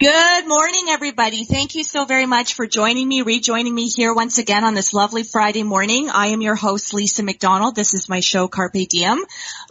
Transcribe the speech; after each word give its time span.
Good 0.00 0.48
morning, 0.48 0.86
everybody. 0.88 1.44
Thank 1.44 1.74
you 1.74 1.84
so 1.84 2.06
very 2.06 2.24
much 2.24 2.54
for 2.54 2.66
joining 2.66 3.06
me, 3.06 3.20
rejoining 3.20 3.74
me 3.74 3.86
here 3.88 4.14
once 4.14 4.38
again 4.38 4.64
on 4.64 4.72
this 4.72 4.94
lovely 4.94 5.24
Friday 5.24 5.62
morning. 5.62 6.08
I 6.08 6.28
am 6.28 6.40
your 6.40 6.54
host, 6.54 6.94
Lisa 6.94 7.22
McDonald. 7.22 7.76
This 7.76 7.92
is 7.92 8.08
my 8.08 8.20
show, 8.20 8.48
Carpe 8.48 8.88
Diem, 8.88 9.18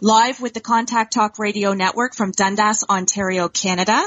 live 0.00 0.40
with 0.40 0.54
the 0.54 0.60
Contact 0.60 1.12
Talk 1.12 1.40
Radio 1.40 1.72
Network 1.72 2.14
from 2.14 2.30
Dundas, 2.30 2.84
Ontario, 2.88 3.48
Canada. 3.48 4.00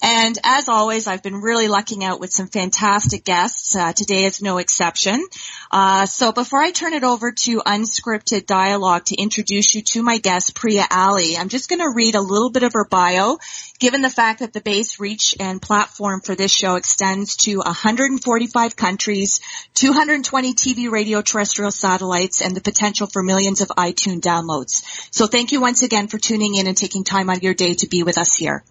And 0.00 0.38
as 0.44 0.68
always, 0.68 1.08
I've 1.08 1.24
been 1.24 1.40
really 1.40 1.66
lucking 1.66 2.04
out 2.04 2.20
with 2.20 2.30
some 2.30 2.46
fantastic 2.46 3.24
guests. 3.24 3.74
Uh, 3.74 3.92
today 3.92 4.26
is 4.26 4.40
no 4.40 4.58
exception. 4.58 5.26
Uh, 5.70 6.06
so 6.06 6.32
before 6.32 6.60
I 6.60 6.70
turn 6.70 6.92
it 6.92 7.04
over 7.04 7.32
to 7.32 7.60
Unscripted 7.60 8.46
Dialogue 8.46 9.04
to 9.06 9.16
introduce 9.16 9.74
you 9.74 9.82
to 9.92 10.02
my 10.02 10.18
guest, 10.18 10.54
Priya 10.54 10.86
Ali, 10.90 11.36
I'm 11.36 11.48
just 11.48 11.68
going 11.68 11.80
to 11.80 11.92
read 11.94 12.14
a 12.14 12.20
little 12.20 12.50
bit 12.50 12.62
of 12.62 12.72
her 12.74 12.84
bio, 12.84 13.38
given 13.78 14.02
the 14.02 14.10
fact 14.10 14.40
that 14.40 14.52
the 14.52 14.60
base 14.60 15.00
reach 15.00 15.34
and 15.40 15.60
platform 15.60 16.20
for 16.20 16.34
this 16.34 16.52
show 16.52 16.76
extends 16.76 17.36
to 17.36 17.58
145 17.58 18.76
countries, 18.76 19.40
220 19.74 20.54
TV, 20.54 20.90
radio, 20.90 21.22
terrestrial 21.22 21.70
satellites, 21.70 22.40
and 22.40 22.56
the 22.56 22.60
potential 22.60 23.06
for 23.06 23.22
millions 23.22 23.60
of 23.60 23.68
iTunes 23.68 24.20
downloads. 24.20 24.82
So 25.10 25.26
thank 25.26 25.52
you 25.52 25.60
once 25.60 25.82
again 25.82 26.08
for 26.08 26.18
tuning 26.18 26.54
in 26.54 26.66
and 26.66 26.76
taking 26.76 27.04
time 27.04 27.30
out 27.30 27.36
of 27.36 27.42
your 27.42 27.54
day 27.54 27.74
to 27.74 27.88
be 27.88 28.02
with 28.02 28.18
us 28.18 28.34
here. 28.34 28.64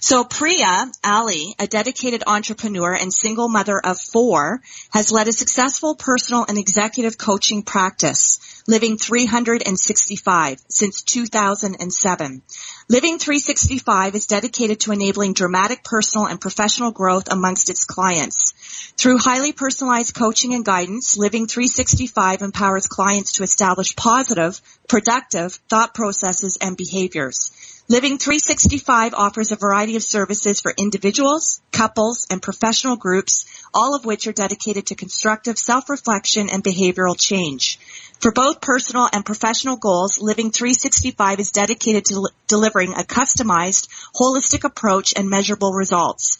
So 0.00 0.24
Priya 0.24 0.90
Ali, 1.02 1.54
a 1.58 1.66
dedicated 1.66 2.24
entrepreneur 2.26 2.94
and 2.94 3.12
single 3.12 3.48
mother 3.48 3.80
of 3.82 3.98
four, 3.98 4.60
has 4.90 5.10
led 5.10 5.28
a 5.28 5.32
successful 5.32 5.94
personal 5.94 6.33
and 6.42 6.58
executive 6.58 7.16
coaching 7.16 7.62
practice, 7.62 8.40
Living 8.66 8.98
365, 8.98 10.58
since 10.68 11.02
2007. 11.02 12.42
Living 12.88 13.18
365 13.18 14.14
is 14.14 14.26
dedicated 14.26 14.80
to 14.80 14.92
enabling 14.92 15.34
dramatic 15.34 15.84
personal 15.84 16.26
and 16.26 16.40
professional 16.40 16.90
growth 16.90 17.30
amongst 17.30 17.70
its 17.70 17.84
clients. 17.84 18.54
Through 18.96 19.18
highly 19.18 19.52
personalized 19.52 20.14
coaching 20.14 20.54
and 20.54 20.64
guidance, 20.64 21.16
Living 21.16 21.46
365 21.46 22.42
empowers 22.42 22.86
clients 22.86 23.34
to 23.34 23.42
establish 23.44 23.94
positive, 23.94 24.60
productive 24.88 25.52
thought 25.68 25.94
processes 25.94 26.58
and 26.60 26.76
behaviors. 26.76 27.52
Living 27.86 28.16
365 28.16 29.12
offers 29.12 29.52
a 29.52 29.56
variety 29.56 29.96
of 29.96 30.02
services 30.02 30.58
for 30.58 30.72
individuals, 30.78 31.60
couples, 31.70 32.26
and 32.30 32.40
professional 32.40 32.96
groups, 32.96 33.44
all 33.74 33.94
of 33.94 34.06
which 34.06 34.26
are 34.26 34.32
dedicated 34.32 34.86
to 34.86 34.94
constructive 34.94 35.58
self-reflection 35.58 36.48
and 36.48 36.64
behavioral 36.64 37.14
change. 37.14 37.78
For 38.20 38.32
both 38.32 38.62
personal 38.62 39.06
and 39.12 39.22
professional 39.22 39.76
goals, 39.76 40.18
Living 40.18 40.50
365 40.50 41.40
is 41.40 41.50
dedicated 41.50 42.06
to 42.06 42.30
delivering 42.46 42.94
a 42.94 43.04
customized, 43.04 43.88
holistic 44.14 44.64
approach 44.64 45.12
and 45.14 45.28
measurable 45.28 45.74
results. 45.74 46.38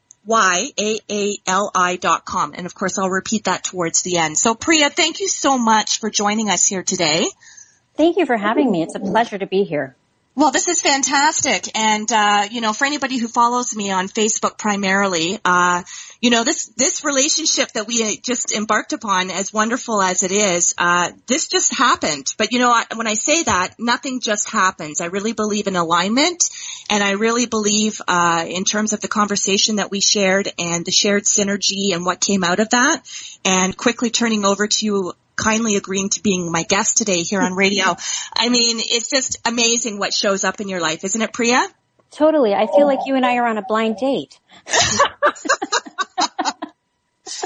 dot 1.98 2.24
com. 2.24 2.54
And 2.56 2.66
of 2.66 2.74
course, 2.76 2.96
I'll 2.96 3.10
repeat 3.10 3.46
that 3.46 3.64
towards 3.64 4.02
the 4.02 4.18
end. 4.18 4.38
So 4.38 4.54
Priya, 4.54 4.90
thank 4.90 5.18
you 5.18 5.26
so 5.26 5.58
much 5.58 5.98
for 5.98 6.08
joining 6.08 6.50
us 6.50 6.68
here 6.68 6.84
today. 6.84 7.26
Thank 7.96 8.16
you 8.16 8.26
for 8.26 8.36
having 8.36 8.70
me. 8.70 8.84
It's 8.84 8.94
a 8.94 9.00
pleasure 9.00 9.38
to 9.38 9.46
be 9.48 9.64
here. 9.64 9.96
Well, 10.36 10.52
this 10.52 10.68
is 10.68 10.80
fantastic. 10.80 11.76
And, 11.76 12.10
uh, 12.10 12.46
you 12.50 12.60
know, 12.60 12.72
for 12.72 12.84
anybody 12.84 13.18
who 13.18 13.26
follows 13.26 13.74
me 13.74 13.90
on 13.90 14.06
Facebook 14.06 14.56
primarily, 14.56 15.40
uh, 15.44 15.82
you 16.20 16.30
know, 16.30 16.44
this, 16.44 16.66
this 16.76 17.04
relationship 17.04 17.72
that 17.72 17.88
we 17.88 18.16
just 18.18 18.54
embarked 18.54 18.92
upon, 18.92 19.30
as 19.30 19.52
wonderful 19.52 20.00
as 20.00 20.22
it 20.22 20.30
is, 20.30 20.72
uh, 20.78 21.10
this 21.26 21.48
just 21.48 21.76
happened. 21.76 22.32
But, 22.38 22.52
you 22.52 22.60
know, 22.60 22.70
I, 22.70 22.84
when 22.94 23.08
I 23.08 23.14
say 23.14 23.42
that, 23.42 23.74
nothing 23.78 24.20
just 24.20 24.48
happens. 24.48 25.00
I 25.00 25.06
really 25.06 25.32
believe 25.32 25.66
in 25.66 25.74
alignment. 25.74 26.48
And 26.88 27.02
I 27.02 27.12
really 27.12 27.46
believe, 27.46 28.00
uh, 28.06 28.44
in 28.48 28.62
terms 28.64 28.92
of 28.92 29.00
the 29.00 29.08
conversation 29.08 29.76
that 29.76 29.90
we 29.90 30.00
shared 30.00 30.48
and 30.58 30.86
the 30.86 30.92
shared 30.92 31.24
synergy 31.24 31.92
and 31.92 32.06
what 32.06 32.20
came 32.20 32.44
out 32.44 32.60
of 32.60 32.70
that. 32.70 33.02
And 33.44 33.76
quickly 33.76 34.10
turning 34.10 34.44
over 34.44 34.68
to 34.68 34.86
you 34.86 35.12
kindly 35.40 35.76
agreeing 35.76 36.10
to 36.10 36.22
being 36.22 36.52
my 36.52 36.62
guest 36.62 36.98
today 36.98 37.22
here 37.22 37.40
on 37.40 37.54
radio. 37.54 37.96
I 38.36 38.48
mean, 38.48 38.78
it's 38.78 39.10
just 39.10 39.38
amazing 39.46 39.98
what 39.98 40.12
shows 40.12 40.44
up 40.44 40.60
in 40.60 40.68
your 40.68 40.80
life, 40.80 41.04
isn't 41.04 41.20
it, 41.20 41.32
Priya? 41.32 41.66
Totally. 42.10 42.54
I 42.54 42.66
feel 42.66 42.86
like 42.86 43.00
oh. 43.02 43.06
you 43.06 43.14
and 43.16 43.24
I 43.24 43.36
are 43.36 43.46
on 43.46 43.56
a 43.56 43.62
blind 43.62 43.96
date. 43.96 44.38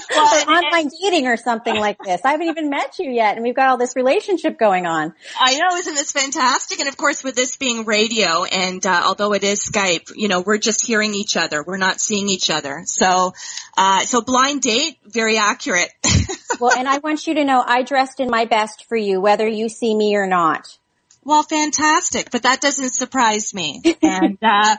well, 0.10 0.49
online 0.49 0.91
dating 1.03 1.27
or 1.27 1.37
something 1.37 1.75
like 1.75 1.99
this. 2.05 2.21
I 2.25 2.32
haven't 2.32 2.49
even 2.49 2.71
met 2.71 2.99
you 2.99 3.10
yet 3.10 3.37
and 3.37 3.44
we've 3.44 3.55
got 3.55 3.69
all 3.69 3.77
this 3.77 3.97
relationship 3.97 4.59
going 4.59 4.87
on. 4.87 5.15
I 5.38 5.59
know, 5.59 5.77
isn't 5.77 5.94
this 5.94 6.12
fantastic? 6.12 6.81
And 6.81 6.88
of 6.88 6.97
course 6.97 7.22
with 7.25 7.34
this 7.34 7.56
being 7.56 7.84
radio 7.84 8.44
and 8.44 8.84
uh, 8.87 9.03
although 9.05 9.32
it 9.32 9.44
is 9.44 9.65
Skype, 9.65 10.12
you 10.15 10.28
know, 10.28 10.41
we're 10.41 10.59
just 10.59 10.87
hearing 10.87 11.15
each 11.15 11.37
other. 11.37 11.62
We're 11.62 11.77
not 11.77 12.00
seeing 12.00 12.28
each 12.28 12.50
other. 12.50 12.82
So, 12.87 13.32
uh, 13.77 14.00
so 14.00 14.21
blind 14.21 14.62
date, 14.62 14.99
very 15.05 15.38
accurate. 15.38 15.91
well, 16.61 16.76
and 16.76 16.88
I 16.88 16.99
want 16.99 17.26
you 17.26 17.34
to 17.34 17.44
know 17.44 17.62
I 17.65 17.82
dressed 17.82 18.21
in 18.21 18.31
my 18.31 18.44
best 18.44 18.84
for 18.84 18.97
you 18.97 19.21
whether 19.21 19.47
you 19.47 19.69
see 19.69 19.94
me 19.94 20.16
or 20.16 20.26
not. 20.26 20.78
Well, 21.24 21.42
fantastic, 21.42 22.30
but 22.30 22.42
that 22.42 22.60
doesn't 22.60 22.90
surprise 22.90 23.54
me. 23.54 23.82
And, 24.02 24.38
uh, 24.42 24.76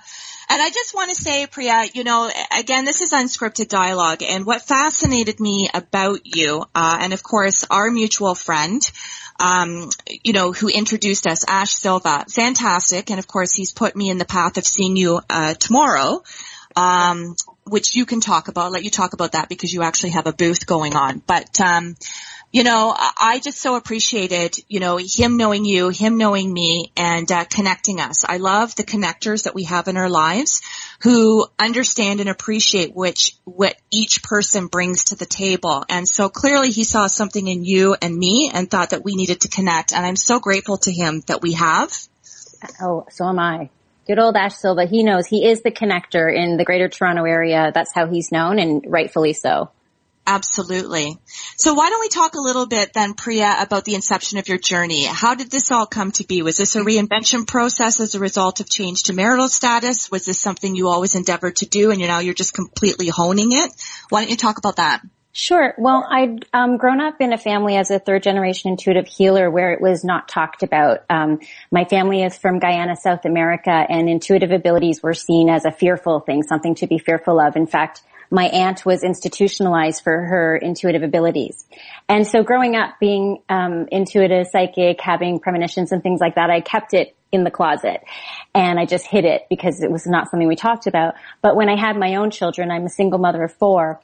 and 0.50 0.62
I 0.62 0.70
just 0.70 0.94
want 0.94 1.10
to 1.10 1.16
say, 1.16 1.48
Priya, 1.48 1.86
you 1.94 2.04
know, 2.04 2.30
again, 2.56 2.86
this 2.86 3.02
is 3.02 3.12
unscripted 3.12 3.68
dialogue 3.68 4.22
and 4.22 4.46
what 4.46 4.62
fascinated 4.62 5.40
me 5.40 5.70
about 5.74 6.22
you, 6.24 6.64
uh, 6.76 6.98
and 7.02 7.12
of 7.14 7.24
course 7.24 7.66
our 7.70 7.90
mutual 7.90 8.36
friend, 8.36 8.82
um, 9.40 9.90
you 10.24 10.34
know, 10.34 10.52
who 10.52 10.68
introduced 10.68 11.28
us, 11.28 11.44
Ash 11.48 11.74
Silva, 11.74 12.26
fantastic. 12.30 13.10
And 13.10 13.20
of 13.20 13.28
course 13.28 13.54
he's 13.54 13.72
put 13.72 13.96
me 13.96 14.10
in 14.10 14.18
the 14.18 14.26
path 14.26 14.58
of 14.58 14.66
seeing 14.66 14.96
you, 14.96 15.20
uh, 15.30 15.56
tomorrow. 15.56 16.24
Um, 16.78 17.36
which 17.64 17.96
you 17.96 18.06
can 18.06 18.20
talk 18.20 18.48
about, 18.50 18.66
I'll 18.66 18.72
let 18.72 18.84
you 18.84 18.92
talk 18.92 19.14
about 19.14 19.32
that 19.32 19.48
because 19.50 19.74
you 19.74 19.82
actually 19.82 20.12
have 20.12 20.28
a 20.28 20.34
booth 20.34 20.68
going 20.68 20.96
on. 20.96 21.24
But, 21.26 21.60
um, 21.62 21.96
you 22.56 22.64
know, 22.64 22.96
I 22.98 23.42
just 23.44 23.58
so 23.58 23.76
appreciated, 23.76 24.56
you 24.70 24.80
know, 24.80 24.98
him 24.98 25.36
knowing 25.36 25.66
you, 25.66 25.90
him 25.90 26.18
knowing 26.18 26.54
me, 26.54 26.94
and 26.96 27.30
uh, 27.30 27.44
connecting 27.44 28.00
us. 28.00 28.24
I 28.24 28.38
love 28.38 28.74
the 28.76 28.86
connectors 28.86 29.44
that 29.44 29.54
we 29.54 29.66
have 29.66 29.90
in 29.90 29.98
our 29.98 30.10
lives 30.10 30.62
who 31.02 31.48
understand 31.60 32.22
and 32.22 32.30
appreciate 32.30 32.96
which 32.96 33.36
what 33.44 33.76
each 33.92 34.24
person 34.24 34.68
brings 34.68 35.04
to 35.06 35.16
the 35.16 35.26
table. 35.26 35.84
And 35.90 36.08
so 36.08 36.30
clearly 36.30 36.70
he 36.70 36.86
saw 36.86 37.08
something 37.08 37.46
in 37.46 37.66
you 37.66 37.98
and 38.02 38.16
me 38.16 38.50
and 38.54 38.72
thought 38.72 38.92
that 38.92 39.04
we 39.04 39.16
needed 39.16 39.42
to 39.42 39.50
connect. 39.50 39.92
And 39.92 40.06
I'm 40.06 40.16
so 40.16 40.40
grateful 40.40 40.78
to 40.78 40.94
him 40.94 41.24
that 41.28 41.42
we 41.42 41.56
have. 41.56 41.92
Oh, 42.82 43.06
so 43.12 43.26
am 43.26 43.38
I. 43.38 43.70
Good 44.08 44.18
old 44.18 44.38
Ash 44.38 44.56
Silva. 44.56 44.86
He 44.86 45.04
knows 45.04 45.28
he 45.28 45.46
is 45.46 45.62
the 45.62 45.72
connector 45.72 46.34
in 46.34 46.56
the 46.56 46.64
greater 46.64 46.88
Toronto 46.88 47.26
area. 47.26 47.74
That's 47.74 47.94
how 47.94 48.08
he's 48.08 48.32
known 48.32 48.60
and 48.60 48.86
rightfully 48.88 49.34
so. 49.34 49.72
Absolutely. 50.28 51.18
So 51.56 51.76
why 51.76 51.90
don't 51.90 52.02
we 52.02 52.10
talk 52.10 52.34
a 52.34 52.42
little 52.42 52.66
bit 52.66 52.94
then, 52.94 53.14
Priya, 53.14 53.58
about 53.60 53.86
the 53.86 53.94
inception 53.94 54.40
of 54.40 54.48
your 54.48 54.58
journey? 54.58 55.06
How 55.06 55.36
did 55.36 55.52
this 55.52 55.72
all 55.72 55.86
come 55.86 56.12
to 56.14 56.26
be? 56.26 56.42
Was 56.42 56.58
this 56.58 56.76
a 56.76 56.82
reinvention 56.82 57.46
process 57.46 58.00
as 58.00 58.16
a 58.16 58.20
result 58.20 58.60
of 58.60 58.70
change 58.70 59.04
to 59.04 59.14
marital 59.14 59.48
status? 59.48 60.10
Was 60.10 60.26
this 60.26 60.42
something 60.42 60.76
you 60.76 60.88
always 60.88 61.14
endeavored 61.14 61.58
to 61.58 61.68
do 61.68 61.92
and 61.92 62.02
you 62.02 62.08
now 62.08 62.20
you're 62.20 62.34
just 62.34 62.56
completely 62.56 63.08
honing 63.08 63.52
it? 63.52 63.72
Why 64.10 64.22
don't 64.22 64.32
you 64.32 64.38
talk 64.38 64.58
about 64.58 64.78
that? 64.78 65.02
Sure. 65.38 65.76
Well, 65.78 66.08
I'd 66.10 66.46
um, 66.54 66.78
grown 66.78 67.02
up 67.02 67.20
in 67.20 67.34
a 67.34 67.38
family 67.38 67.76
as 67.76 67.92
a 67.92 68.00
third 68.00 68.24
generation 68.24 68.72
intuitive 68.72 69.06
healer 69.06 69.52
where 69.52 69.74
it 69.74 69.82
was 69.82 70.04
not 70.06 70.30
talked 70.30 70.64
about. 70.64 71.04
Um, 71.10 71.40
my 71.70 71.84
family 71.84 72.24
is 72.24 72.38
from 72.38 72.60
Guyana, 72.60 72.96
South 72.96 73.26
America, 73.26 73.70
and 73.70 74.10
intuitive 74.10 74.52
abilities 74.52 75.04
were 75.04 75.14
seen 75.14 75.50
as 75.50 75.66
a 75.66 75.72
fearful 75.72 76.22
thing, 76.22 76.42
something 76.42 76.76
to 76.76 76.88
be 76.88 76.98
fearful 76.98 77.42
of. 77.42 77.58
In 77.58 77.68
fact, 77.68 78.02
my 78.32 78.46
aunt 78.46 78.86
was 78.86 79.04
institutionalized 79.04 80.04
for 80.04 80.12
her 80.12 80.58
intuitive 80.58 81.04
abilities. 81.04 81.66
And 82.08 82.28
so 82.28 82.44
growing 82.44 82.76
up 82.76 82.96
being 83.00 83.42
um, 83.50 83.88
intuitive, 83.92 84.48
psychic, 84.52 85.00
having 85.02 85.40
premonitions 85.40 85.92
and 85.92 86.02
things 86.02 86.20
like 86.20 86.36
that, 86.36 86.50
I 86.50 86.62
kept 86.62 86.94
it 86.94 87.16
in 87.32 87.44
the 87.44 87.52
closet 87.52 88.04
and 88.54 88.80
I 88.80 88.86
just 88.86 89.06
hid 89.06 89.26
it 89.26 89.44
because 89.50 89.82
it 89.82 89.92
was 89.92 90.06
not 90.08 90.30
something 90.30 90.48
we 90.48 90.56
talked 90.56 90.88
about. 90.88 91.16
But 91.42 91.56
when 91.56 91.70
I 91.70 91.80
had 91.80 91.98
my 91.98 92.16
own 92.16 92.32
children, 92.32 92.72
I'm 92.72 92.86
a 92.86 92.90
single 92.90 93.20
mother 93.20 93.44
of 93.44 93.54
four, 93.54 94.00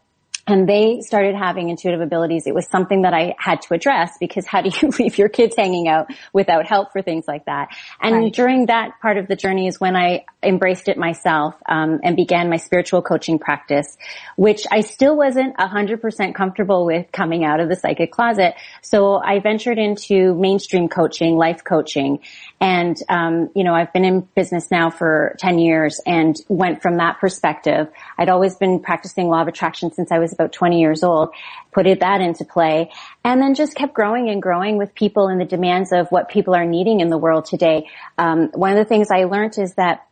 and 0.47 0.67
they 0.67 1.01
started 1.01 1.35
having 1.35 1.69
intuitive 1.69 2.01
abilities, 2.01 2.47
it 2.47 2.53
was 2.53 2.67
something 2.67 3.03
that 3.03 3.13
I 3.13 3.35
had 3.37 3.61
to 3.63 3.73
address 3.73 4.17
because 4.19 4.45
how 4.45 4.61
do 4.61 4.69
you 4.81 4.89
leave 4.99 5.17
your 5.17 5.29
kids 5.29 5.55
hanging 5.57 5.87
out 5.87 6.07
without 6.33 6.65
help 6.65 6.91
for 6.91 7.01
things 7.01 7.25
like 7.27 7.45
that? 7.45 7.69
And 8.01 8.15
right. 8.15 8.33
during 8.33 8.65
that 8.67 8.99
part 9.01 9.17
of 9.17 9.27
the 9.27 9.35
journey 9.35 9.67
is 9.67 9.79
when 9.79 9.95
I 9.95 10.25
embraced 10.43 10.89
it 10.89 10.97
myself 10.97 11.55
um, 11.67 11.99
and 12.03 12.15
began 12.15 12.49
my 12.49 12.57
spiritual 12.57 13.01
coaching 13.01 13.39
practice, 13.39 13.97
which 14.35 14.65
I 14.71 14.81
still 14.81 15.15
wasn't 15.15 15.59
hundred 15.59 16.01
percent 16.01 16.35
comfortable 16.35 16.85
with 16.85 17.11
coming 17.11 17.45
out 17.45 17.59
of 17.59 17.69
the 17.69 17.75
psychic 17.75 18.11
closet. 18.11 18.55
So 18.81 19.15
I 19.15 19.39
ventured 19.39 19.77
into 19.77 20.35
mainstream 20.35 20.89
coaching, 20.89 21.37
life 21.37 21.63
coaching, 21.63 22.19
and 22.61 22.95
um, 23.09 23.49
you 23.55 23.63
know 23.63 23.73
I've 23.73 23.91
been 23.91 24.05
in 24.05 24.21
business 24.35 24.69
now 24.71 24.91
for 24.91 25.35
ten 25.39 25.59
years 25.59 25.99
and 26.05 26.37
went 26.47 26.81
from 26.81 26.97
that 26.97 27.19
perspective. 27.19 27.89
I'd 28.17 28.29
always 28.29 28.55
been 28.55 28.79
practicing 28.79 29.27
law 29.27 29.41
of 29.41 29.47
attraction 29.47 29.91
since 29.91 30.11
I 30.11 30.19
was 30.19 30.31
about 30.31 30.53
20 30.53 30.79
years 30.79 31.03
old, 31.03 31.33
put 31.71 31.87
that 31.99 32.21
into 32.21 32.45
play, 32.45 32.91
and 33.25 33.41
then 33.41 33.55
just 33.55 33.75
kept 33.75 33.93
growing 33.93 34.29
and 34.29 34.41
growing 34.41 34.77
with 34.77 34.93
people 34.93 35.27
and 35.27 35.41
the 35.41 35.45
demands 35.45 35.91
of 35.91 36.07
what 36.09 36.29
people 36.29 36.53
are 36.53 36.65
needing 36.65 36.99
in 36.99 37.09
the 37.09 37.17
world 37.17 37.45
today. 37.45 37.89
Um, 38.17 38.49
one 38.53 38.71
of 38.71 38.77
the 38.77 38.85
things 38.85 39.09
I 39.09 39.23
learned 39.23 39.57
is 39.57 39.73
that 39.75 40.05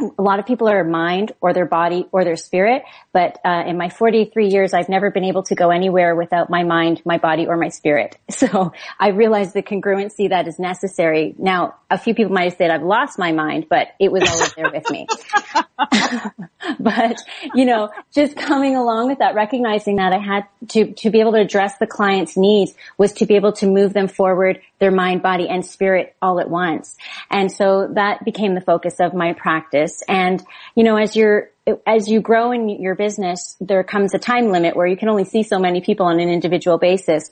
a 0.00 0.22
lot 0.22 0.38
of 0.38 0.46
people 0.46 0.68
are 0.68 0.82
mind 0.82 1.32
or 1.40 1.52
their 1.52 1.66
body 1.66 2.06
or 2.10 2.24
their 2.24 2.36
spirit, 2.36 2.82
but 3.12 3.38
uh, 3.44 3.62
in 3.66 3.78
my 3.78 3.88
43 3.88 4.48
years, 4.48 4.74
I've 4.74 4.88
never 4.88 5.10
been 5.10 5.24
able 5.24 5.44
to 5.44 5.54
go 5.54 5.70
anywhere 5.70 6.16
without 6.16 6.50
my 6.50 6.64
mind, 6.64 7.00
my 7.04 7.18
body, 7.18 7.46
or 7.46 7.56
my 7.56 7.68
spirit. 7.68 8.16
So 8.44 8.72
I 9.00 9.08
realized 9.08 9.54
the 9.54 9.62
congruency 9.62 10.28
that 10.28 10.46
is 10.46 10.58
necessary. 10.58 11.34
Now, 11.38 11.76
a 11.88 11.96
few 11.96 12.14
people 12.14 12.32
might 12.32 12.44
have 12.44 12.56
said 12.58 12.70
I've 12.70 12.82
lost 12.82 13.18
my 13.18 13.32
mind, 13.32 13.66
but 13.70 13.88
it 13.98 14.12
was 14.12 14.28
always 14.28 14.52
there 14.54 14.70
with 14.70 14.90
me. 14.90 15.06
but 16.80 17.16
you 17.54 17.64
know, 17.64 17.90
just 18.12 18.36
coming 18.36 18.76
along 18.76 19.08
with 19.08 19.20
that, 19.20 19.34
recognizing 19.34 19.96
that 19.96 20.12
I 20.12 20.18
had 20.18 20.44
to 20.70 20.92
to 20.92 21.10
be 21.10 21.20
able 21.20 21.32
to 21.32 21.40
address 21.40 21.78
the 21.78 21.86
client's 21.86 22.36
needs 22.36 22.74
was 22.98 23.12
to 23.14 23.26
be 23.26 23.36
able 23.36 23.52
to 23.52 23.66
move 23.66 23.92
them 23.92 24.08
forward, 24.08 24.60
their 24.78 24.90
mind, 24.90 25.22
body, 25.22 25.48
and 25.48 25.64
spirit 25.64 26.14
all 26.20 26.40
at 26.40 26.50
once. 26.50 26.96
And 27.30 27.50
so 27.50 27.88
that 27.94 28.24
became 28.24 28.54
the 28.54 28.60
focus 28.60 29.00
of 29.00 29.14
my 29.14 29.32
practice. 29.32 29.83
And 30.08 30.42
you 30.74 30.84
know, 30.84 30.96
as 30.96 31.16
you're 31.16 31.50
as 31.86 32.08
you 32.08 32.20
grow 32.20 32.52
in 32.52 32.68
your 32.68 32.94
business, 32.94 33.56
there 33.60 33.82
comes 33.84 34.14
a 34.14 34.18
time 34.18 34.50
limit 34.50 34.76
where 34.76 34.86
you 34.86 34.96
can 34.96 35.08
only 35.08 35.24
see 35.24 35.42
so 35.42 35.58
many 35.58 35.80
people 35.80 36.06
on 36.06 36.20
an 36.20 36.28
individual 36.28 36.78
basis 36.78 37.30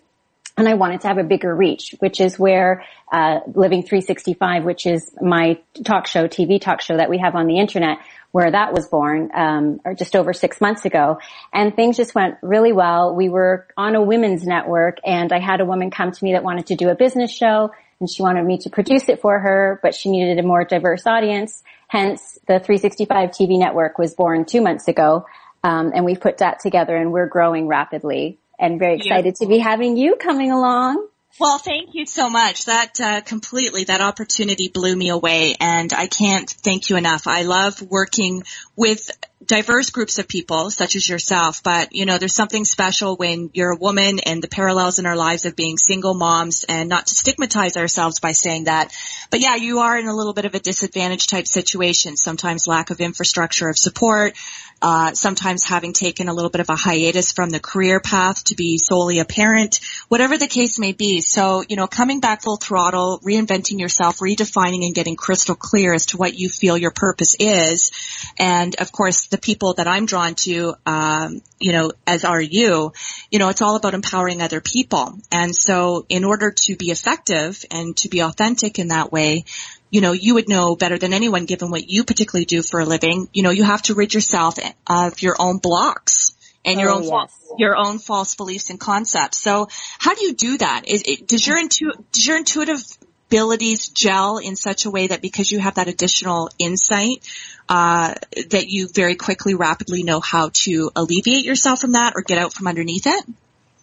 and 0.56 0.68
I 0.68 0.74
wanted 0.74 1.00
to 1.02 1.08
have 1.08 1.18
a 1.18 1.24
bigger 1.24 1.54
reach, 1.54 1.94
which 1.98 2.20
is 2.20 2.38
where 2.38 2.84
uh, 3.10 3.40
Living 3.54 3.82
365, 3.82 4.64
which 4.64 4.86
is 4.86 5.10
my 5.20 5.58
talk 5.84 6.06
show, 6.06 6.28
TV 6.28 6.60
talk 6.60 6.82
show 6.82 6.96
that 6.96 7.08
we 7.08 7.18
have 7.18 7.34
on 7.34 7.46
the 7.46 7.58
internet, 7.58 7.98
where 8.32 8.50
that 8.50 8.72
was 8.72 8.86
born, 8.88 9.30
um, 9.34 9.80
or 9.84 9.94
just 9.94 10.14
over 10.14 10.32
six 10.32 10.60
months 10.60 10.84
ago. 10.84 11.18
And 11.52 11.74
things 11.74 11.96
just 11.96 12.14
went 12.14 12.36
really 12.42 12.72
well. 12.72 13.14
We 13.14 13.28
were 13.28 13.66
on 13.76 13.94
a 13.94 14.02
women's 14.02 14.46
network, 14.46 14.98
and 15.06 15.32
I 15.32 15.38
had 15.38 15.60
a 15.60 15.64
woman 15.64 15.90
come 15.90 16.12
to 16.12 16.24
me 16.24 16.32
that 16.32 16.44
wanted 16.44 16.66
to 16.66 16.76
do 16.76 16.90
a 16.90 16.94
business 16.94 17.34
show, 17.34 17.70
and 18.00 18.10
she 18.10 18.22
wanted 18.22 18.44
me 18.44 18.58
to 18.58 18.70
produce 18.70 19.08
it 19.08 19.22
for 19.22 19.38
her, 19.38 19.80
but 19.82 19.94
she 19.94 20.10
needed 20.10 20.38
a 20.38 20.42
more 20.46 20.64
diverse 20.64 21.06
audience. 21.06 21.62
Hence, 21.92 22.38
the 22.48 22.58
365 22.58 23.32
TV 23.32 23.58
network 23.58 23.98
was 23.98 24.14
born 24.14 24.46
two 24.46 24.62
months 24.62 24.88
ago. 24.88 25.26
Um, 25.62 25.92
and 25.94 26.06
we've 26.06 26.18
put 26.18 26.38
that 26.38 26.60
together 26.60 26.96
and 26.96 27.12
we're 27.12 27.26
growing 27.26 27.66
rapidly 27.66 28.38
and 28.58 28.78
very 28.78 28.96
excited 28.96 29.34
to 29.36 29.46
be 29.46 29.58
having 29.58 29.98
you 29.98 30.16
coming 30.16 30.50
along. 30.50 31.06
Well, 31.38 31.58
thank 31.58 31.90
you 31.92 32.06
so 32.06 32.30
much. 32.30 32.64
That 32.64 32.98
uh, 32.98 33.20
completely, 33.20 33.84
that 33.84 34.00
opportunity 34.00 34.68
blew 34.68 34.94
me 34.94 35.08
away, 35.08 35.54
and 35.58 35.90
I 35.92 36.06
can't 36.06 36.48
thank 36.48 36.90
you 36.90 36.96
enough. 36.96 37.26
I 37.26 37.42
love 37.42 37.80
working 37.80 38.42
with 38.76 39.10
diverse 39.44 39.90
groups 39.90 40.18
of 40.18 40.28
people, 40.28 40.70
such 40.70 40.94
as 40.94 41.08
yourself, 41.08 41.62
but 41.62 41.94
you 41.94 42.04
know, 42.04 42.18
there's 42.18 42.34
something 42.34 42.66
special 42.66 43.16
when 43.16 43.50
you're 43.54 43.72
a 43.72 43.76
woman 43.76 44.18
and 44.18 44.42
the 44.42 44.48
parallels 44.48 44.98
in 44.98 45.06
our 45.06 45.16
lives 45.16 45.46
of 45.46 45.56
being 45.56 45.78
single 45.78 46.12
moms, 46.12 46.64
and 46.68 46.90
not 46.90 47.06
to 47.06 47.14
stigmatize 47.14 47.78
ourselves 47.78 48.20
by 48.20 48.32
saying 48.32 48.64
that, 48.64 48.92
but 49.32 49.40
yeah, 49.40 49.56
you 49.56 49.78
are 49.78 49.96
in 49.98 50.06
a 50.06 50.14
little 50.14 50.34
bit 50.34 50.44
of 50.44 50.54
a 50.54 50.60
disadvantage 50.60 51.26
type 51.26 51.46
situation. 51.46 52.18
Sometimes 52.18 52.66
lack 52.66 52.90
of 52.90 53.00
infrastructure 53.00 53.70
of 53.70 53.78
support, 53.78 54.36
uh, 54.82 55.14
sometimes 55.14 55.64
having 55.64 55.92
taken 55.92 56.28
a 56.28 56.34
little 56.34 56.50
bit 56.50 56.60
of 56.60 56.68
a 56.68 56.74
hiatus 56.74 57.32
from 57.32 57.50
the 57.50 57.60
career 57.60 58.00
path 58.00 58.42
to 58.42 58.56
be 58.56 58.78
solely 58.78 59.20
a 59.20 59.24
parent, 59.24 59.80
whatever 60.08 60.36
the 60.36 60.48
case 60.48 60.78
may 60.78 60.92
be. 60.92 61.20
So, 61.20 61.62
you 61.68 61.76
know, 61.76 61.86
coming 61.86 62.18
back 62.18 62.42
full 62.42 62.56
throttle, 62.56 63.20
reinventing 63.24 63.78
yourself, 63.78 64.18
redefining 64.18 64.84
and 64.84 64.94
getting 64.94 65.14
crystal 65.14 65.54
clear 65.54 65.94
as 65.94 66.06
to 66.06 66.16
what 66.16 66.34
you 66.34 66.48
feel 66.48 66.76
your 66.76 66.90
purpose 66.90 67.36
is. 67.38 67.92
And 68.38 68.74
of 68.80 68.90
course, 68.90 69.26
the 69.26 69.38
people 69.38 69.74
that 69.74 69.86
I'm 69.86 70.04
drawn 70.04 70.34
to, 70.34 70.74
um, 70.84 71.42
you 71.60 71.72
know, 71.72 71.92
as 72.04 72.24
are 72.24 72.40
you, 72.40 72.92
you 73.30 73.38
know, 73.38 73.50
it's 73.50 73.62
all 73.62 73.76
about 73.76 73.94
empowering 73.94 74.42
other 74.42 74.60
people. 74.60 75.14
And 75.30 75.54
so 75.54 76.06
in 76.08 76.24
order 76.24 76.50
to 76.50 76.76
be 76.76 76.90
effective 76.90 77.64
and 77.70 77.96
to 77.98 78.08
be 78.08 78.20
authentic 78.20 78.80
in 78.80 78.88
that 78.88 79.12
way, 79.12 79.44
you 79.92 80.00
know, 80.00 80.12
you 80.12 80.34
would 80.34 80.48
know 80.48 80.74
better 80.74 80.98
than 80.98 81.12
anyone 81.12 81.44
given 81.44 81.70
what 81.70 81.88
you 81.88 82.02
particularly 82.02 82.46
do 82.46 82.62
for 82.62 82.80
a 82.80 82.84
living. 82.86 83.28
You 83.32 83.42
know, 83.42 83.50
you 83.50 83.62
have 83.62 83.82
to 83.82 83.94
rid 83.94 84.14
yourself 84.14 84.56
of 84.86 85.20
your 85.20 85.36
own 85.38 85.58
blocks 85.58 86.34
and 86.64 86.80
your 86.80 86.90
oh, 86.90 86.96
own 86.96 87.02
yes. 87.04 87.52
your 87.58 87.76
own 87.76 87.98
false 87.98 88.34
beliefs 88.34 88.70
and 88.70 88.80
concepts. 88.80 89.38
So, 89.38 89.68
how 89.98 90.14
do 90.14 90.24
you 90.24 90.32
do 90.32 90.56
that? 90.58 90.88
Is, 90.88 91.02
it, 91.06 91.28
does 91.28 91.46
your 91.46 91.58
intu- 91.58 91.92
does 92.10 92.26
your 92.26 92.38
intuitive 92.38 92.82
abilities 93.28 93.88
gel 93.88 94.38
in 94.38 94.56
such 94.56 94.86
a 94.86 94.90
way 94.90 95.08
that 95.08 95.20
because 95.20 95.50
you 95.50 95.58
have 95.58 95.74
that 95.74 95.88
additional 95.88 96.48
insight, 96.58 97.26
uh, 97.68 98.14
that 98.48 98.68
you 98.68 98.88
very 98.94 99.14
quickly, 99.14 99.54
rapidly 99.54 100.02
know 100.02 100.20
how 100.20 100.50
to 100.52 100.90
alleviate 100.96 101.44
yourself 101.44 101.80
from 101.80 101.92
that 101.92 102.14
or 102.16 102.22
get 102.22 102.38
out 102.38 102.54
from 102.54 102.66
underneath 102.66 103.06
it? 103.06 103.24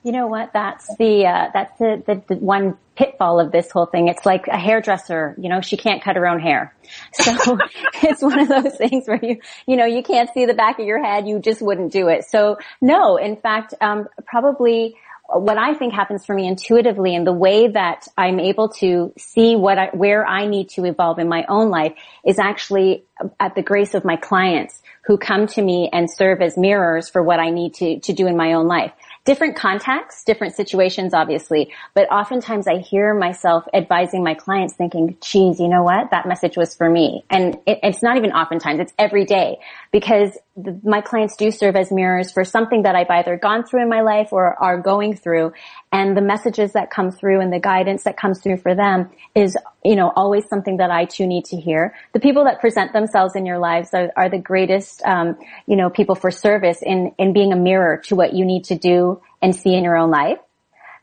You 0.03 0.13
know 0.13 0.27
what? 0.27 0.51
That's 0.53 0.87
the 0.97 1.25
uh, 1.25 1.49
that's 1.53 1.77
the, 1.77 2.01
the, 2.05 2.23
the 2.27 2.35
one 2.39 2.77
pitfall 2.95 3.39
of 3.39 3.51
this 3.51 3.69
whole 3.69 3.85
thing. 3.85 4.07
It's 4.07 4.25
like 4.25 4.47
a 4.47 4.57
hairdresser. 4.57 5.35
You 5.37 5.49
know, 5.49 5.59
she 5.59 5.75
can't 5.75 6.01
cut 6.01 6.15
her 6.15 6.25
own 6.25 6.39
hair, 6.39 6.73
so 7.11 7.57
it's 8.01 8.21
one 8.21 8.39
of 8.39 8.47
those 8.47 8.77
things 8.77 9.07
where 9.07 9.19
you 9.21 9.41
you 9.67 9.75
know 9.75 9.85
you 9.85 10.01
can't 10.01 10.29
see 10.33 10.45
the 10.45 10.53
back 10.53 10.79
of 10.79 10.85
your 10.85 11.03
head. 11.03 11.27
You 11.27 11.39
just 11.39 11.61
wouldn't 11.61 11.91
do 11.91 12.07
it. 12.07 12.23
So 12.29 12.57
no, 12.81 13.17
in 13.17 13.35
fact, 13.35 13.73
um, 13.81 14.07
probably 14.25 14.95
what 15.31 15.57
I 15.57 15.75
think 15.75 15.93
happens 15.93 16.25
for 16.25 16.33
me 16.33 16.47
intuitively 16.47 17.15
and 17.15 17.27
the 17.27 17.33
way 17.33 17.67
that 17.67 18.07
I'm 18.17 18.39
able 18.39 18.69
to 18.79 19.13
see 19.17 19.55
what 19.55 19.77
I, 19.77 19.89
where 19.93 20.25
I 20.25 20.47
need 20.47 20.69
to 20.69 20.85
evolve 20.85 21.19
in 21.19 21.29
my 21.29 21.45
own 21.47 21.69
life 21.69 21.93
is 22.25 22.39
actually 22.39 23.05
at 23.39 23.53
the 23.53 23.61
grace 23.61 23.93
of 23.93 24.03
my 24.03 24.15
clients 24.15 24.81
who 25.05 25.17
come 25.17 25.45
to 25.47 25.61
me 25.61 25.89
and 25.93 26.09
serve 26.09 26.41
as 26.41 26.57
mirrors 26.57 27.09
for 27.09 27.21
what 27.21 27.39
I 27.39 27.51
need 27.51 27.75
to, 27.75 27.99
to 27.99 28.13
do 28.13 28.25
in 28.25 28.37
my 28.37 28.53
own 28.53 28.67
life 28.67 28.91
different 29.25 29.55
contexts, 29.55 30.23
different 30.23 30.55
situations, 30.55 31.13
obviously, 31.13 31.71
but 31.93 32.11
oftentimes 32.11 32.67
I 32.67 32.79
hear 32.79 33.13
myself 33.13 33.65
advising 33.73 34.23
my 34.23 34.33
clients 34.33 34.73
thinking, 34.73 35.17
geez, 35.21 35.59
you 35.59 35.67
know 35.67 35.83
what? 35.83 36.11
That 36.11 36.27
message 36.27 36.57
was 36.57 36.75
for 36.75 36.89
me. 36.89 37.23
And 37.29 37.55
it, 37.65 37.79
it's 37.83 38.01
not 38.01 38.17
even 38.17 38.31
oftentimes, 38.31 38.79
it's 38.79 38.93
every 38.97 39.25
day 39.25 39.59
because 39.91 40.37
the, 40.55 40.79
my 40.83 41.01
clients 41.01 41.35
do 41.35 41.51
serve 41.51 41.75
as 41.75 41.91
mirrors 41.91 42.31
for 42.31 42.43
something 42.43 42.83
that 42.83 42.95
I've 42.95 43.09
either 43.09 43.37
gone 43.37 43.63
through 43.63 43.83
in 43.83 43.89
my 43.89 44.01
life 44.01 44.29
or 44.31 44.55
are 44.61 44.79
going 44.79 45.15
through. 45.15 45.53
And 45.91 46.15
the 46.15 46.21
messages 46.21 46.73
that 46.73 46.91
come 46.91 47.09
through 47.11 47.41
and 47.41 47.51
the 47.51 47.59
guidance 47.59 48.03
that 48.03 48.15
comes 48.15 48.39
through 48.39 48.57
for 48.57 48.75
them 48.75 49.09
is, 49.33 49.57
you 49.83 49.95
know, 49.95 50.13
always 50.15 50.47
something 50.47 50.77
that 50.77 50.91
I 50.91 51.05
too 51.05 51.25
need 51.25 51.45
to 51.45 51.57
hear. 51.57 51.95
The 52.13 52.19
people 52.19 52.43
that 52.43 52.61
present 52.61 52.93
themselves 52.93 53.35
in 53.35 53.47
your 53.47 53.57
lives 53.57 53.89
are, 53.93 54.11
are 54.15 54.29
the 54.29 54.37
greatest, 54.37 55.01
um, 55.03 55.37
you 55.65 55.75
know, 55.75 55.89
people 55.89 56.13
for 56.13 56.29
service 56.29 56.83
in, 56.83 57.13
in 57.17 57.33
being 57.33 57.53
a 57.53 57.55
mirror 57.55 57.97
to 58.05 58.15
what 58.15 58.33
you 58.33 58.45
need 58.45 58.65
to 58.65 58.77
do 58.77 59.19
and 59.41 59.55
see 59.55 59.73
in 59.73 59.83
your 59.83 59.97
own 59.97 60.11
life. 60.11 60.37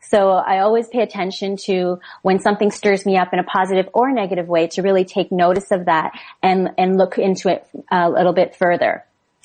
So 0.09 0.29
I 0.31 0.59
always 0.59 0.87
pay 0.87 1.01
attention 1.01 1.57
to 1.65 1.99
when 2.21 2.39
something 2.39 2.71
stirs 2.71 3.05
me 3.05 3.17
up 3.17 3.33
in 3.33 3.39
a 3.39 3.43
positive 3.43 3.89
or 3.93 4.11
negative 4.13 4.47
way 4.47 4.67
to 4.67 4.81
really 4.81 5.03
take 5.03 5.33
notice 5.33 5.71
of 5.71 5.85
that 5.85 6.11
and, 6.41 6.69
and 6.77 6.97
look 6.97 7.17
into 7.17 7.49
it 7.49 7.67
a 7.91 8.09
little 8.09 8.31
bit 8.31 8.55
further. 8.55 9.03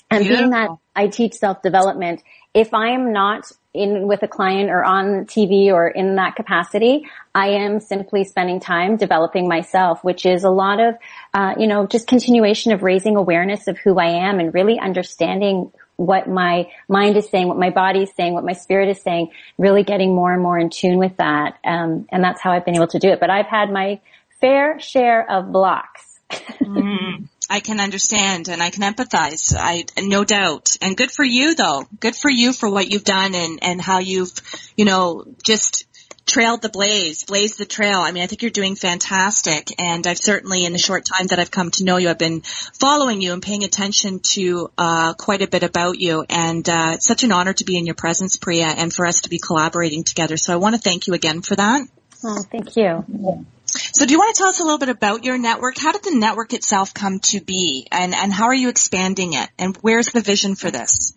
And 0.08 0.20
Beautiful. 0.20 0.38
being 0.38 0.50
that 0.50 0.70
I 0.94 1.08
teach 1.08 1.34
self-development, 1.34 2.22
if 2.54 2.74
I 2.74 2.90
am 2.90 3.12
not 3.12 3.50
in 3.74 4.06
with 4.06 4.22
a 4.22 4.28
client 4.28 4.70
or 4.70 4.84
on 4.84 5.24
TV 5.24 5.72
or 5.72 5.88
in 5.88 6.16
that 6.16 6.36
capacity, 6.36 7.08
I 7.34 7.48
am 7.48 7.80
simply 7.80 8.24
spending 8.24 8.60
time 8.60 8.96
developing 8.96 9.48
myself, 9.48 10.04
which 10.04 10.26
is 10.26 10.44
a 10.44 10.50
lot 10.50 10.78
of, 10.78 10.94
uh, 11.32 11.54
you 11.58 11.66
know, 11.66 11.86
just 11.86 12.06
continuation 12.06 12.72
of 12.72 12.82
raising 12.82 13.16
awareness 13.16 13.68
of 13.68 13.78
who 13.78 13.98
I 13.98 14.28
am 14.28 14.40
and 14.40 14.52
really 14.52 14.78
understanding 14.78 15.72
what 15.96 16.28
my 16.28 16.68
mind 16.88 17.16
is 17.16 17.28
saying, 17.28 17.48
what 17.48 17.58
my 17.58 17.70
body 17.70 18.02
is 18.02 18.10
saying, 18.14 18.34
what 18.34 18.44
my 18.44 18.52
spirit 18.52 18.88
is 18.88 19.00
saying, 19.00 19.30
really 19.56 19.84
getting 19.84 20.14
more 20.14 20.32
and 20.32 20.42
more 20.42 20.58
in 20.58 20.68
tune 20.68 20.98
with 20.98 21.16
that. 21.16 21.58
Um, 21.64 22.06
and 22.10 22.22
that's 22.22 22.40
how 22.40 22.52
I've 22.52 22.64
been 22.64 22.76
able 22.76 22.88
to 22.88 22.98
do 22.98 23.08
it. 23.08 23.20
But 23.20 23.30
I've 23.30 23.46
had 23.46 23.70
my 23.70 24.00
fair 24.40 24.80
share 24.80 25.30
of 25.30 25.52
blocks. 25.52 26.20
mm, 26.30 27.28
I 27.52 27.60
can 27.60 27.80
understand 27.80 28.48
and 28.48 28.62
I 28.62 28.70
can 28.70 28.82
empathize. 28.82 29.54
I, 29.54 29.84
no 30.00 30.24
doubt. 30.24 30.78
And 30.80 30.96
good 30.96 31.10
for 31.10 31.22
you 31.22 31.54
though. 31.54 31.84
Good 32.00 32.16
for 32.16 32.30
you 32.30 32.54
for 32.54 32.70
what 32.70 32.90
you've 32.90 33.04
done 33.04 33.34
and, 33.34 33.58
and 33.62 33.78
how 33.78 33.98
you've, 33.98 34.32
you 34.74 34.86
know, 34.86 35.26
just 35.44 35.84
trailed 36.24 36.62
the 36.62 36.70
blaze, 36.70 37.24
blazed 37.24 37.58
the 37.58 37.66
trail. 37.66 37.98
I 37.98 38.10
mean, 38.12 38.22
I 38.22 38.26
think 38.26 38.40
you're 38.40 38.50
doing 38.50 38.74
fantastic. 38.74 39.68
And 39.78 40.06
I've 40.06 40.16
certainly, 40.16 40.64
in 40.64 40.72
the 40.72 40.78
short 40.78 41.04
time 41.04 41.26
that 41.26 41.38
I've 41.38 41.50
come 41.50 41.70
to 41.72 41.84
know 41.84 41.98
you, 41.98 42.08
I've 42.08 42.16
been 42.16 42.40
following 42.40 43.20
you 43.20 43.34
and 43.34 43.42
paying 43.42 43.64
attention 43.64 44.20
to 44.32 44.70
uh, 44.78 45.12
quite 45.12 45.42
a 45.42 45.46
bit 45.46 45.62
about 45.62 46.00
you. 46.00 46.24
And 46.30 46.66
uh, 46.66 46.92
it's 46.94 47.06
such 47.06 47.22
an 47.22 47.32
honor 47.32 47.52
to 47.52 47.64
be 47.66 47.76
in 47.76 47.84
your 47.84 47.96
presence, 47.96 48.38
Priya, 48.38 48.68
and 48.68 48.90
for 48.90 49.04
us 49.04 49.20
to 49.22 49.28
be 49.28 49.38
collaborating 49.38 50.04
together. 50.04 50.38
So 50.38 50.54
I 50.54 50.56
want 50.56 50.74
to 50.74 50.80
thank 50.80 51.06
you 51.06 51.12
again 51.12 51.42
for 51.42 51.56
that. 51.56 51.82
Oh, 52.24 52.42
thank 52.50 52.76
you. 52.76 53.44
So 53.72 54.06
do 54.06 54.12
you 54.12 54.18
want 54.18 54.34
to 54.34 54.38
tell 54.38 54.48
us 54.48 54.60
a 54.60 54.64
little 54.64 54.78
bit 54.78 54.88
about 54.88 55.24
your 55.24 55.38
network? 55.38 55.78
How 55.78 55.92
did 55.92 56.02
the 56.02 56.14
network 56.14 56.52
itself 56.52 56.94
come 56.94 57.20
to 57.20 57.40
be 57.40 57.86
and, 57.90 58.14
and 58.14 58.32
how 58.32 58.46
are 58.46 58.54
you 58.54 58.68
expanding 58.68 59.32
it? 59.32 59.48
And 59.58 59.76
where's 59.80 60.08
the 60.08 60.20
vision 60.20 60.54
for 60.54 60.70
this? 60.70 61.14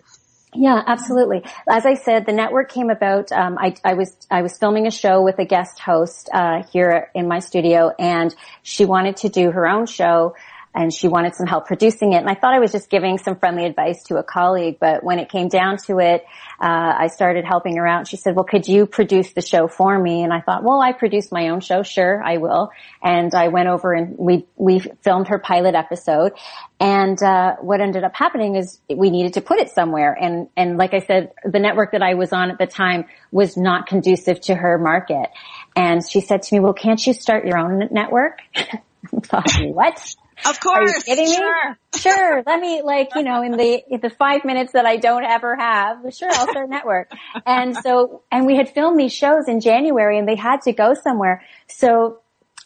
Yeah, 0.58 0.82
absolutely. 0.88 1.44
As 1.70 1.86
I 1.86 1.96
said, 1.96 2.26
the 2.26 2.32
network 2.32 2.72
came 2.72 2.90
about. 2.90 3.32
Um, 3.32 3.58
I, 3.60 3.76
I, 3.84 3.96
was 3.96 4.16
I 4.32 4.42
was 4.42 4.58
filming 4.58 4.88
a 4.88 4.92
show 4.92 5.22
with 5.22 5.38
a 5.38 5.46
guest 5.46 5.80
host 5.80 6.30
uh, 6.34 6.64
here 6.72 7.12
in 7.14 7.28
my 7.28 7.40
studio, 7.40 7.92
and 8.00 8.34
she 8.64 8.86
wanted 8.86 9.18
to 9.18 9.30
do 9.30 9.52
her 9.52 9.68
own 9.68 9.86
show 9.86 10.34
and 10.76 10.94
she 10.94 11.08
wanted 11.08 11.34
some 11.36 11.48
help 11.48 11.66
producing 11.66 12.12
it. 12.12 12.18
And 12.18 12.30
I 12.30 12.36
thought 12.36 12.54
I 12.54 12.60
was 12.60 12.74
just 12.74 12.90
giving 12.90 13.18
some 13.18 13.38
friendly 13.38 13.66
advice 13.66 14.04
to 14.04 14.18
a 14.18 14.24
colleague, 14.24 14.78
but 14.80 15.04
when 15.04 15.20
it 15.20 15.30
came 15.30 15.48
down 15.48 15.78
to 15.88 16.00
it, 16.00 16.26
uh, 16.60 16.94
I 17.00 17.08
started 17.08 17.46
helping 17.46 17.78
her 17.78 17.88
out. 17.88 18.08
She 18.08 18.18
said, 18.18 18.36
well, 18.36 18.44
could 18.44 18.68
you 18.68 18.86
produce 18.86 19.32
the 19.32 19.42
show 19.42 19.70
for 19.70 19.98
me? 19.98 20.24
And 20.24 20.34
I 20.34 20.42
thought, 20.42 20.64
well, 20.64 20.82
I 20.82 20.92
produce 20.92 21.32
my 21.32 21.48
own 21.50 21.62
show. 21.62 21.82
Sure, 21.82 22.22
I 22.22 22.38
will. 22.38 22.72
And 23.02 23.34
I 23.34 23.48
went 23.48 23.70
over 23.70 23.94
and 23.94 24.18
we, 24.18 24.48
we 24.58 24.80
filmed 25.02 25.30
her 25.30 25.40
pilot 25.40 25.76
episode. 25.76 26.34
And, 26.78 27.22
uh, 27.24 27.56
what 27.62 27.80
ended 27.80 28.04
up 28.04 28.14
happening 28.14 28.56
is 28.58 28.80
we 28.94 29.10
needed 29.10 29.36
to 29.36 29.42
put 29.42 29.60
it 29.60 29.70
somewhere. 29.70 30.16
And, 30.20 30.50
and 30.58 30.78
like 30.78 30.94
I 30.94 31.00
said, 31.00 31.32
the 31.46 31.60
network 31.60 31.94
that 31.94 32.02
I 32.02 32.16
was 32.16 32.34
on 32.34 32.52
at 32.52 32.58
the 32.58 32.68
time 32.68 33.06
was 33.32 33.56
not 33.56 33.88
conducive 33.88 34.42
to 34.42 34.56
her 34.56 34.78
market. 34.78 35.30
And 35.74 36.02
she 36.06 36.20
said 36.20 36.42
to 36.44 36.56
me, 36.56 36.60
well, 36.60 36.74
can't 36.74 37.06
you 37.06 37.14
start 37.14 37.46
your 37.46 37.58
own 37.58 37.88
network? 37.92 38.40
Thought, 39.24 39.52
what? 39.62 40.16
Of 40.46 40.60
course. 40.60 40.92
Are 40.92 40.98
you 40.98 41.04
kidding 41.04 41.30
me? 41.30 41.36
Sure. 41.36 41.78
sure. 41.98 42.44
Let 42.46 42.60
me 42.60 42.82
like, 42.82 43.10
you 43.16 43.24
know, 43.24 43.42
in 43.48 43.52
the, 43.54 43.84
in 43.90 44.02
the 44.02 44.10
five 44.10 44.46
minutes 44.46 44.74
that 44.74 44.86
I 44.86 44.98
don't 44.98 45.24
ever 45.24 45.56
have, 45.56 45.98
sure, 46.14 46.30
I'll 46.32 46.48
start 46.50 46.68
a 46.68 46.70
network. 46.70 47.12
And 47.46 47.76
so, 47.78 48.24
and 48.32 48.46
we 48.46 48.56
had 48.56 48.70
filmed 48.70 49.00
these 49.00 49.14
shows 49.14 49.48
in 49.48 49.62
January 49.62 50.18
and 50.18 50.28
they 50.28 50.36
had 50.36 50.62
to 50.64 50.74
go 50.74 50.94
somewhere. 50.94 51.44
So 51.68 52.20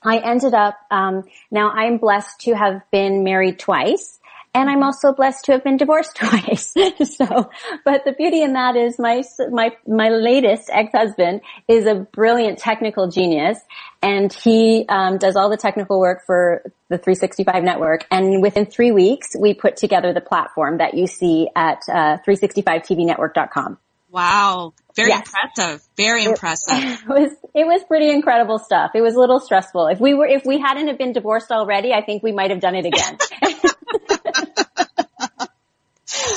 I 0.04 0.18
ended 0.20 0.54
up, 0.54 0.78
um, 0.92 1.24
now 1.52 1.72
I'm 1.72 1.98
blessed 1.98 2.42
to 2.42 2.54
have 2.54 2.82
been 2.92 3.24
married 3.24 3.60
twice. 3.60 4.19
And 4.54 4.70
I'm 4.70 4.82
also 4.82 5.14
blessed 5.14 5.46
to 5.46 5.52
have 5.54 5.64
been 5.64 5.78
divorced 5.78 6.16
twice. 6.16 6.74
so, 7.04 7.50
but 7.86 8.04
the 8.06 8.14
beauty 8.18 8.42
in 8.42 8.54
that 8.54 8.76
is 8.76 8.98
my, 8.98 9.24
my, 9.52 9.72
my 9.88 10.10
latest 10.10 10.70
ex-husband 10.72 11.42
is 11.68 11.86
a 11.86 11.96
brilliant 11.96 12.58
technical 12.58 13.10
genius 13.10 13.60
and 14.02 14.32
he, 14.34 14.86
um, 14.90 15.18
does 15.18 15.36
all 15.36 15.50
the 15.50 15.58
technical 15.58 16.00
work 16.00 16.26
for 16.26 16.64
the 16.90 16.98
365 16.98 17.64
network. 17.64 18.08
And 18.10 18.42
within 18.42 18.66
three 18.66 18.92
weeks, 18.92 19.30
we 19.40 19.54
put 19.54 19.78
together 19.78 20.14
the 20.14 20.22
platform 20.22 20.80
that 20.80 20.96
you 20.96 21.06
see 21.06 21.50
at, 21.56 21.80
uh, 21.88 22.18
365tvnetwork.com. 22.28 23.78
Wow. 24.12 24.74
Very 24.96 25.10
yes. 25.10 25.28
impressive. 25.28 25.88
Very 25.96 26.24
impressive. 26.26 26.78
It, 26.78 27.00
it 27.04 27.08
was, 27.08 27.32
it 27.54 27.66
was 27.66 27.84
pretty 27.88 28.10
incredible 28.10 28.58
stuff. 28.58 28.92
It 28.96 29.02
was 29.02 29.14
a 29.16 29.20
little 29.20 29.40
stressful. 29.40 29.88
If 29.88 30.00
we 30.00 30.16
were, 30.16 30.26
if 30.26 30.46
we 30.46 30.60
hadn't 30.60 30.88
have 30.88 30.98
been 30.98 31.14
divorced 31.14 31.52
already, 31.52 31.94
I 31.94 32.04
think 32.04 32.24
we 32.24 32.32
might 32.32 32.50
have 32.50 32.60
done 32.60 32.76
it 32.76 32.86
again. 32.86 33.18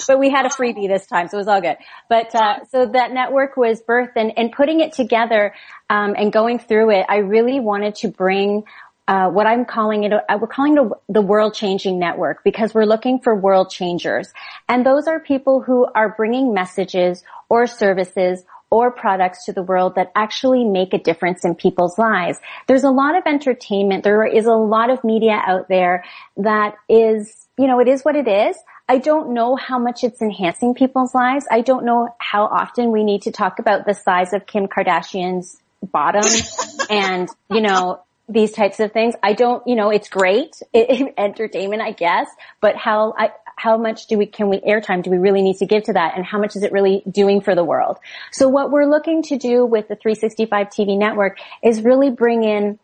But 0.07 0.19
we 0.19 0.31
had 0.31 0.47
a 0.47 0.49
freebie 0.49 0.89
this 0.89 1.07
time, 1.07 1.29
so 1.29 1.37
it 1.37 1.41
was 1.41 1.49
all 1.49 1.61
good. 1.61 1.77
But 2.09 2.35
uh, 2.35 2.65
so 2.71 2.87
that 2.87 3.13
network 3.13 3.57
was 3.57 3.83
birthed, 3.83 4.17
and, 4.17 4.33
and 4.37 4.53
putting 4.53 4.81
it 4.81 4.93
together 4.93 5.55
um, 5.91 6.15
and 6.17 6.33
going 6.33 6.59
through 6.59 6.91
it, 6.91 7.07
I 7.09 7.19
really 7.19 7.61
wanted 7.61 7.97
to 7.97 8.09
bring 8.09 8.65
uh, 9.09 9.29
what 9.29 9.47
I'm 9.47 9.65
calling 9.65 10.05
it, 10.05 10.13
we're 10.41 10.47
calling 10.47 10.79
it 10.79 10.93
the 11.09 11.23
world 11.23 11.55
changing 11.55 11.99
network 11.99 12.45
because 12.45 12.73
we're 12.73 12.87
looking 12.87 13.19
for 13.19 13.35
world 13.35 13.69
changers. 13.71 14.33
And 14.69 14.87
those 14.87 15.09
are 15.09 15.19
people 15.19 15.61
who 15.61 15.87
are 15.95 16.15
bringing 16.17 16.55
messages 16.55 17.25
or 17.49 17.67
services 17.67 18.45
or 18.71 18.91
products 18.91 19.45
to 19.45 19.53
the 19.53 19.63
world 19.63 19.97
that 19.97 20.11
actually 20.15 20.65
make 20.65 20.95
a 20.95 20.99
difference 20.99 21.45
in 21.45 21.55
people's 21.55 21.99
lives. 21.99 22.39
There's 22.69 22.85
a 22.85 22.91
lot 22.91 23.15
of 23.15 23.25
entertainment. 23.27 24.03
There 24.03 24.25
is 24.25 24.47
a 24.47 24.55
lot 24.55 24.89
of 24.89 25.05
media 25.05 25.43
out 25.47 25.69
there 25.69 26.05
that 26.39 26.77
is, 26.89 27.49
you 27.59 27.67
know, 27.67 27.81
it 27.81 27.89
is 27.89 28.03
what 28.03 28.17
it 28.17 28.27
is. 28.27 28.57
I 28.89 28.99
don't 28.99 29.33
know 29.33 29.57
how 29.57 29.79
much 29.79 30.05
it's 30.05 30.21
enhancing 30.21 30.75
people's 30.75 31.15
lives. 31.15 31.47
I 31.51 31.61
don't 31.61 31.85
know 31.85 32.15
how 32.19 32.45
often 32.45 32.91
we 32.91 33.05
need 33.05 33.23
to 33.23 33.33
talk 33.33 33.59
about 33.59 33.87
the 33.87 33.95
size 33.95 34.33
of 34.33 34.47
Kim 34.47 34.67
Kardashian's 34.67 35.61
bottom 35.83 36.25
and, 36.91 37.29
you 37.51 37.61
know, 37.61 38.03
these 38.29 38.53
types 38.53 38.81
of 38.81 38.93
things. 38.93 39.15
I 39.23 39.33
don't, 39.35 39.67
you 39.67 39.77
know, 39.77 39.91
it's 39.91 40.09
great, 40.09 40.61
it, 40.73 41.15
entertainment, 41.17 41.83
I 41.83 41.93
guess, 41.93 42.29
but 42.61 42.77
how, 42.77 43.15
I, 43.17 43.33
how 43.57 43.77
much 43.77 44.07
do 44.07 44.19
we, 44.19 44.27
can 44.27 44.49
we, 44.49 44.59
airtime 44.61 45.03
do 45.03 45.11
we 45.11 45.19
really 45.19 45.43
need 45.43 45.59
to 45.59 45.67
give 45.67 45.85
to 45.85 45.93
that 45.93 46.17
and 46.17 46.25
how 46.25 46.39
much 46.39 46.57
is 46.57 46.63
it 46.63 46.73
really 46.73 47.03
doing 47.11 47.41
for 47.41 47.55
the 47.55 47.65
world? 47.65 47.99
So 48.33 48.49
what 48.49 48.71
we're 48.71 48.87
looking 48.87 49.23
to 49.25 49.37
do 49.37 49.65
with 49.65 49.89
the 49.89 49.97
365 49.97 50.69
TV 50.69 50.99
network 50.99 51.39
is 51.63 51.83
really 51.83 52.11
bring 52.11 52.45
in 52.45 52.79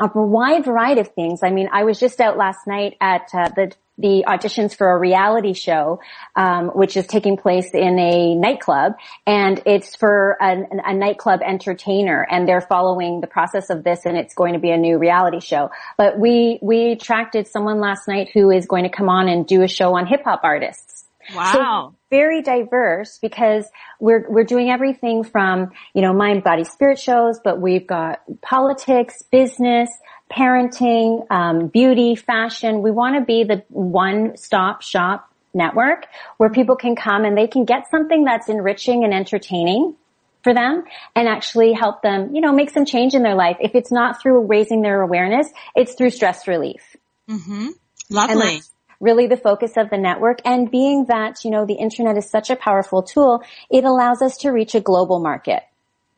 a 0.00 0.08
wide 0.14 0.64
variety 0.64 1.00
of 1.00 1.08
things. 1.08 1.42
I 1.42 1.50
mean, 1.50 1.68
I 1.72 1.84
was 1.84 1.98
just 1.98 2.20
out 2.20 2.36
last 2.36 2.66
night 2.66 2.96
at 3.00 3.28
uh, 3.32 3.48
the 3.48 3.72
the 3.98 4.24
auditions 4.26 4.76
for 4.76 4.90
a 4.90 4.98
reality 4.98 5.52
show, 5.52 6.00
um, 6.36 6.68
which 6.68 6.96
is 6.96 7.06
taking 7.06 7.36
place 7.36 7.70
in 7.74 7.98
a 7.98 8.34
nightclub, 8.34 8.92
and 9.26 9.60
it's 9.66 9.96
for 9.96 10.36
a, 10.40 10.56
a, 10.84 10.94
nightclub 10.94 11.40
entertainer, 11.44 12.26
and 12.30 12.48
they're 12.48 12.60
following 12.60 13.20
the 13.20 13.26
process 13.26 13.70
of 13.70 13.82
this, 13.82 14.06
and 14.06 14.16
it's 14.16 14.34
going 14.34 14.54
to 14.54 14.60
be 14.60 14.70
a 14.70 14.76
new 14.76 14.98
reality 14.98 15.40
show. 15.40 15.70
But 15.96 16.18
we 16.18 16.58
we 16.62 16.92
attracted 16.92 17.48
someone 17.48 17.80
last 17.80 18.06
night 18.06 18.30
who 18.32 18.50
is 18.50 18.66
going 18.66 18.84
to 18.84 18.90
come 18.90 19.08
on 19.08 19.28
and 19.28 19.46
do 19.46 19.62
a 19.62 19.68
show 19.68 19.96
on 19.96 20.06
hip 20.06 20.22
hop 20.24 20.40
artists. 20.44 21.07
Wow. 21.34 21.52
So 21.52 21.96
very 22.10 22.42
diverse 22.42 23.18
because 23.18 23.66
we're, 24.00 24.24
we're 24.28 24.44
doing 24.44 24.70
everything 24.70 25.24
from, 25.24 25.72
you 25.94 26.02
know, 26.02 26.12
mind, 26.12 26.42
body, 26.42 26.64
spirit 26.64 26.98
shows, 26.98 27.40
but 27.42 27.60
we've 27.60 27.86
got 27.86 28.20
politics, 28.40 29.22
business, 29.30 29.90
parenting, 30.30 31.30
um, 31.30 31.68
beauty, 31.68 32.14
fashion. 32.14 32.82
We 32.82 32.90
want 32.90 33.16
to 33.16 33.24
be 33.24 33.44
the 33.44 33.64
one-stop 33.68 34.82
shop 34.82 35.30
network 35.54 36.06
where 36.36 36.50
people 36.50 36.76
can 36.76 36.96
come 36.96 37.24
and 37.24 37.36
they 37.36 37.46
can 37.46 37.64
get 37.64 37.90
something 37.90 38.24
that's 38.24 38.48
enriching 38.48 39.04
and 39.04 39.12
entertaining 39.12 39.96
for 40.42 40.54
them 40.54 40.84
and 41.14 41.28
actually 41.28 41.72
help 41.72 42.02
them, 42.02 42.34
you 42.34 42.40
know, 42.40 42.52
make 42.52 42.70
some 42.70 42.84
change 42.84 43.14
in 43.14 43.22
their 43.22 43.34
life. 43.34 43.56
If 43.60 43.74
it's 43.74 43.90
not 43.90 44.22
through 44.22 44.46
raising 44.46 44.82
their 44.82 45.02
awareness, 45.02 45.48
it's 45.74 45.94
through 45.94 46.10
stress 46.10 46.46
relief. 46.46 46.96
Mm-hmm. 47.28 47.68
Lovely 48.10 48.62
really 49.00 49.26
the 49.26 49.36
focus 49.36 49.72
of 49.76 49.90
the 49.90 49.98
network. 49.98 50.38
And 50.44 50.70
being 50.70 51.06
that, 51.06 51.44
you 51.44 51.50
know, 51.50 51.66
the 51.66 51.74
internet 51.74 52.16
is 52.16 52.30
such 52.30 52.50
a 52.50 52.56
powerful 52.56 53.02
tool, 53.02 53.42
it 53.70 53.84
allows 53.84 54.22
us 54.22 54.38
to 54.38 54.50
reach 54.50 54.74
a 54.74 54.80
global 54.80 55.20
market. 55.20 55.62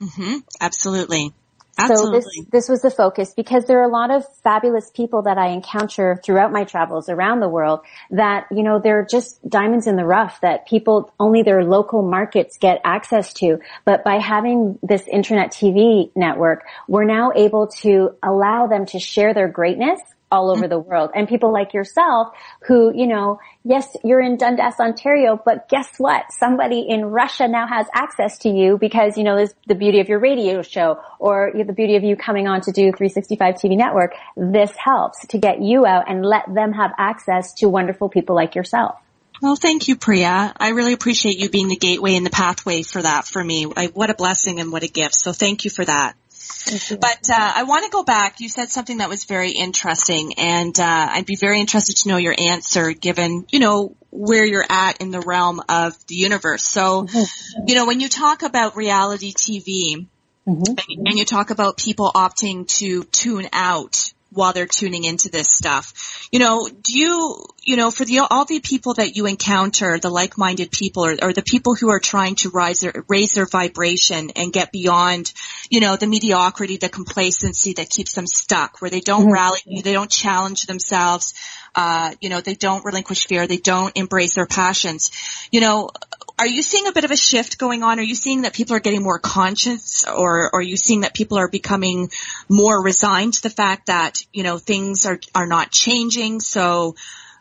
Mm-hmm. 0.00 0.38
Absolutely. 0.60 1.32
Absolutely. 1.78 2.20
So 2.20 2.28
this, 2.28 2.46
this 2.50 2.68
was 2.68 2.82
the 2.82 2.90
focus 2.90 3.32
because 3.34 3.64
there 3.64 3.80
are 3.80 3.88
a 3.88 3.92
lot 3.92 4.10
of 4.10 4.24
fabulous 4.42 4.90
people 4.90 5.22
that 5.22 5.38
I 5.38 5.48
encounter 5.48 6.20
throughout 6.22 6.52
my 6.52 6.64
travels 6.64 7.08
around 7.08 7.40
the 7.40 7.48
world 7.48 7.80
that, 8.10 8.46
you 8.50 8.62
know, 8.62 8.80
they're 8.82 9.06
just 9.08 9.46
diamonds 9.48 9.86
in 9.86 9.96
the 9.96 10.04
rough 10.04 10.40
that 10.42 10.66
people, 10.66 11.12
only 11.18 11.42
their 11.42 11.64
local 11.64 12.02
markets 12.02 12.58
get 12.58 12.80
access 12.84 13.32
to. 13.34 13.60
But 13.84 14.04
by 14.04 14.16
having 14.16 14.78
this 14.82 15.06
internet 15.10 15.52
TV 15.52 16.10
network, 16.14 16.64
we're 16.86 17.04
now 17.04 17.32
able 17.34 17.68
to 17.82 18.10
allow 18.22 18.66
them 18.66 18.86
to 18.86 18.98
share 18.98 19.32
their 19.32 19.48
greatness 19.48 20.00
all 20.30 20.50
over 20.50 20.68
the 20.68 20.78
world. 20.78 21.10
And 21.14 21.28
people 21.28 21.52
like 21.52 21.74
yourself 21.74 22.28
who, 22.66 22.92
you 22.94 23.06
know, 23.06 23.40
yes, 23.64 23.96
you're 24.04 24.20
in 24.20 24.36
Dundas, 24.36 24.78
Ontario, 24.78 25.40
but 25.44 25.68
guess 25.68 25.88
what? 25.98 26.32
Somebody 26.32 26.86
in 26.88 27.04
Russia 27.04 27.48
now 27.48 27.66
has 27.66 27.86
access 27.94 28.38
to 28.38 28.48
you 28.48 28.78
because, 28.78 29.16
you 29.16 29.24
know, 29.24 29.36
there's 29.36 29.54
the 29.66 29.74
beauty 29.74 30.00
of 30.00 30.08
your 30.08 30.20
radio 30.20 30.62
show 30.62 31.00
or 31.18 31.52
the 31.54 31.72
beauty 31.72 31.96
of 31.96 32.04
you 32.04 32.16
coming 32.16 32.46
on 32.46 32.60
to 32.62 32.72
do 32.72 32.92
365 32.92 33.56
TV 33.56 33.76
network. 33.76 34.14
This 34.36 34.72
helps 34.76 35.26
to 35.28 35.38
get 35.38 35.60
you 35.60 35.86
out 35.86 36.08
and 36.08 36.24
let 36.24 36.44
them 36.52 36.72
have 36.72 36.92
access 36.98 37.54
to 37.54 37.68
wonderful 37.68 38.08
people 38.08 38.36
like 38.36 38.54
yourself. 38.54 38.96
Well, 39.42 39.56
thank 39.56 39.88
you, 39.88 39.96
Priya. 39.96 40.52
I 40.54 40.70
really 40.70 40.92
appreciate 40.92 41.38
you 41.38 41.48
being 41.48 41.68
the 41.68 41.76
gateway 41.76 42.14
and 42.14 42.26
the 42.26 42.30
pathway 42.30 42.82
for 42.82 43.00
that 43.00 43.26
for 43.26 43.42
me. 43.42 43.66
I, 43.74 43.86
what 43.86 44.10
a 44.10 44.14
blessing 44.14 44.60
and 44.60 44.70
what 44.70 44.82
a 44.82 44.88
gift. 44.88 45.14
So 45.14 45.32
thank 45.32 45.64
you 45.64 45.70
for 45.70 45.84
that. 45.84 46.14
But 47.00 47.30
uh, 47.30 47.52
I 47.56 47.64
want 47.64 47.84
to 47.84 47.90
go 47.90 48.02
back. 48.02 48.40
You 48.40 48.48
said 48.48 48.70
something 48.70 48.98
that 48.98 49.08
was 49.08 49.24
very 49.24 49.50
interesting, 49.50 50.34
and 50.38 50.78
uh, 50.78 51.08
I'd 51.10 51.26
be 51.26 51.36
very 51.36 51.60
interested 51.60 51.96
to 51.98 52.08
know 52.08 52.16
your 52.16 52.34
answer, 52.38 52.92
given 52.92 53.46
you 53.50 53.58
know 53.58 53.96
where 54.10 54.44
you're 54.44 54.66
at 54.68 55.00
in 55.00 55.10
the 55.10 55.20
realm 55.20 55.62
of 55.68 55.96
the 56.06 56.14
universe. 56.14 56.64
So, 56.64 57.06
you 57.66 57.74
know, 57.74 57.86
when 57.86 58.00
you 58.00 58.08
talk 58.08 58.42
about 58.42 58.76
reality 58.76 59.32
TV, 59.32 60.06
and, 60.46 60.78
and 61.08 61.18
you 61.18 61.24
talk 61.24 61.50
about 61.50 61.76
people 61.76 62.10
opting 62.14 62.66
to 62.78 63.04
tune 63.04 63.48
out 63.52 64.12
while 64.30 64.52
they're 64.52 64.66
tuning 64.66 65.04
into 65.04 65.28
this 65.28 65.48
stuff. 65.50 66.28
You 66.32 66.38
know, 66.38 66.68
do 66.68 66.96
you, 66.96 67.44
you 67.62 67.76
know, 67.76 67.90
for 67.90 68.04
the, 68.04 68.20
all 68.20 68.44
the 68.44 68.60
people 68.60 68.94
that 68.94 69.16
you 69.16 69.26
encounter, 69.26 69.98
the 69.98 70.10
like-minded 70.10 70.70
people 70.70 71.04
or, 71.04 71.16
or 71.22 71.32
the 71.32 71.42
people 71.42 71.74
who 71.74 71.90
are 71.90 71.98
trying 71.98 72.36
to 72.36 72.50
rise 72.50 72.80
their, 72.80 73.04
raise 73.08 73.32
their 73.32 73.46
vibration 73.46 74.30
and 74.36 74.52
get 74.52 74.72
beyond, 74.72 75.32
you 75.68 75.80
know, 75.80 75.96
the 75.96 76.06
mediocrity, 76.06 76.76
the 76.76 76.88
complacency 76.88 77.74
that 77.74 77.90
keeps 77.90 78.14
them 78.14 78.26
stuck, 78.26 78.80
where 78.80 78.90
they 78.90 79.00
don't 79.00 79.24
mm-hmm. 79.24 79.32
rally, 79.32 79.58
they 79.82 79.92
don't 79.92 80.10
challenge 80.10 80.66
themselves, 80.66 81.34
uh, 81.74 82.12
you 82.20 82.28
know, 82.28 82.40
they 82.40 82.54
don't 82.54 82.84
relinquish 82.84 83.26
fear, 83.26 83.46
they 83.46 83.56
don't 83.56 83.96
embrace 83.96 84.34
their 84.34 84.46
passions. 84.46 85.10
You 85.50 85.60
know, 85.60 85.90
are 86.38 86.46
you 86.46 86.62
seeing 86.62 86.86
a 86.86 86.92
bit 86.92 87.04
of 87.04 87.10
a 87.10 87.16
shift 87.16 87.58
going 87.58 87.82
on? 87.82 87.98
Are 87.98 88.02
you 88.02 88.14
seeing 88.14 88.42
that 88.42 88.54
people 88.54 88.74
are 88.74 88.80
getting 88.80 89.02
more 89.02 89.18
conscious 89.18 90.04
or, 90.08 90.46
or 90.46 90.60
are 90.60 90.62
you 90.62 90.76
seeing 90.76 91.02
that 91.02 91.12
people 91.12 91.36
are 91.38 91.48
becoming 91.48 92.10
more 92.48 92.82
resigned 92.82 93.34
to 93.34 93.42
the 93.42 93.50
fact 93.50 93.86
that, 93.86 94.24
you 94.32 94.42
know, 94.42 94.56
things 94.56 95.04
are, 95.04 95.20
are 95.34 95.46
not 95.46 95.70
changing? 95.70 96.40
So, 96.40 96.96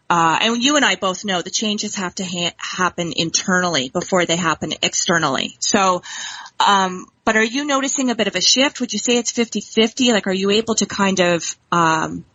uh, 0.10 0.40
and 0.42 0.62
you 0.62 0.76
and 0.76 0.84
I 0.84 0.96
both 0.96 1.24
know 1.24 1.42
the 1.42 1.50
changes 1.50 1.96
have 1.96 2.16
to 2.16 2.26
ha- 2.26 2.56
happen 2.58 3.14
internally 3.16 3.90
before 3.90 4.26
they 4.26 4.36
happen 4.36 4.74
externally. 4.82 5.56
So, 5.60 6.02
um, 6.60 7.06
but 7.24 7.38
are 7.38 7.44
you 7.44 7.64
noticing 7.64 8.10
a 8.10 8.16
bit 8.16 8.28
of 8.28 8.36
a 8.36 8.42
shift? 8.42 8.82
Would 8.82 8.92
you 8.92 9.00
say 9.00 9.18
it's 9.18 9.32
50-50? 9.32 10.12
Like, 10.12 10.28
are 10.28 10.34
you 10.34 10.50
able 10.50 10.76
to 10.76 10.86
kind 10.86 11.20
of, 11.20 11.56
um, 11.72 12.26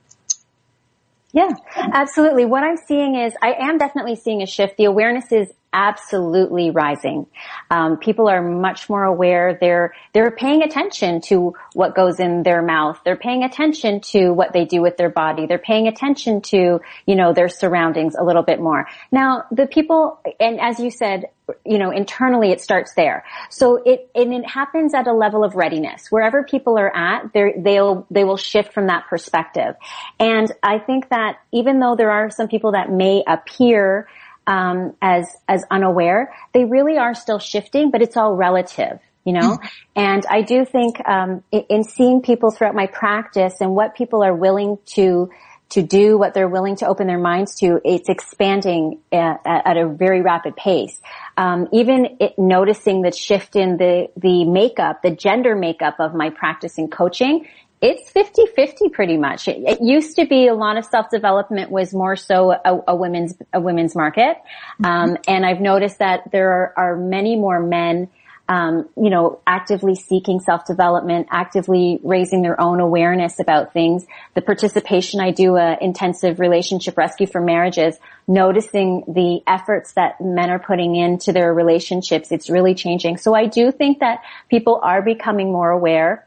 Yeah, 1.35 1.50
absolutely. 1.76 2.47
What 2.47 2.64
I'm 2.64 2.79
seeing 2.79 3.17
is 3.17 3.35
I 3.43 3.55
am 3.55 3.79
definitely 3.79 4.17
seeing 4.17 4.43
a 4.43 4.47
shift. 4.47 4.79
The 4.79 4.87
awareness 4.87 5.33
is 5.33 5.53
absolutely 5.75 6.71
rising. 6.71 7.26
Um, 7.71 7.99
people 7.99 8.28
are 8.28 8.40
much 8.40 8.88
more 8.88 9.04
aware. 9.04 9.59
They're 9.61 9.93
they're 10.14 10.31
paying 10.31 10.62
attention 10.62 11.21
to 11.23 11.54
what 11.75 11.95
goes 11.95 12.21
in 12.21 12.45
their 12.45 12.62
mouth. 12.62 13.00
They're 13.04 13.16
paying 13.16 13.43
attention 13.43 14.00
to 14.12 14.31
what 14.31 14.52
they 14.52 14.64
do 14.64 14.81
with 14.81 14.97
their 14.97 15.11
body. 15.11 15.47
They're 15.47 15.59
paying 15.59 15.88
attention 15.88 16.40
to 16.43 16.81
you 17.04 17.16
know 17.16 17.35
their 17.35 17.49
surroundings 17.49 18.14
a 18.14 18.25
little 18.25 18.45
bit 18.45 18.61
more. 18.61 18.87
Now 19.11 19.45
the 19.50 19.66
people, 19.66 20.21
and 20.40 20.61
as 20.61 20.78
you 20.78 20.90
said, 20.90 21.25
you 21.66 21.78
know 21.78 21.90
internally 21.90 22.52
it 22.52 22.61
starts 22.61 22.95
there. 22.95 23.25
So 23.50 23.83
it 23.85 24.11
and 24.14 24.33
it 24.33 24.49
happens 24.49 24.95
at 24.95 25.07
a 25.07 25.12
level 25.12 25.45
of 25.45 25.57
readiness. 25.57 26.07
Wherever 26.11 26.45
people 26.45 26.78
are 26.78 26.95
at, 26.97 27.33
they 27.35 27.52
they'll 27.59 28.07
they 28.11 28.25
will 28.25 28.37
shift 28.37 28.73
from 28.73 28.87
that 28.87 29.09
perspective. 29.09 29.75
And 30.21 30.50
I 30.62 30.78
think 30.78 31.11
that 31.11 31.38
even 31.52 31.81
though 31.81 31.97
there 31.97 32.12
are 32.12 32.31
some 32.31 32.49
people 32.49 32.73
that 32.73 32.90
may 32.90 33.25
appear 33.26 34.09
um, 34.46 34.94
as 35.00 35.26
as 35.48 35.64
unaware, 35.70 36.32
they 36.52 36.64
really 36.64 36.98
are 36.98 37.14
still 37.14 37.38
shifting, 37.38 37.90
but 37.90 38.02
it's 38.02 38.16
all 38.16 38.34
relative, 38.34 38.98
you 39.24 39.32
know. 39.32 39.58
And 39.96 40.24
I 40.28 40.42
do 40.42 40.64
think 40.64 41.00
um, 41.06 41.42
in, 41.50 41.64
in 41.68 41.84
seeing 41.84 42.22
people 42.22 42.50
throughout 42.50 42.74
my 42.74 42.86
practice 42.86 43.60
and 43.60 43.74
what 43.74 43.94
people 43.94 44.22
are 44.22 44.34
willing 44.34 44.78
to 44.96 45.30
to 45.70 45.82
do, 45.82 46.18
what 46.18 46.34
they're 46.34 46.48
willing 46.48 46.76
to 46.76 46.86
open 46.86 47.06
their 47.06 47.18
minds 47.18 47.56
to, 47.56 47.80
it's 47.84 48.08
expanding 48.08 49.00
at, 49.10 49.40
at 49.44 49.76
a 49.76 49.88
very 49.88 50.20
rapid 50.22 50.54
pace. 50.54 51.00
Um, 51.36 51.68
even 51.72 52.18
it, 52.20 52.38
noticing 52.38 53.02
the 53.02 53.10
shift 53.10 53.56
in 53.56 53.76
the 53.76 54.08
the 54.16 54.44
makeup, 54.44 55.02
the 55.02 55.10
gender 55.10 55.56
makeup 55.56 55.96
of 55.98 56.14
my 56.14 56.30
practice 56.30 56.78
in 56.78 56.88
coaching 56.88 57.46
it's 57.85 58.11
50-50 58.12 58.92
pretty 58.92 59.18
much. 59.18 59.47
It, 59.47 59.59
it, 59.59 59.83
used 59.83 60.16
to 60.16 60.25
be 60.25 60.47
a 60.47 60.55
lot 60.55 60.79
of 60.79 60.87
self-development 60.87 61.70
was 61.70 61.92
more 61.92 62.16
so 62.16 62.53
a, 62.53 62.81
a 62.88 62.97
women's, 62.97 63.35
a 63.53 63.61
women's 63.61 63.94
market. 63.94 64.38
Um, 64.83 65.18
and 65.29 65.44
I've 65.44 65.61
noticed 65.61 65.99
that 65.99 66.31
there 66.33 66.51
are, 66.51 66.73
are 66.79 66.97
many 66.97 67.37
more 67.37 67.61
men, 67.61 68.09
um, 68.49 68.88
you 68.97 69.11
know, 69.11 69.40
actively 69.47 69.97
seeking 69.97 70.40
self-development, 70.40 71.29
actively 71.31 72.01
raising 72.03 72.40
their 72.40 72.59
own 72.59 72.81
awareness 72.81 73.38
about 73.38 73.75
things. 73.75 74.07
The 74.33 74.40
participation 74.40 75.20
I 75.20 75.33
do, 75.33 75.57
a 75.57 75.77
intensive 75.79 76.40
relationship 76.40 76.97
rescue 76.97 77.27
for 77.27 77.42
marriages, 77.42 77.99
noticing 78.27 79.05
the 79.09 79.42
efforts 79.47 79.92
that 79.92 80.23
men 80.23 80.49
are 80.49 80.59
putting 80.59 80.97
into 80.97 81.33
their 81.33 81.53
relationships, 81.53 82.33
it's 82.33 82.49
really 82.49 82.75
changing. 82.75 83.18
So 83.18 83.35
I 83.35 83.44
do 83.44 83.70
think 83.70 83.99
that 83.99 84.23
people 84.49 84.81
are 84.83 85.03
becoming 85.03 85.53
more 85.53 85.70
aware 85.70 86.27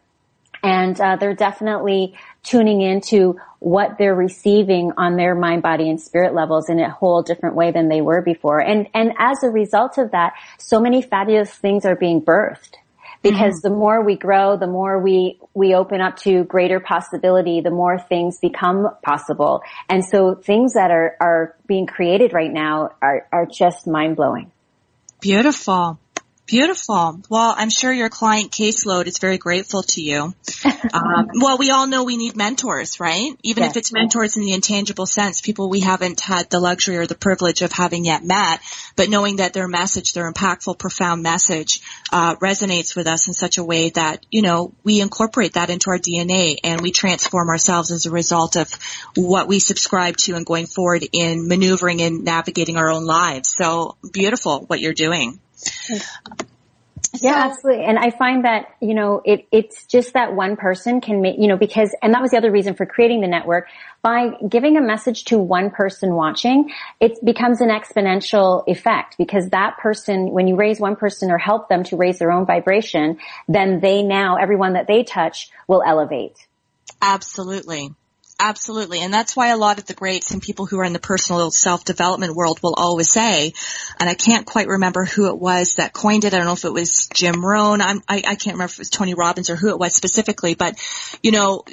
and 0.63 0.99
uh, 0.99 1.15
they're 1.17 1.35
definitely 1.35 2.15
tuning 2.43 2.81
into 2.81 3.39
what 3.59 3.97
they're 3.97 4.15
receiving 4.15 4.91
on 4.97 5.15
their 5.15 5.35
mind, 5.35 5.61
body, 5.61 5.89
and 5.89 5.99
spirit 5.99 6.33
levels 6.33 6.69
in 6.69 6.79
a 6.79 6.89
whole 6.89 7.21
different 7.21 7.55
way 7.55 7.71
than 7.71 7.89
they 7.89 8.01
were 8.01 8.21
before. 8.21 8.59
And 8.59 8.87
and 8.93 9.13
as 9.17 9.43
a 9.43 9.49
result 9.49 9.97
of 9.97 10.11
that, 10.11 10.33
so 10.57 10.79
many 10.79 11.01
fabulous 11.01 11.51
things 11.51 11.85
are 11.85 11.95
being 11.95 12.21
birthed. 12.21 12.75
Because 13.23 13.55
mm-hmm. 13.55 13.73
the 13.73 13.75
more 13.75 14.03
we 14.03 14.15
grow, 14.15 14.57
the 14.57 14.67
more 14.67 15.01
we 15.01 15.39
we 15.55 15.73
open 15.73 16.01
up 16.01 16.17
to 16.17 16.43
greater 16.43 16.79
possibility, 16.79 17.61
the 17.61 17.71
more 17.71 17.97
things 17.97 18.37
become 18.39 18.89
possible. 19.01 19.61
And 19.89 20.05
so 20.05 20.35
things 20.35 20.73
that 20.73 20.91
are 20.91 21.17
are 21.19 21.55
being 21.65 21.87
created 21.87 22.31
right 22.33 22.51
now 22.51 22.91
are 23.01 23.27
are 23.31 23.47
just 23.47 23.87
mind 23.87 24.15
blowing. 24.15 24.51
Beautiful. 25.19 25.99
Beautiful. 26.47 27.19
Well, 27.29 27.53
I'm 27.57 27.69
sure 27.69 27.91
your 27.91 28.07
client 28.07 28.53
caseload 28.53 29.07
is 29.07 29.17
very 29.17 29.37
grateful 29.37 29.83
to 29.83 30.01
you. 30.01 30.33
Um, 30.93 31.29
well, 31.41 31.57
we 31.57 31.71
all 31.71 31.87
know 31.87 32.05
we 32.05 32.15
need 32.15 32.37
mentors, 32.37 33.01
right? 33.01 33.31
Even 33.43 33.63
Yes. 33.63 33.71
if 33.71 33.77
it's 33.77 33.91
mentors 33.91 34.37
in 34.37 34.43
the 34.43 34.53
intangible 34.53 35.05
sense, 35.05 35.41
people 35.41 35.69
we 35.69 35.81
haven't 35.81 36.21
had 36.21 36.49
the 36.49 36.61
luxury 36.61 36.95
or 36.95 37.05
the 37.05 37.15
privilege 37.15 37.61
of 37.61 37.73
having 37.73 38.05
yet 38.05 38.23
met, 38.23 38.61
but 38.95 39.09
knowing 39.09 39.37
that 39.37 39.51
their 39.51 39.67
message, 39.67 40.13
their 40.13 40.31
impactful, 40.31 40.79
profound 40.79 41.21
message, 41.21 41.81
uh, 42.13 42.37
resonates 42.37 42.95
with 42.95 43.07
us 43.07 43.27
in 43.27 43.33
such 43.33 43.57
a 43.57 43.63
way 43.63 43.89
that, 43.89 44.25
you 44.31 44.41
know, 44.41 44.73
we 44.85 45.01
incorporate 45.01 45.53
that 45.53 45.69
into 45.69 45.89
our 45.89 45.99
DNA 45.99 46.59
and 46.63 46.79
we 46.79 46.91
transform 46.91 47.49
ourselves 47.49 47.91
as 47.91 48.05
a 48.05 48.11
result 48.11 48.55
of 48.55 48.71
what 49.17 49.49
we 49.49 49.59
subscribe 49.59 50.15
to 50.15 50.35
and 50.35 50.45
going 50.45 50.65
forward 50.65 51.03
in 51.11 51.49
maneuvering 51.49 52.01
and 52.01 52.23
navigating 52.23 52.77
our 52.77 52.89
own 52.89 53.03
lives. 53.03 53.53
So 53.57 53.97
beautiful 54.13 54.61
what 54.61 54.79
you're 54.79 54.93
doing. 54.93 55.41
Yeah, 57.21 57.35
absolutely. 57.35 57.85
And 57.85 57.97
I 57.97 58.11
find 58.11 58.45
that, 58.45 58.75
you 58.81 58.93
know, 58.93 59.21
it, 59.23 59.47
it's 59.51 59.85
just 59.85 60.13
that 60.13 60.35
one 60.35 60.55
person 60.55 61.01
can 61.01 61.21
make, 61.21 61.37
you 61.39 61.47
know, 61.47 61.57
because, 61.57 61.95
and 62.01 62.13
that 62.13 62.21
was 62.21 62.31
the 62.31 62.37
other 62.37 62.51
reason 62.51 62.75
for 62.75 62.85
creating 62.85 63.21
the 63.21 63.27
network. 63.27 63.67
By 64.01 64.31
giving 64.47 64.77
a 64.77 64.81
message 64.81 65.25
to 65.25 65.37
one 65.37 65.69
person 65.71 66.13
watching, 66.13 66.71
it 66.99 67.23
becomes 67.23 67.61
an 67.61 67.69
exponential 67.69 68.63
effect 68.67 69.17
because 69.17 69.49
that 69.49 69.77
person, 69.79 70.31
when 70.31 70.47
you 70.47 70.55
raise 70.55 70.79
one 70.79 70.95
person 70.95 71.31
or 71.31 71.37
help 71.37 71.69
them 71.69 71.83
to 71.85 71.97
raise 71.97 72.19
their 72.19 72.31
own 72.31 72.45
vibration, 72.45 73.17
then 73.47 73.79
they 73.79 74.03
now, 74.03 74.35
everyone 74.35 74.73
that 74.73 74.87
they 74.87 75.03
touch 75.03 75.49
will 75.67 75.83
elevate. 75.85 76.47
Absolutely. 77.01 77.93
Absolutely. 78.39 79.01
And 79.01 79.11
that's 79.11 79.35
why 79.35 79.47
a 79.47 79.57
lot 79.57 79.79
of 79.79 79.85
the 79.85 79.95
greats 79.95 80.31
and 80.31 80.41
people 80.41 80.67
who 80.67 80.79
are 80.79 80.83
in 80.83 80.93
the 80.93 80.99
personal 80.99 81.49
self-development 81.49 82.35
world 82.35 82.59
will 82.61 82.75
always 82.77 83.11
say, 83.11 83.53
and 83.99 84.07
I 84.07 84.13
can't 84.13 84.45
quite 84.45 84.67
remember 84.67 85.05
who 85.05 85.27
it 85.27 85.39
was 85.39 85.75
that 85.75 85.91
coined 85.91 86.23
it. 86.23 86.33
I 86.33 86.37
don't 86.37 86.45
know 86.45 86.53
if 86.53 86.65
it 86.65 86.73
was 86.73 87.09
Jim 87.11 87.43
Rohn. 87.43 87.81
I'm, 87.81 88.03
I, 88.07 88.17
I 88.17 88.35
can't 88.35 88.53
remember 88.53 88.65
if 88.65 88.73
it 88.73 88.79
was 88.79 88.89
Tony 88.91 89.15
Robbins 89.15 89.49
or 89.49 89.55
who 89.55 89.69
it 89.69 89.79
was 89.79 89.95
specifically, 89.95 90.53
but 90.53 90.77
you 91.23 91.31
know, 91.31 91.63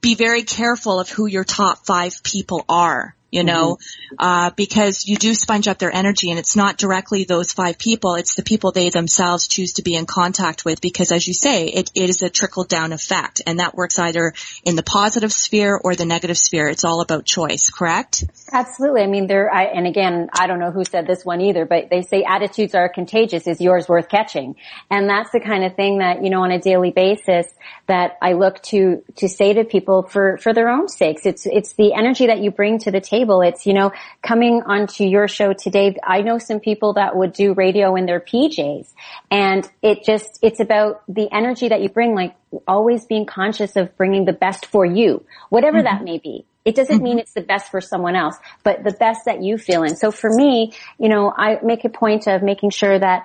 be 0.00 0.14
very 0.14 0.44
careful 0.44 1.00
of 1.00 1.08
who 1.08 1.26
your 1.26 1.44
top 1.44 1.86
five 1.86 2.22
people 2.22 2.64
are. 2.68 3.16
You 3.36 3.44
know, 3.44 3.78
uh, 4.18 4.50
because 4.56 5.06
you 5.06 5.16
do 5.16 5.34
sponge 5.34 5.68
up 5.68 5.78
their 5.78 5.94
energy 5.94 6.30
and 6.30 6.38
it's 6.38 6.56
not 6.56 6.78
directly 6.78 7.24
those 7.24 7.52
five 7.52 7.78
people, 7.78 8.14
it's 8.14 8.34
the 8.34 8.42
people 8.42 8.72
they 8.72 8.88
themselves 8.88 9.46
choose 9.46 9.74
to 9.74 9.82
be 9.82 9.94
in 9.94 10.06
contact 10.06 10.64
with 10.64 10.80
because 10.80 11.12
as 11.12 11.28
you 11.28 11.34
say, 11.34 11.66
it, 11.66 11.90
it 11.94 12.08
is 12.08 12.22
a 12.22 12.30
trickle 12.30 12.64
down 12.64 12.92
effect 12.92 13.42
and 13.46 13.58
that 13.58 13.74
works 13.74 13.98
either 13.98 14.32
in 14.64 14.76
the 14.76 14.82
positive 14.82 15.32
sphere 15.32 15.78
or 15.82 15.94
the 15.94 16.06
negative 16.06 16.38
sphere. 16.38 16.68
It's 16.68 16.84
all 16.84 17.00
about 17.00 17.26
choice, 17.26 17.68
correct? 17.68 18.24
Absolutely. 18.52 19.02
I 19.02 19.06
mean, 19.06 19.26
there, 19.26 19.52
I, 19.52 19.64
and 19.64 19.86
again, 19.86 20.28
I 20.32 20.46
don't 20.46 20.58
know 20.58 20.70
who 20.70 20.84
said 20.84 21.06
this 21.06 21.24
one 21.24 21.40
either, 21.40 21.66
but 21.66 21.90
they 21.90 22.02
say 22.02 22.24
attitudes 22.26 22.74
are 22.74 22.88
contagious. 22.88 23.46
Is 23.46 23.60
yours 23.60 23.88
worth 23.88 24.08
catching? 24.08 24.56
And 24.90 25.10
that's 25.10 25.30
the 25.30 25.40
kind 25.40 25.64
of 25.64 25.74
thing 25.74 25.98
that, 25.98 26.24
you 26.24 26.30
know, 26.30 26.42
on 26.42 26.52
a 26.52 26.60
daily 26.60 26.90
basis 26.90 27.46
that 27.86 28.16
I 28.22 28.32
look 28.32 28.62
to, 28.64 29.02
to 29.16 29.28
say 29.28 29.52
to 29.52 29.64
people 29.64 30.02
for, 30.02 30.38
for 30.38 30.54
their 30.54 30.68
own 30.68 30.88
sakes. 30.88 31.26
It's, 31.26 31.46
it's 31.46 31.74
the 31.74 31.92
energy 31.92 32.28
that 32.28 32.38
you 32.38 32.50
bring 32.50 32.78
to 32.80 32.90
the 32.90 33.00
table. 33.00 33.25
It's, 33.42 33.66
you 33.66 33.74
know, 33.74 33.92
coming 34.22 34.62
onto 34.64 35.04
your 35.04 35.28
show 35.28 35.52
today. 35.52 35.96
I 36.02 36.22
know 36.22 36.38
some 36.38 36.60
people 36.60 36.94
that 36.94 37.16
would 37.16 37.32
do 37.32 37.54
radio 37.54 37.94
in 37.96 38.06
their 38.06 38.20
PJs 38.20 38.92
and 39.30 39.68
it 39.82 40.04
just, 40.04 40.38
it's 40.42 40.60
about 40.60 41.02
the 41.08 41.28
energy 41.32 41.68
that 41.68 41.80
you 41.80 41.88
bring, 41.88 42.14
like 42.14 42.34
always 42.66 43.04
being 43.06 43.26
conscious 43.26 43.76
of 43.76 43.96
bringing 43.96 44.24
the 44.24 44.32
best 44.32 44.66
for 44.66 44.84
you, 44.84 45.24
whatever 45.50 45.82
that 45.82 45.96
mm-hmm. 45.96 46.04
may 46.04 46.18
be 46.18 46.46
It 46.66 46.74
doesn't 46.74 47.00
mean 47.00 47.14
mm-hmm. 47.14 47.20
it's 47.20 47.32
the 47.32 47.42
best 47.42 47.70
for 47.70 47.80
someone 47.80 48.16
else, 48.16 48.36
but 48.64 48.82
the 48.82 48.90
best 48.92 49.20
that 49.26 49.40
you 49.40 49.56
feel 49.56 49.84
in. 49.84 49.94
So 49.96 50.10
for 50.10 50.28
me, 50.28 50.72
you 50.98 51.08
know, 51.08 51.32
I 51.36 51.60
make 51.62 51.84
a 51.84 51.88
point 51.88 52.26
of 52.26 52.42
making 52.42 52.70
sure 52.70 52.98
that 52.98 53.24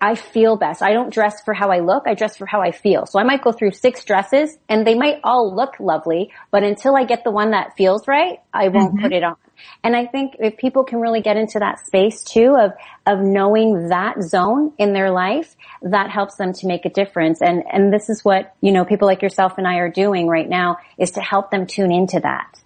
I 0.00 0.14
feel 0.14 0.56
best. 0.56 0.82
I 0.82 0.92
don't 0.92 1.12
dress 1.12 1.42
for 1.44 1.54
how 1.54 1.70
I 1.70 1.80
look. 1.80 2.04
I 2.06 2.14
dress 2.14 2.36
for 2.36 2.46
how 2.46 2.60
I 2.60 2.72
feel. 2.72 3.06
So 3.06 3.18
I 3.18 3.24
might 3.24 3.42
go 3.42 3.52
through 3.52 3.72
six 3.72 4.04
dresses 4.04 4.56
and 4.68 4.86
they 4.86 4.94
might 4.94 5.20
all 5.24 5.54
look 5.54 5.78
lovely, 5.78 6.32
but 6.50 6.62
until 6.62 6.96
I 6.96 7.04
get 7.04 7.24
the 7.24 7.30
one 7.30 7.50
that 7.50 7.76
feels 7.76 8.08
right, 8.08 8.40
I 8.52 8.68
won't 8.68 8.94
Mm-hmm. 8.94 9.02
put 9.02 9.12
it 9.12 9.22
on. 9.22 9.36
And 9.82 9.96
I 9.96 10.06
think 10.06 10.36
if 10.38 10.56
people 10.56 10.84
can 10.84 11.00
really 11.00 11.20
get 11.20 11.36
into 11.36 11.58
that 11.58 11.84
space 11.84 12.22
too 12.22 12.56
of, 12.58 12.72
of 13.06 13.20
knowing 13.20 13.88
that 13.88 14.22
zone 14.22 14.72
in 14.78 14.92
their 14.92 15.10
life, 15.10 15.56
that 15.82 16.10
helps 16.10 16.36
them 16.36 16.52
to 16.54 16.66
make 16.66 16.84
a 16.84 16.90
difference. 16.90 17.42
And, 17.42 17.64
and 17.70 17.92
this 17.92 18.08
is 18.08 18.24
what, 18.24 18.54
you 18.60 18.72
know, 18.72 18.84
people 18.84 19.08
like 19.08 19.20
yourself 19.20 19.58
and 19.58 19.66
I 19.66 19.76
are 19.76 19.90
doing 19.90 20.28
right 20.28 20.48
now 20.48 20.78
is 20.96 21.12
to 21.12 21.20
help 21.20 21.50
them 21.50 21.66
tune 21.66 21.92
into 21.92 22.20
that. 22.20 22.60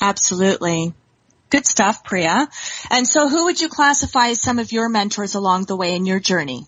Absolutely. 0.00 0.92
Good 1.50 1.66
stuff, 1.66 2.04
Priya. 2.04 2.48
And 2.90 3.06
so 3.06 3.28
who 3.28 3.44
would 3.44 3.60
you 3.60 3.68
classify 3.68 4.28
as 4.28 4.42
some 4.42 4.58
of 4.58 4.72
your 4.72 4.88
mentors 4.88 5.34
along 5.34 5.66
the 5.66 5.76
way 5.76 5.94
in 5.94 6.06
your 6.06 6.20
journey? 6.20 6.66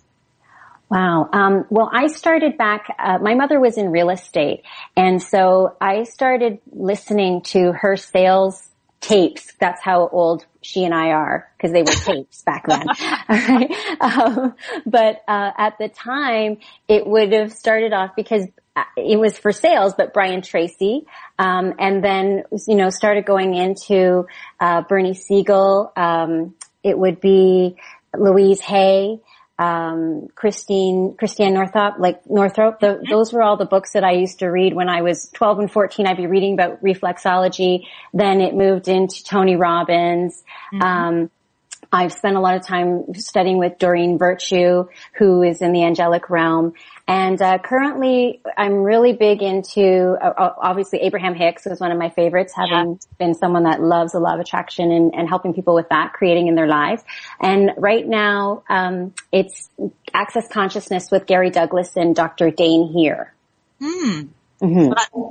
Wow. 0.88 1.28
Um, 1.32 1.64
well, 1.68 1.90
I 1.92 2.06
started 2.06 2.56
back. 2.56 2.86
Uh, 2.96 3.18
my 3.20 3.34
mother 3.34 3.58
was 3.58 3.76
in 3.76 3.90
real 3.90 4.08
estate, 4.08 4.62
and 4.96 5.20
so 5.20 5.76
I 5.80 6.04
started 6.04 6.60
listening 6.70 7.42
to 7.46 7.72
her 7.72 7.96
sales 7.96 8.68
tapes. 9.06 9.52
That's 9.60 9.80
how 9.82 10.08
old 10.08 10.44
she 10.62 10.84
and 10.84 10.92
I 10.92 11.10
are 11.10 11.48
because 11.56 11.72
they 11.72 11.82
were 11.82 11.92
tapes 11.92 12.42
back 12.42 12.66
then. 12.66 12.86
Right. 13.28 13.70
Um, 14.00 14.54
but 14.84 15.22
uh, 15.28 15.50
at 15.56 15.78
the 15.78 15.88
time, 15.88 16.58
it 16.88 17.06
would 17.06 17.32
have 17.32 17.52
started 17.52 17.92
off 17.92 18.16
because 18.16 18.46
uh, 18.74 18.82
it 18.96 19.18
was 19.18 19.38
for 19.38 19.52
sales, 19.52 19.94
but 19.96 20.12
Brian 20.12 20.42
Tracy, 20.42 21.06
um, 21.38 21.74
and 21.78 22.02
then 22.04 22.44
you 22.66 22.74
know 22.74 22.90
started 22.90 23.24
going 23.24 23.54
into 23.54 24.26
uh, 24.60 24.82
Bernie 24.82 25.14
Siegel. 25.14 25.92
Um, 25.96 26.54
it 26.82 26.98
would 26.98 27.20
be 27.20 27.76
Louise 28.16 28.60
Hay 28.60 29.20
um, 29.58 30.28
Christine, 30.34 31.14
Christiane 31.18 31.54
Northrop, 31.54 31.98
like 31.98 32.28
Northrop, 32.28 32.80
the, 32.80 33.02
those 33.08 33.32
were 33.32 33.42
all 33.42 33.56
the 33.56 33.64
books 33.64 33.92
that 33.92 34.04
I 34.04 34.12
used 34.12 34.40
to 34.40 34.46
read 34.48 34.74
when 34.74 34.88
I 34.88 35.02
was 35.02 35.30
12 35.34 35.60
and 35.60 35.72
14. 35.72 36.06
I'd 36.06 36.16
be 36.16 36.26
reading 36.26 36.54
about 36.54 36.82
reflexology. 36.82 37.86
Then 38.12 38.40
it 38.40 38.54
moved 38.54 38.88
into 38.88 39.24
Tony 39.24 39.56
Robbins. 39.56 40.42
Um, 40.80 41.30
I've 41.92 42.12
spent 42.12 42.36
a 42.36 42.40
lot 42.40 42.56
of 42.56 42.66
time 42.66 43.14
studying 43.14 43.58
with 43.58 43.78
Doreen 43.78 44.18
Virtue, 44.18 44.88
who 45.14 45.42
is 45.42 45.62
in 45.62 45.72
the 45.72 45.84
angelic 45.84 46.28
realm. 46.28 46.74
And 47.08 47.40
uh, 47.40 47.58
currently, 47.58 48.40
I'm 48.56 48.82
really 48.82 49.12
big 49.12 49.40
into 49.40 50.16
uh, 50.20 50.54
obviously 50.60 51.00
Abraham 51.02 51.34
Hicks 51.34 51.64
was 51.64 51.78
one 51.78 51.92
of 51.92 51.98
my 51.98 52.10
favorites, 52.10 52.52
having 52.54 52.98
been 53.16 53.34
someone 53.34 53.62
that 53.62 53.80
loves 53.80 54.12
the 54.12 54.18
law 54.18 54.34
of 54.34 54.40
attraction 54.40 54.90
and, 54.90 55.14
and 55.14 55.28
helping 55.28 55.54
people 55.54 55.74
with 55.74 55.88
that, 55.90 56.14
creating 56.14 56.48
in 56.48 56.56
their 56.56 56.66
lives. 56.66 57.04
And 57.40 57.70
right 57.76 58.06
now, 58.06 58.64
um, 58.68 59.14
it's 59.30 59.68
Access 60.12 60.48
Consciousness 60.48 61.08
with 61.12 61.26
Gary 61.26 61.50
Douglas 61.50 61.96
and 61.96 62.14
Dr. 62.14 62.50
Dain 62.50 62.92
Heer. 62.92 63.32
Hmm. 63.80 64.22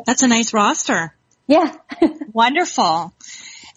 That's 0.05 0.23
a 0.23 0.27
nice 0.29 0.53
roster. 0.53 1.13
Yeah. 1.47 1.73
Wonderful. 2.31 3.13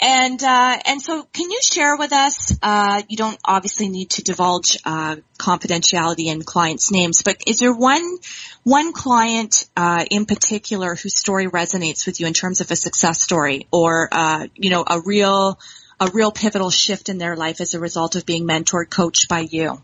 And 0.01 0.41
uh, 0.43 0.79
and 0.87 1.03
so, 1.03 1.25
can 1.33 1.51
you 1.51 1.61
share 1.61 1.97
with 1.97 2.13
us? 2.13 2.57
Uh, 2.63 3.03
you 3.09 3.17
don't 3.17 3.39
obviously 3.45 3.89
need 3.89 4.11
to 4.11 4.23
divulge 4.23 4.79
uh, 4.85 5.17
confidentiality 5.39 6.31
and 6.31 6.47
clients' 6.47 6.93
names, 6.93 7.23
but 7.23 7.39
is 7.49 7.59
there 7.59 7.75
one 7.75 8.19
one 8.63 8.93
client 8.93 9.69
uh, 9.77 10.05
in 10.09 10.25
particular 10.25 10.95
whose 10.95 11.19
story 11.19 11.47
resonates 11.47 12.07
with 12.07 12.21
you 12.21 12.27
in 12.29 12.33
terms 12.33 12.61
of 12.61 12.71
a 12.71 12.77
success 12.77 13.21
story, 13.21 13.67
or 13.73 14.09
uh, 14.13 14.47
you 14.55 14.71
know, 14.71 14.85
a 14.87 15.01
real 15.01 15.59
a 15.99 16.09
real 16.11 16.31
pivotal 16.31 16.71
shift 16.71 17.09
in 17.09 17.19
their 17.19 17.35
life 17.35 17.61
as 17.61 17.75
a 17.75 17.81
result 17.81 18.15
of 18.15 18.25
being 18.25 18.47
mentored, 18.47 18.91
coached 18.91 19.29
by 19.29 19.41
you? 19.41 19.83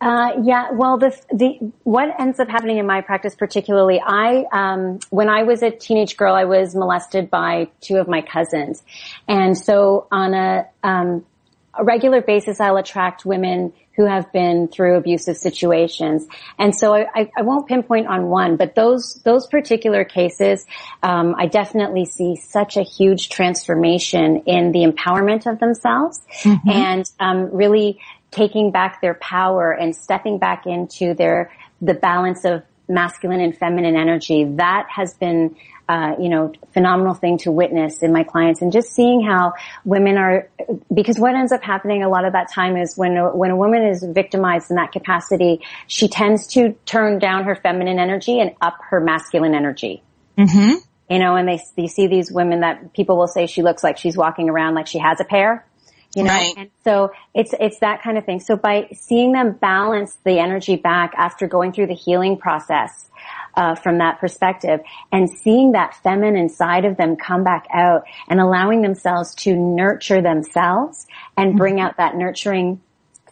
Uh, 0.00 0.32
yeah, 0.42 0.70
well, 0.72 0.96
the, 0.96 1.14
the, 1.30 1.58
what 1.82 2.08
ends 2.18 2.40
up 2.40 2.48
happening 2.48 2.78
in 2.78 2.86
my 2.86 3.02
practice 3.02 3.34
particularly, 3.34 4.00
I, 4.02 4.44
um, 4.50 4.98
when 5.10 5.28
I 5.28 5.42
was 5.42 5.62
a 5.62 5.70
teenage 5.70 6.16
girl, 6.16 6.34
I 6.34 6.44
was 6.44 6.74
molested 6.74 7.28
by 7.28 7.68
two 7.82 7.96
of 7.96 8.08
my 8.08 8.22
cousins. 8.22 8.82
And 9.28 9.56
so 9.58 10.06
on 10.10 10.32
a, 10.32 10.66
um, 10.82 11.26
a 11.74 11.84
regular 11.84 12.22
basis, 12.22 12.60
I'll 12.60 12.78
attract 12.78 13.26
women 13.26 13.74
who 13.96 14.06
have 14.06 14.32
been 14.32 14.68
through 14.68 14.96
abusive 14.96 15.36
situations. 15.36 16.26
And 16.58 16.74
so 16.74 16.94
I, 16.94 17.06
I, 17.14 17.30
I 17.36 17.42
won't 17.42 17.68
pinpoint 17.68 18.06
on 18.06 18.28
one, 18.28 18.56
but 18.56 18.74
those, 18.74 19.20
those 19.24 19.46
particular 19.46 20.04
cases, 20.04 20.64
um, 21.02 21.34
I 21.36 21.46
definitely 21.46 22.06
see 22.06 22.36
such 22.36 22.78
a 22.78 22.82
huge 22.82 23.28
transformation 23.28 24.44
in 24.46 24.72
the 24.72 24.86
empowerment 24.86 25.50
of 25.50 25.58
themselves 25.58 26.18
and, 26.66 27.04
um, 27.20 27.50
really 27.52 28.00
taking 28.30 28.70
back 28.70 29.00
their 29.00 29.14
power 29.14 29.72
and 29.72 29.94
stepping 29.94 30.38
back 30.38 30.66
into 30.66 31.14
their, 31.14 31.52
the 31.80 31.94
balance 31.94 32.44
of 32.44 32.62
masculine 32.88 33.40
and 33.40 33.56
feminine 33.56 33.96
energy. 33.96 34.44
That 34.56 34.86
has 34.94 35.14
been, 35.14 35.56
uh, 35.88 36.14
you 36.20 36.28
know, 36.28 36.52
phenomenal 36.72 37.14
thing 37.14 37.38
to 37.38 37.50
witness 37.50 38.02
in 38.02 38.12
my 38.12 38.24
clients 38.24 38.62
and 38.62 38.72
just 38.72 38.92
seeing 38.92 39.24
how 39.24 39.54
women 39.84 40.16
are, 40.16 40.48
because 40.92 41.18
what 41.18 41.34
ends 41.34 41.52
up 41.52 41.62
happening 41.62 42.02
a 42.02 42.08
lot 42.08 42.24
of 42.24 42.32
that 42.32 42.50
time 42.52 42.76
is 42.76 42.96
when, 42.96 43.16
a, 43.16 43.34
when 43.34 43.50
a 43.50 43.56
woman 43.56 43.86
is 43.86 44.04
victimized 44.04 44.70
in 44.70 44.76
that 44.76 44.92
capacity, 44.92 45.60
she 45.86 46.08
tends 46.08 46.48
to 46.48 46.74
turn 46.84 47.18
down 47.18 47.44
her 47.44 47.54
feminine 47.54 47.98
energy 47.98 48.40
and 48.40 48.52
up 48.60 48.78
her 48.90 49.00
masculine 49.00 49.54
energy. 49.54 50.02
Mm-hmm. 50.36 50.76
You 51.08 51.18
know, 51.18 51.34
and 51.34 51.48
they, 51.48 51.60
you 51.76 51.88
see 51.88 52.06
these 52.06 52.30
women 52.30 52.60
that 52.60 52.92
people 52.92 53.16
will 53.16 53.26
say 53.26 53.46
she 53.46 53.62
looks 53.62 53.82
like 53.82 53.98
she's 53.98 54.16
walking 54.16 54.48
around 54.48 54.74
like 54.74 54.86
she 54.86 54.98
has 54.98 55.20
a 55.20 55.24
pair 55.24 55.66
you 56.14 56.24
know? 56.24 56.30
Right. 56.30 56.54
and 56.56 56.70
so 56.84 57.12
it's 57.34 57.54
it's 57.60 57.78
that 57.80 58.02
kind 58.02 58.18
of 58.18 58.24
thing. 58.24 58.40
So 58.40 58.56
by 58.56 58.88
seeing 58.92 59.32
them 59.32 59.52
balance 59.52 60.16
the 60.24 60.38
energy 60.38 60.76
back 60.76 61.12
after 61.16 61.46
going 61.46 61.72
through 61.72 61.86
the 61.86 61.94
healing 61.94 62.36
process 62.36 63.08
uh, 63.54 63.74
from 63.74 63.98
that 63.98 64.18
perspective 64.20 64.80
and 65.12 65.28
seeing 65.28 65.72
that 65.72 65.94
feminine 66.02 66.48
side 66.48 66.84
of 66.84 66.96
them 66.96 67.16
come 67.16 67.44
back 67.44 67.66
out 67.72 68.04
and 68.28 68.40
allowing 68.40 68.82
themselves 68.82 69.34
to 69.36 69.54
nurture 69.54 70.22
themselves 70.22 71.06
and 71.36 71.56
bring 71.56 71.80
out 71.80 71.96
that 71.96 72.16
nurturing 72.16 72.80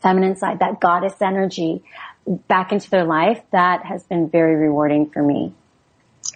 feminine 0.01 0.37
side 0.37 0.61
that 0.61 0.81
goddess 0.81 1.15
energy 1.21 1.83
back 2.47 2.73
into 2.73 2.89
their 2.91 3.05
life 3.05 3.41
that 3.53 3.85
has 3.85 4.05
been 4.05 4.29
very 4.29 4.55
rewarding 4.55 5.11
for 5.11 5.23
me 5.23 5.53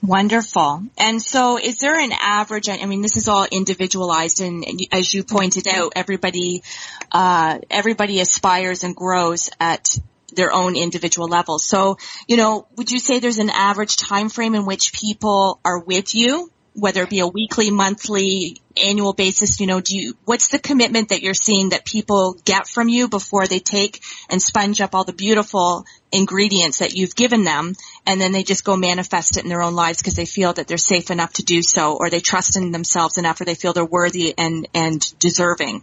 Wonderful. 0.03 0.83
And 0.99 1.23
so 1.23 1.59
is 1.59 1.79
there 1.79 1.99
an 1.99 2.11
average, 2.13 2.69
I 2.69 2.85
mean, 2.87 3.03
this 3.03 3.17
is 3.17 3.29
all 3.29 3.47
individualized 3.51 4.41
and 4.41 4.65
as 4.91 5.15
you 5.15 5.23
pointed 5.23 5.69
out, 5.69 5.93
everybody, 5.95 6.65
uh, 7.13 7.59
everybody 7.71 8.21
aspires 8.21 8.83
and 8.83 8.97
grows 8.97 9.49
at 9.61 9.97
their 10.35 10.53
own 10.53 10.77
individual 10.77 11.29
level. 11.29 11.61
So, 11.61 11.99
you 12.27 12.37
know, 12.37 12.67
would 12.77 12.91
you 12.91 12.99
say 12.99 13.21
there's 13.21 13.39
an 13.39 13.51
average 13.51 13.97
time 13.97 14.29
frame 14.29 14.57
in 14.57 14.67
which 14.67 14.93
people 14.93 15.61
are 15.65 15.79
with 15.79 16.17
you, 16.17 16.51
whether 16.75 17.03
it 17.03 17.11
be 17.11 17.21
a 17.21 17.27
weekly, 17.27 17.71
monthly, 17.71 18.61
annual 18.77 19.13
basis, 19.13 19.61
you 19.61 19.67
know, 19.67 19.81
do 19.81 19.97
you, 19.97 20.17
what's 20.25 20.49
the 20.49 20.59
commitment 20.59 21.11
that 21.11 21.23
you're 21.23 21.35
seeing 21.35 21.69
that 21.69 21.85
people 21.85 22.35
get 22.45 22.67
from 22.67 22.89
you 22.89 23.09
before 23.09 23.47
they 23.47 23.59
take 23.59 24.03
and 24.31 24.41
sponge 24.41 24.81
up 24.81 24.95
all 24.95 25.05
the 25.05 25.13
beautiful 25.13 25.85
ingredients 26.11 26.79
that 26.79 26.95
you've 26.95 27.15
given 27.15 27.45
them 27.45 27.75
and 28.07 28.21
then 28.21 28.33
they 28.33 28.43
just 28.43 28.65
go 28.65 28.77
manifest 28.77 29.37
it 29.37 29.45
in 29.45 29.49
their 29.49 29.63
own 29.63 29.75
lives 29.75 29.99
because 29.99 30.15
they 30.15 30.27
feel 30.27 30.53
that 30.53 30.67
they're 30.67 30.77
safe 30.77 31.11
enough 31.11 31.35
to 31.35 31.45
do 31.45 31.63
so 31.63 31.97
or 31.97 32.11
they 32.11 32.21
trust 32.21 32.57
in 32.57 32.73
themselves 32.73 33.19
enough 33.19 33.41
or 33.41 33.45
they 33.45 33.55
feel 33.55 33.73
they're 33.73 33.85
worthy 33.85 34.35
and, 34.37 34.69
and 34.75 35.19
deserving. 35.19 35.83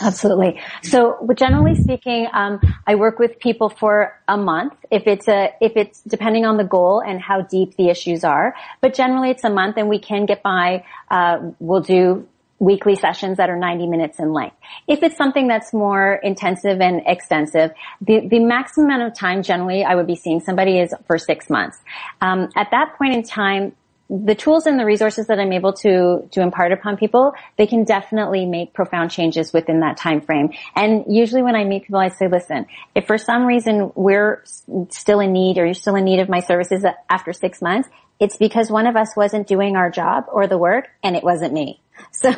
Absolutely. 0.00 0.60
So, 0.82 1.26
generally 1.34 1.74
speaking, 1.74 2.28
um, 2.32 2.60
I 2.86 2.94
work 2.94 3.18
with 3.18 3.38
people 3.40 3.70
for 3.70 4.20
a 4.28 4.36
month. 4.36 4.74
If 4.90 5.06
it's 5.06 5.26
a, 5.26 5.52
if 5.60 5.72
it's 5.76 6.00
depending 6.02 6.44
on 6.44 6.56
the 6.56 6.64
goal 6.64 7.02
and 7.04 7.20
how 7.20 7.42
deep 7.42 7.76
the 7.76 7.88
issues 7.88 8.22
are, 8.22 8.54
but 8.80 8.94
generally 8.94 9.30
it's 9.30 9.42
a 9.42 9.50
month, 9.50 9.76
and 9.78 9.88
we 9.88 9.98
can 9.98 10.26
get 10.26 10.42
by. 10.42 10.84
Uh, 11.10 11.50
we'll 11.58 11.80
do 11.80 12.28
weekly 12.60 12.94
sessions 12.94 13.38
that 13.38 13.50
are 13.50 13.56
90 13.56 13.88
minutes 13.88 14.20
in 14.20 14.32
length. 14.32 14.54
If 14.86 15.02
it's 15.02 15.16
something 15.16 15.48
that's 15.48 15.72
more 15.72 16.20
intensive 16.22 16.80
and 16.80 17.02
extensive, 17.06 17.72
the, 18.00 18.28
the 18.28 18.38
maximum 18.38 18.86
amount 18.86 19.02
of 19.10 19.18
time 19.18 19.42
generally 19.42 19.82
I 19.82 19.94
would 19.96 20.06
be 20.06 20.14
seeing 20.14 20.40
somebody 20.40 20.78
is 20.78 20.94
for 21.06 21.18
six 21.18 21.50
months. 21.50 21.78
Um, 22.20 22.50
at 22.54 22.68
that 22.70 22.96
point 22.98 23.14
in 23.14 23.22
time, 23.22 23.74
the 24.10 24.34
tools 24.34 24.66
and 24.66 24.78
the 24.78 24.84
resources 24.84 25.28
that 25.28 25.38
I'm 25.38 25.52
able 25.52 25.72
to 25.72 26.28
to 26.32 26.42
impart 26.42 26.72
upon 26.72 26.96
people, 26.96 27.32
they 27.56 27.68
can 27.68 27.84
definitely 27.84 28.44
make 28.44 28.74
profound 28.74 29.12
changes 29.12 29.52
within 29.52 29.80
that 29.80 29.96
time 29.96 30.20
frame. 30.20 30.50
And 30.74 31.04
usually 31.08 31.42
when 31.42 31.54
I 31.54 31.62
meet 31.62 31.84
people, 31.84 32.00
I 32.00 32.08
say, 32.08 32.26
listen, 32.26 32.66
if 32.94 33.06
for 33.06 33.18
some 33.18 33.46
reason 33.46 33.92
we're 33.94 34.42
still 34.88 35.20
in 35.20 35.32
need 35.32 35.58
or 35.58 35.64
you're 35.64 35.74
still 35.74 35.94
in 35.94 36.04
need 36.04 36.18
of 36.18 36.28
my 36.28 36.40
services 36.40 36.84
after 37.08 37.32
six 37.32 37.62
months, 37.62 37.88
it's 38.18 38.36
because 38.36 38.68
one 38.68 38.88
of 38.88 38.96
us 38.96 39.16
wasn't 39.16 39.46
doing 39.46 39.76
our 39.76 39.90
job 39.90 40.24
or 40.30 40.48
the 40.48 40.58
work 40.58 40.88
and 41.04 41.16
it 41.16 41.22
wasn't 41.22 41.52
me. 41.52 41.80
So 42.12 42.30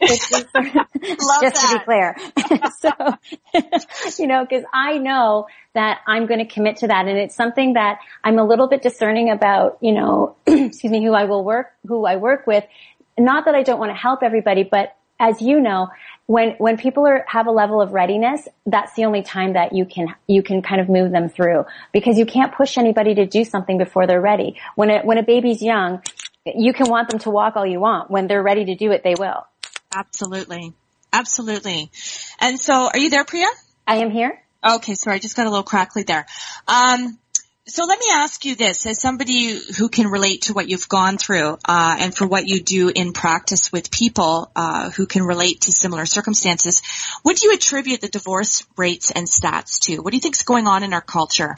it's 0.00 0.30
just, 0.30 0.50
sort 0.52 0.66
of- 0.66 1.40
just 1.40 1.56
to 1.56 1.78
be 1.78 1.84
clear. 1.84 2.16
so, 2.80 4.18
you 4.22 4.26
know, 4.26 4.46
cause 4.46 4.62
I 4.72 4.98
know 4.98 5.46
that 5.74 5.98
I'm 6.06 6.26
going 6.26 6.40
to 6.40 6.46
commit 6.52 6.78
to 6.78 6.88
that 6.88 7.06
and 7.06 7.18
it's 7.18 7.34
something 7.34 7.74
that 7.74 7.98
I'm 8.24 8.38
a 8.38 8.44
little 8.44 8.68
bit 8.68 8.82
discerning 8.82 9.30
about, 9.30 9.78
you 9.80 9.92
know, 9.92 10.36
excuse 10.46 10.90
me, 10.90 11.04
who 11.04 11.12
I 11.12 11.24
will 11.24 11.44
work, 11.44 11.72
who 11.86 12.06
I 12.06 12.16
work 12.16 12.46
with 12.46 12.64
not 13.18 13.46
that 13.46 13.54
I 13.54 13.62
don't 13.62 13.78
want 13.78 13.90
to 13.90 13.96
help 13.96 14.22
everybody, 14.22 14.62
but 14.62 14.94
as 15.18 15.40
you 15.40 15.60
know, 15.60 15.88
when 16.26 16.50
when 16.58 16.76
people 16.76 17.06
are 17.06 17.24
have 17.26 17.46
a 17.46 17.50
level 17.50 17.80
of 17.80 17.92
readiness, 17.92 18.46
that's 18.66 18.92
the 18.94 19.04
only 19.04 19.22
time 19.22 19.54
that 19.54 19.72
you 19.72 19.86
can 19.86 20.14
you 20.26 20.42
can 20.42 20.60
kind 20.60 20.80
of 20.80 20.88
move 20.88 21.10
them 21.12 21.28
through 21.28 21.64
because 21.92 22.18
you 22.18 22.26
can't 22.26 22.52
push 22.54 22.76
anybody 22.76 23.14
to 23.14 23.26
do 23.26 23.44
something 23.44 23.78
before 23.78 24.06
they're 24.06 24.20
ready. 24.20 24.56
When 24.74 24.90
a 24.90 25.00
when 25.00 25.16
a 25.18 25.22
baby's 25.22 25.62
young, 25.62 26.02
you 26.54 26.72
can 26.72 26.88
want 26.88 27.08
them 27.08 27.18
to 27.20 27.30
walk 27.30 27.56
all 27.56 27.66
you 27.66 27.80
want. 27.80 28.10
When 28.10 28.26
they're 28.26 28.42
ready 28.42 28.66
to 28.66 28.74
do 28.74 28.92
it, 28.92 29.02
they 29.02 29.14
will. 29.14 29.46
Absolutely. 29.94 30.72
Absolutely. 31.12 31.90
And 32.40 32.60
so 32.60 32.88
are 32.92 32.98
you 32.98 33.10
there, 33.10 33.24
Priya? 33.24 33.48
I 33.86 33.96
am 33.96 34.10
here. 34.10 34.42
Okay, 34.66 34.94
sorry, 34.94 35.16
I 35.16 35.18
just 35.18 35.36
got 35.36 35.46
a 35.46 35.50
little 35.50 35.64
crackly 35.64 36.02
there. 36.02 36.26
Um, 36.66 37.18
so 37.68 37.84
let 37.84 37.98
me 37.98 38.06
ask 38.12 38.44
you 38.44 38.54
this, 38.54 38.86
as 38.86 39.00
somebody 39.00 39.58
who 39.76 39.88
can 39.88 40.06
relate 40.06 40.42
to 40.42 40.52
what 40.52 40.68
you've 40.68 40.88
gone 40.88 41.18
through, 41.18 41.58
uh, 41.64 41.96
and 41.98 42.14
for 42.14 42.26
what 42.26 42.46
you 42.46 42.62
do 42.62 42.90
in 42.94 43.12
practice 43.12 43.72
with 43.72 43.90
people 43.90 44.50
uh, 44.54 44.90
who 44.90 45.06
can 45.06 45.24
relate 45.24 45.62
to 45.62 45.72
similar 45.72 46.06
circumstances, 46.06 46.80
what 47.22 47.36
do 47.36 47.48
you 47.48 47.54
attribute 47.54 48.00
the 48.00 48.08
divorce 48.08 48.64
rates 48.76 49.10
and 49.10 49.26
stats 49.26 49.80
to? 49.86 49.98
What 49.98 50.12
do 50.12 50.16
you 50.16 50.20
think 50.20 50.36
is 50.36 50.42
going 50.42 50.68
on 50.68 50.84
in 50.84 50.92
our 50.92 51.00
culture? 51.00 51.56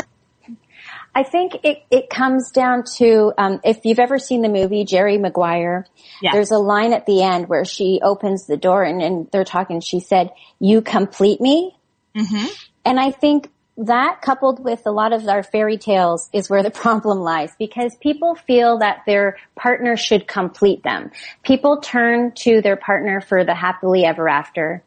I 1.15 1.23
think 1.25 1.57
it, 1.65 1.83
it 1.91 2.11
comes 2.11 2.51
down 2.53 2.85
to 2.99 3.33
um, 3.39 3.61
if 3.65 3.85
you've 3.85 3.99
ever 3.99 4.19
seen 4.19 4.43
the 4.43 4.49
movie 4.49 4.85
Jerry 4.85 5.19
Maguire, 5.19 5.87
Yeah. 6.23 6.31
there's 6.33 6.51
a 6.51 6.59
line 6.59 6.93
at 6.93 7.07
the 7.07 7.23
end 7.23 7.49
where 7.49 7.65
she 7.65 8.01
opens 8.03 8.47
the 8.47 8.57
door 8.57 8.83
and, 8.85 9.03
and 9.03 9.29
they're 9.33 9.45
talking. 9.45 9.81
She 9.81 10.01
said, 10.01 10.31
"You 10.61 10.81
complete 10.83 11.41
me," 11.41 11.75
Mm-hmm. 12.15 12.47
and 12.85 13.01
I 13.01 13.11
think 13.11 13.51
that 13.79 14.21
coupled 14.23 14.63
with 14.65 14.83
a 14.87 14.91
lot 14.91 15.13
of 15.13 15.27
our 15.29 15.43
fairy 15.45 15.79
tales 15.79 16.29
is 16.33 16.51
where 16.51 16.63
the 16.63 16.71
problem 16.85 17.19
lies 17.21 17.53
because 17.59 17.95
people 17.97 18.35
feel 18.35 18.79
that 18.79 19.03
their 19.07 19.37
partner 19.55 19.97
should 19.97 20.27
complete 20.27 20.83
them. 20.83 21.11
People 21.45 21.81
turn 21.81 22.33
to 22.33 22.61
their 22.61 22.77
partner 22.77 23.21
for 23.21 23.45
the 23.45 23.55
happily 23.55 24.05
ever 24.05 24.29
after. 24.29 24.83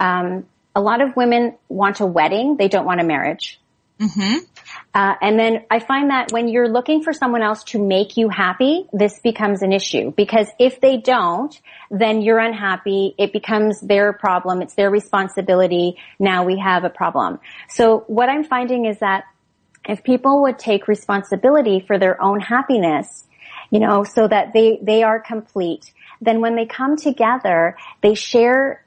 Um, 0.00 0.46
a 0.74 0.80
lot 0.80 1.00
of 1.00 1.16
women 1.16 1.56
want 1.68 2.00
a 2.00 2.06
wedding; 2.06 2.56
they 2.56 2.68
don't 2.68 2.86
want 2.86 3.00
a 3.00 3.04
marriage. 3.04 3.60
Mm-hmm. 4.00 4.36
Uh, 4.94 5.14
and 5.20 5.38
then 5.38 5.64
I 5.70 5.80
find 5.80 6.10
that 6.10 6.30
when 6.32 6.48
you're 6.48 6.68
looking 6.68 7.02
for 7.02 7.12
someone 7.12 7.42
else 7.42 7.64
to 7.64 7.84
make 7.84 8.16
you 8.16 8.28
happy, 8.28 8.86
this 8.92 9.18
becomes 9.20 9.62
an 9.62 9.72
issue 9.72 10.12
because 10.12 10.46
if 10.58 10.80
they 10.80 10.98
don't, 10.98 11.58
then 11.90 12.22
you're 12.22 12.38
unhappy. 12.38 13.14
It 13.18 13.32
becomes 13.32 13.80
their 13.80 14.12
problem. 14.12 14.62
It's 14.62 14.74
their 14.74 14.90
responsibility. 14.90 15.96
Now 16.18 16.44
we 16.44 16.58
have 16.58 16.84
a 16.84 16.90
problem. 16.90 17.40
So 17.68 18.04
what 18.06 18.28
I'm 18.28 18.44
finding 18.44 18.86
is 18.86 18.98
that 19.00 19.24
if 19.88 20.04
people 20.04 20.42
would 20.42 20.58
take 20.58 20.86
responsibility 20.86 21.84
for 21.86 21.98
their 21.98 22.20
own 22.22 22.40
happiness, 22.40 23.24
you 23.70 23.80
know, 23.80 24.04
so 24.04 24.26
that 24.28 24.52
they, 24.52 24.78
they 24.82 25.02
are 25.02 25.20
complete, 25.20 25.92
then 26.20 26.40
when 26.40 26.56
they 26.56 26.66
come 26.66 26.96
together, 26.96 27.76
they 28.02 28.14
share 28.14 28.84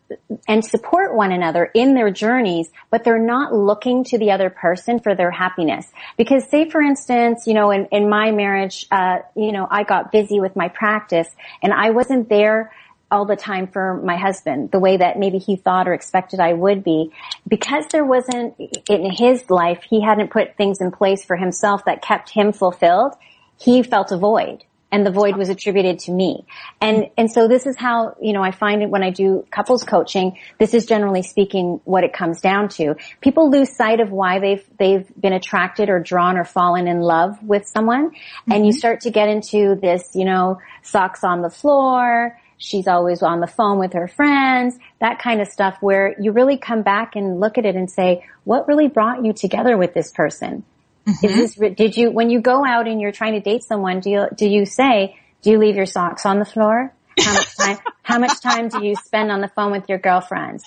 and 0.48 0.65
support 0.65 1.15
one 1.15 1.32
another 1.32 1.65
in 1.74 1.94
their 1.94 2.12
journeys, 2.12 2.70
but 2.89 3.04
they're 3.04 3.17
not 3.17 3.54
looking 3.54 4.04
to 4.04 4.17
the 4.17 4.32
other 4.32 4.50
person 4.50 5.00
for 5.00 5.15
their 5.15 5.32
happiness. 5.32 5.86
Because 6.17 6.50
say 6.50 6.70
for 6.70 6.82
instance, 6.82 7.48
you 7.48 7.54
know, 7.54 7.72
in, 7.72 7.86
in 7.91 8.10
my 8.10 8.32
marriage, 8.32 8.88
uh, 8.91 9.20
you 9.36 9.52
know, 9.52 9.67
I 9.70 9.84
got 9.84 10.12
busy 10.12 10.39
with 10.39 10.56
my 10.56 10.67
practice 10.67 11.28
and 11.62 11.74
I 11.74 11.91
wasn't 11.91 12.30
there 12.30 12.74
all 13.10 13.26
the 13.26 13.36
time 13.36 13.67
for 13.67 14.02
my 14.02 14.15
husband, 14.15 14.72
the 14.72 14.80
way 14.80 14.98
that 14.98 15.20
maybe 15.20 15.38
he 15.38 15.58
thought 15.58 15.88
or 15.88 15.94
expected 15.94 16.39
I 16.39 16.54
would 16.54 16.84
be. 16.84 17.12
Because 17.48 17.86
there 17.91 18.06
wasn't, 18.06 18.56
in 18.89 19.12
his 19.12 19.50
life, 19.50 19.84
he 19.89 20.02
hadn't 20.02 20.32
put 20.32 20.56
things 20.56 20.80
in 20.80 20.91
place 20.91 21.24
for 21.24 21.36
himself 21.36 21.84
that 21.86 22.02
kept 22.02 22.30
him 22.30 22.54
fulfilled, 22.54 23.13
he 23.60 23.84
felt 23.84 24.12
a 24.12 24.17
void. 24.17 24.63
And 24.92 25.06
the 25.06 25.12
void 25.12 25.38
was 25.38 25.50
attributed 25.50 26.00
to 26.00 26.12
me. 26.12 26.46
And, 26.82 27.10
and 27.18 27.32
so 27.32 27.48
this 27.48 27.66
is 27.66 27.78
how, 27.78 28.16
you 28.22 28.34
know, 28.34 28.44
I 28.44 28.52
find 28.52 28.82
it 28.82 28.90
when 28.90 29.04
I 29.04 29.10
do 29.10 29.46
couples 29.50 29.84
coaching, 29.84 30.38
this 30.60 30.74
is 30.74 30.86
generally 30.86 31.24
speaking 31.24 31.80
what 31.86 32.04
it 32.04 32.12
comes 32.12 32.42
down 32.42 32.68
to. 32.70 32.96
People 33.22 33.50
lose 33.50 33.76
sight 33.76 34.00
of 34.00 34.12
why 34.12 34.40
they've, 34.40 34.64
they've 34.78 35.08
been 35.20 35.34
attracted 35.34 35.90
or 35.90 36.00
drawn 36.00 36.38
or 36.38 36.44
fallen 36.44 36.88
in 36.88 37.00
love 37.00 37.42
with 37.42 37.66
someone. 37.68 38.12
And 38.50 38.66
you 38.66 38.72
mm-hmm. 38.72 38.80
start 38.80 39.02
to 39.02 39.12
get 39.12 39.30
into 39.30 39.76
this, 39.82 40.10
you 40.14 40.26
know, 40.26 40.60
socks 40.82 41.24
on 41.24 41.42
the 41.42 41.50
floor, 41.50 42.38
she's 42.62 42.88
always 42.88 43.24
on 43.24 43.40
the 43.40 43.48
phone 43.48 43.80
with 43.80 43.94
her 43.94 44.08
friends, 44.08 44.78
that 45.00 45.20
kind 45.20 45.42
of 45.42 45.48
stuff 45.48 45.78
where 45.82 46.16
you 46.20 46.32
really 46.32 46.58
come 46.58 46.84
back 46.84 47.16
and 47.16 47.40
look 47.40 47.58
at 47.58 47.66
it 47.66 47.76
and 47.76 47.90
say, 47.90 48.24
what 48.44 48.68
really 48.68 48.88
brought 48.88 49.26
you 49.26 49.34
together 49.34 49.78
with 49.78 49.94
this 49.94 50.12
person? 50.12 50.64
Is 51.08 51.18
mm-hmm. 51.18 51.28
this, 51.38 51.76
did 51.76 51.98
you, 51.98 52.12
when 52.12 52.30
you 52.30 52.42
go 52.42 52.66
out 52.66 52.88
and 52.88 53.02
you're 53.02 53.12
trying 53.12 53.34
to 53.34 53.40
date 53.40 53.64
someone, 53.64 54.00
do 54.00 54.10
you, 54.10 54.28
do 54.36 54.48
you 54.48 54.66
say, 54.66 55.18
do 55.42 55.52
you 55.52 55.58
leave 55.58 55.76
your 55.76 55.86
socks 55.86 56.26
on 56.26 56.40
the 56.40 56.46
floor? 56.46 56.94
How 57.20 57.34
much 57.34 57.58
time, 57.58 57.78
how 58.04 58.20
much 58.20 58.42
time 58.42 58.70
do 58.70 58.86
you 58.86 58.96
spend 58.96 59.32
on 59.32 59.42
the 59.42 59.48
phone 59.48 59.72
with 59.72 59.90
your 59.90 59.98
girlfriend? 59.98 60.62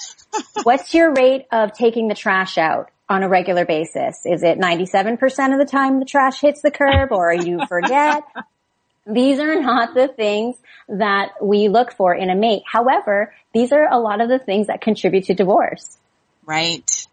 What's 0.64 0.92
your 0.92 1.12
rate 1.12 1.46
of 1.52 1.72
taking 1.72 2.08
the 2.08 2.14
trash 2.14 2.58
out 2.58 2.90
on 3.08 3.22
a 3.22 3.28
regular 3.28 3.64
basis? 3.64 4.26
Is 4.26 4.42
it 4.42 4.58
97% 4.58 5.52
of 5.52 5.58
the 5.58 5.68
time 5.70 6.00
the 6.00 6.04
trash 6.04 6.40
hits 6.40 6.62
the 6.62 6.70
curb 6.70 7.12
or 7.12 7.32
you 7.32 7.60
forget? 7.66 8.24
These 9.06 9.38
are 9.38 9.60
not 9.60 9.94
the 9.94 10.08
things 10.08 10.56
that 10.88 11.32
we 11.42 11.68
look 11.68 11.92
for 11.92 12.14
in 12.14 12.30
a 12.30 12.34
mate. 12.34 12.62
However, 12.66 13.34
these 13.52 13.70
are 13.70 13.86
a 13.86 13.98
lot 13.98 14.22
of 14.22 14.30
the 14.30 14.38
things 14.38 14.68
that 14.68 14.80
contribute 14.80 15.24
to 15.24 15.34
divorce. 15.34 15.98
Right. 16.46 17.06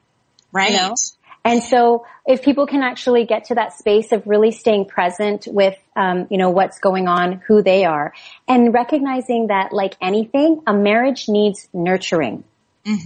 Right. 0.53 0.71
You 0.71 0.77
know? 0.77 0.95
And 1.43 1.63
so 1.63 2.06
if 2.25 2.43
people 2.43 2.67
can 2.67 2.84
actually 2.84 3.25
get 3.25 3.45
to 3.45 3.56
that 3.56 3.73
space 3.73 4.12
of 4.12 4.27
really 4.27 4.51
staying 4.51 4.86
present 4.86 5.47
with, 5.47 5.75
um, 5.95 6.27
you 6.30 6.38
know, 6.38 6.51
what's 6.51 6.80
going 6.80 7.08
on, 7.08 7.41
who 7.47 7.63
they 7.63 7.84
are, 7.86 8.13
and 8.47 8.73
recognizing 8.73 9.47
that 9.47 9.73
like 9.73 9.95
anything, 10.01 10.62
a 10.67 10.73
marriage 10.73 11.27
needs 11.27 11.67
nurturing. 11.73 12.43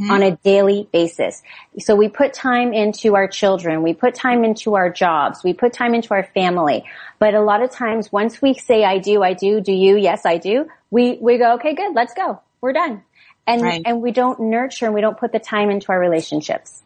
on 0.10 0.24
a 0.24 0.32
daily 0.38 0.88
basis. 0.94 1.44
So 1.80 1.98
we 1.98 2.08
put 2.08 2.34
time 2.34 2.72
into 2.74 3.16
our 3.16 3.28
children, 3.28 3.84
we 3.84 3.94
put 3.94 4.16
time 4.16 4.46
into 4.46 4.76
our 4.76 4.90
jobs, 4.90 5.44
we 5.44 5.52
put 5.52 5.74
time 5.74 5.94
into 5.94 6.14
our 6.14 6.24
family. 6.24 6.86
But 7.20 7.34
a 7.34 7.42
lot 7.42 7.62
of 7.62 7.72
times 7.72 8.10
once 8.10 8.42
we 8.42 8.54
say 8.54 8.86
I 8.86 9.00
do, 9.00 9.22
I 9.22 9.34
do, 9.34 9.60
do 9.60 9.74
you, 9.74 9.98
yes 9.98 10.26
I 10.26 10.38
do, 10.38 10.70
we, 10.92 11.18
we 11.20 11.38
go, 11.38 11.56
okay 11.56 11.76
good, 11.76 11.94
let's 11.94 12.14
go. 12.14 12.40
We're 12.62 12.72
done. 12.72 13.04
And, 13.46 13.62
Right. 13.62 13.82
and 13.86 14.02
we 14.02 14.12
don't 14.12 14.40
nurture 14.40 14.86
and 14.86 14.96
we 14.96 15.02
don't 15.02 15.18
put 15.18 15.34
the 15.34 15.40
time 15.40 15.70
into 15.70 15.92
our 15.92 16.00
relationships. 16.00 16.82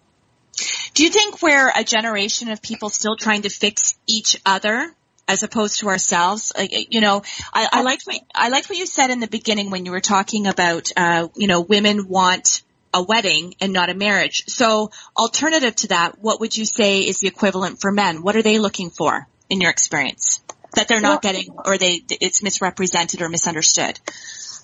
Do 0.93 1.04
you 1.04 1.10
think 1.10 1.41
we're 1.41 1.71
a 1.75 1.84
generation 1.84 2.49
of 2.49 2.62
people 2.62 2.89
still 2.89 3.15
trying 3.15 3.43
to 3.43 3.49
fix 3.49 3.97
each 4.08 4.39
other 4.45 4.93
as 5.28 5.43
opposed 5.43 5.80
to 5.80 5.88
ourselves? 5.88 6.52
Like, 6.58 6.93
you 6.93 7.02
know, 7.02 7.21
I, 7.54 7.69
I 7.71 7.82
liked 7.84 8.04
what 8.04 8.21
I 8.34 8.49
liked 8.49 8.69
what 8.69 8.78
you 8.78 8.86
said 8.86 9.10
in 9.10 9.19
the 9.19 9.28
beginning 9.28 9.69
when 9.69 9.86
you 9.86 9.91
were 9.91 10.02
talking 10.02 10.47
about, 10.47 10.89
uh, 10.97 11.28
you 11.36 11.47
know, 11.47 11.62
women 11.62 12.08
want 12.08 12.63
a 12.93 13.04
wedding 13.04 13.54
and 13.62 13.71
not 13.71 13.89
a 13.89 13.93
marriage. 13.93 14.45
So, 14.47 14.89
alternative 15.15 15.75
to 15.78 15.88
that, 15.89 16.19
what 16.19 16.39
would 16.39 16.58
you 16.58 16.65
say 16.65 17.02
is 17.02 17.19
the 17.19 17.28
equivalent 17.28 17.80
for 17.80 17.91
men? 17.91 18.23
What 18.23 18.36
are 18.36 18.41
they 18.41 18.58
looking 18.58 18.89
for 18.89 19.28
in 19.49 19.62
your 19.62 19.69
experience 19.69 20.41
that 20.75 20.88
they're 20.88 21.02
not 21.02 21.23
Well- 21.23 21.34
getting, 21.34 21.56
or 21.65 21.78
they 21.78 22.02
it's 22.10 22.41
misrepresented 22.41 23.21
or 23.21 23.30
misunderstood? 23.30 23.99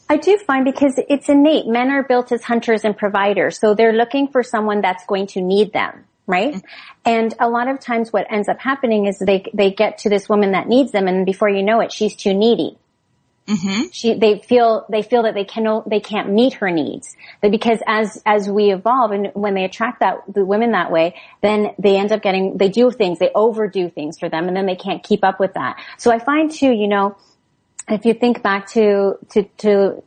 I 0.07 0.17
do 0.17 0.37
find 0.37 0.65
because 0.65 0.99
it's 1.09 1.29
innate. 1.29 1.65
Men 1.65 1.89
are 1.89 2.03
built 2.03 2.31
as 2.31 2.43
hunters 2.43 2.85
and 2.85 2.95
providers. 2.95 3.57
So 3.59 3.73
they're 3.73 3.93
looking 3.93 4.27
for 4.27 4.43
someone 4.43 4.81
that's 4.81 5.03
going 5.07 5.25
to 5.27 5.41
need 5.41 5.73
them, 5.73 6.05
right? 6.27 6.61
And 7.05 7.33
a 7.39 7.49
lot 7.49 7.67
of 7.67 7.79
times 7.79 8.11
what 8.11 8.25
ends 8.31 8.49
up 8.49 8.59
happening 8.59 9.05
is 9.05 9.19
they, 9.19 9.45
they 9.53 9.71
get 9.71 9.99
to 9.99 10.09
this 10.09 10.27
woman 10.27 10.51
that 10.53 10.67
needs 10.67 10.91
them 10.91 11.07
and 11.07 11.25
before 11.25 11.49
you 11.49 11.63
know 11.63 11.79
it, 11.81 11.91
she's 11.91 12.15
too 12.15 12.33
needy. 12.33 12.77
Mm-hmm. 13.47 13.89
She, 13.91 14.15
they 14.15 14.39
feel, 14.39 14.87
they 14.89 15.03
feel 15.03 15.23
that 15.23 15.35
they 15.35 15.43
can, 15.45 15.83
they 15.85 15.99
can't 15.99 16.31
meet 16.31 16.53
her 16.55 16.71
needs. 16.71 17.15
Because 17.41 17.79
as, 17.85 18.21
as 18.25 18.49
we 18.49 18.73
evolve 18.73 19.11
and 19.11 19.29
when 19.33 19.53
they 19.53 19.65
attract 19.65 19.99
that, 19.99 20.23
the 20.27 20.43
women 20.43 20.71
that 20.71 20.91
way, 20.91 21.15
then 21.41 21.75
they 21.77 21.95
end 21.97 22.11
up 22.11 22.23
getting, 22.23 22.57
they 22.57 22.69
do 22.69 22.89
things, 22.89 23.19
they 23.19 23.29
overdo 23.35 23.89
things 23.89 24.17
for 24.17 24.29
them 24.29 24.47
and 24.47 24.57
then 24.57 24.65
they 24.65 24.75
can't 24.75 25.03
keep 25.03 25.23
up 25.23 25.39
with 25.39 25.53
that. 25.53 25.77
So 25.99 26.11
I 26.11 26.17
find 26.17 26.51
too, 26.51 26.71
you 26.71 26.87
know, 26.87 27.17
if 27.87 28.05
you 28.05 28.15
think 28.15 28.41
back 28.41 28.67
to, 28.71 29.19
to, 29.29 29.43
to 29.59 30.03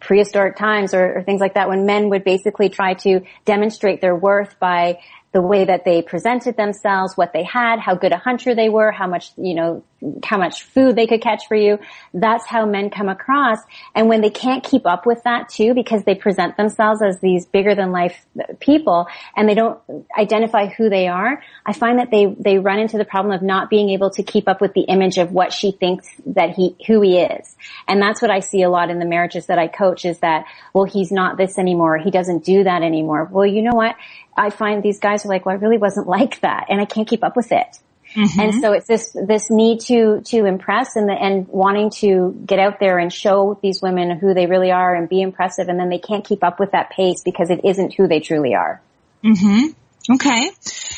prehistoric 0.00 0.56
times 0.56 0.92
or, 0.92 1.18
or 1.18 1.22
things 1.22 1.40
like 1.40 1.54
that 1.54 1.68
when 1.68 1.86
men 1.86 2.08
would 2.10 2.24
basically 2.24 2.68
try 2.68 2.94
to 2.94 3.20
demonstrate 3.44 4.00
their 4.00 4.14
worth 4.14 4.58
by 4.58 4.98
the 5.32 5.42
way 5.42 5.64
that 5.64 5.84
they 5.84 6.02
presented 6.02 6.56
themselves, 6.56 7.16
what 7.16 7.32
they 7.32 7.44
had, 7.44 7.78
how 7.78 7.94
good 7.94 8.12
a 8.12 8.16
hunter 8.18 8.54
they 8.54 8.68
were, 8.68 8.90
how 8.90 9.06
much, 9.06 9.32
you 9.36 9.54
know, 9.54 9.84
how 10.24 10.38
much 10.38 10.62
food 10.62 10.96
they 10.96 11.06
could 11.06 11.20
catch 11.20 11.46
for 11.46 11.54
you. 11.54 11.78
That's 12.14 12.46
how 12.46 12.64
men 12.64 12.90
come 12.90 13.08
across. 13.08 13.58
And 13.94 14.08
when 14.08 14.20
they 14.20 14.30
can't 14.30 14.64
keep 14.64 14.86
up 14.86 15.06
with 15.06 15.22
that 15.24 15.48
too, 15.48 15.74
because 15.74 16.04
they 16.04 16.14
present 16.14 16.56
themselves 16.56 17.02
as 17.02 17.20
these 17.20 17.46
bigger 17.46 17.74
than 17.74 17.92
life 17.92 18.24
people 18.60 19.06
and 19.36 19.48
they 19.48 19.54
don't 19.54 19.78
identify 20.18 20.66
who 20.66 20.88
they 20.88 21.08
are, 21.08 21.42
I 21.66 21.72
find 21.72 21.98
that 21.98 22.10
they, 22.10 22.34
they 22.38 22.58
run 22.58 22.78
into 22.78 22.96
the 22.98 23.04
problem 23.04 23.34
of 23.34 23.42
not 23.42 23.68
being 23.68 23.90
able 23.90 24.10
to 24.10 24.22
keep 24.22 24.48
up 24.48 24.60
with 24.60 24.72
the 24.72 24.82
image 24.82 25.18
of 25.18 25.32
what 25.32 25.52
she 25.52 25.72
thinks 25.72 26.08
that 26.26 26.50
he, 26.50 26.76
who 26.86 27.02
he 27.02 27.18
is. 27.18 27.56
And 27.86 28.00
that's 28.00 28.22
what 28.22 28.30
I 28.30 28.40
see 28.40 28.62
a 28.62 28.70
lot 28.70 28.90
in 28.90 28.98
the 28.98 29.06
marriages 29.06 29.46
that 29.46 29.58
I 29.58 29.68
coach 29.68 30.04
is 30.04 30.18
that, 30.20 30.46
well, 30.72 30.84
he's 30.84 31.12
not 31.12 31.36
this 31.36 31.58
anymore. 31.58 31.98
He 31.98 32.10
doesn't 32.10 32.44
do 32.44 32.64
that 32.64 32.82
anymore. 32.82 33.28
Well, 33.30 33.46
you 33.46 33.62
know 33.62 33.74
what? 33.74 33.96
I 34.36 34.48
find 34.50 34.82
these 34.82 35.00
guys 35.00 35.26
are 35.26 35.28
like, 35.28 35.44
well, 35.44 35.54
I 35.54 35.58
really 35.58 35.78
wasn't 35.78 36.06
like 36.20 36.40
that 36.40 36.66
and 36.70 36.80
I 36.80 36.86
can't 36.86 37.06
keep 37.06 37.22
up 37.22 37.36
with 37.36 37.52
it. 37.52 37.78
Mm-hmm. 38.14 38.40
And 38.40 38.54
so 38.60 38.72
it's 38.72 38.86
this, 38.86 39.16
this 39.26 39.50
need 39.50 39.80
to, 39.82 40.20
to 40.26 40.44
impress 40.44 40.96
and 40.96 41.08
the, 41.08 41.12
and 41.12 41.46
wanting 41.48 41.90
to 42.00 42.36
get 42.44 42.58
out 42.58 42.80
there 42.80 42.98
and 42.98 43.12
show 43.12 43.58
these 43.62 43.80
women 43.80 44.18
who 44.18 44.34
they 44.34 44.46
really 44.46 44.72
are 44.72 44.94
and 44.94 45.08
be 45.08 45.20
impressive. 45.20 45.68
And 45.68 45.78
then 45.78 45.88
they 45.88 45.98
can't 45.98 46.24
keep 46.24 46.42
up 46.42 46.58
with 46.58 46.72
that 46.72 46.90
pace 46.90 47.22
because 47.24 47.50
it 47.50 47.60
isn't 47.64 47.94
who 47.94 48.08
they 48.08 48.20
truly 48.20 48.54
are. 48.54 48.82
Mm-hmm. 49.24 49.72
Okay. 50.14 50.50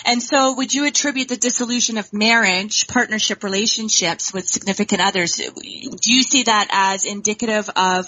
And 0.06 0.22
so 0.22 0.54
would 0.54 0.72
you 0.72 0.86
attribute 0.86 1.28
the 1.28 1.36
dissolution 1.36 1.98
of 1.98 2.12
marriage, 2.12 2.86
partnership 2.86 3.44
relationships 3.44 4.32
with 4.32 4.48
significant 4.48 5.02
others? 5.02 5.36
Do 5.36 6.14
you 6.14 6.22
see 6.22 6.44
that 6.44 6.68
as 6.70 7.04
indicative 7.04 7.68
of 7.76 8.06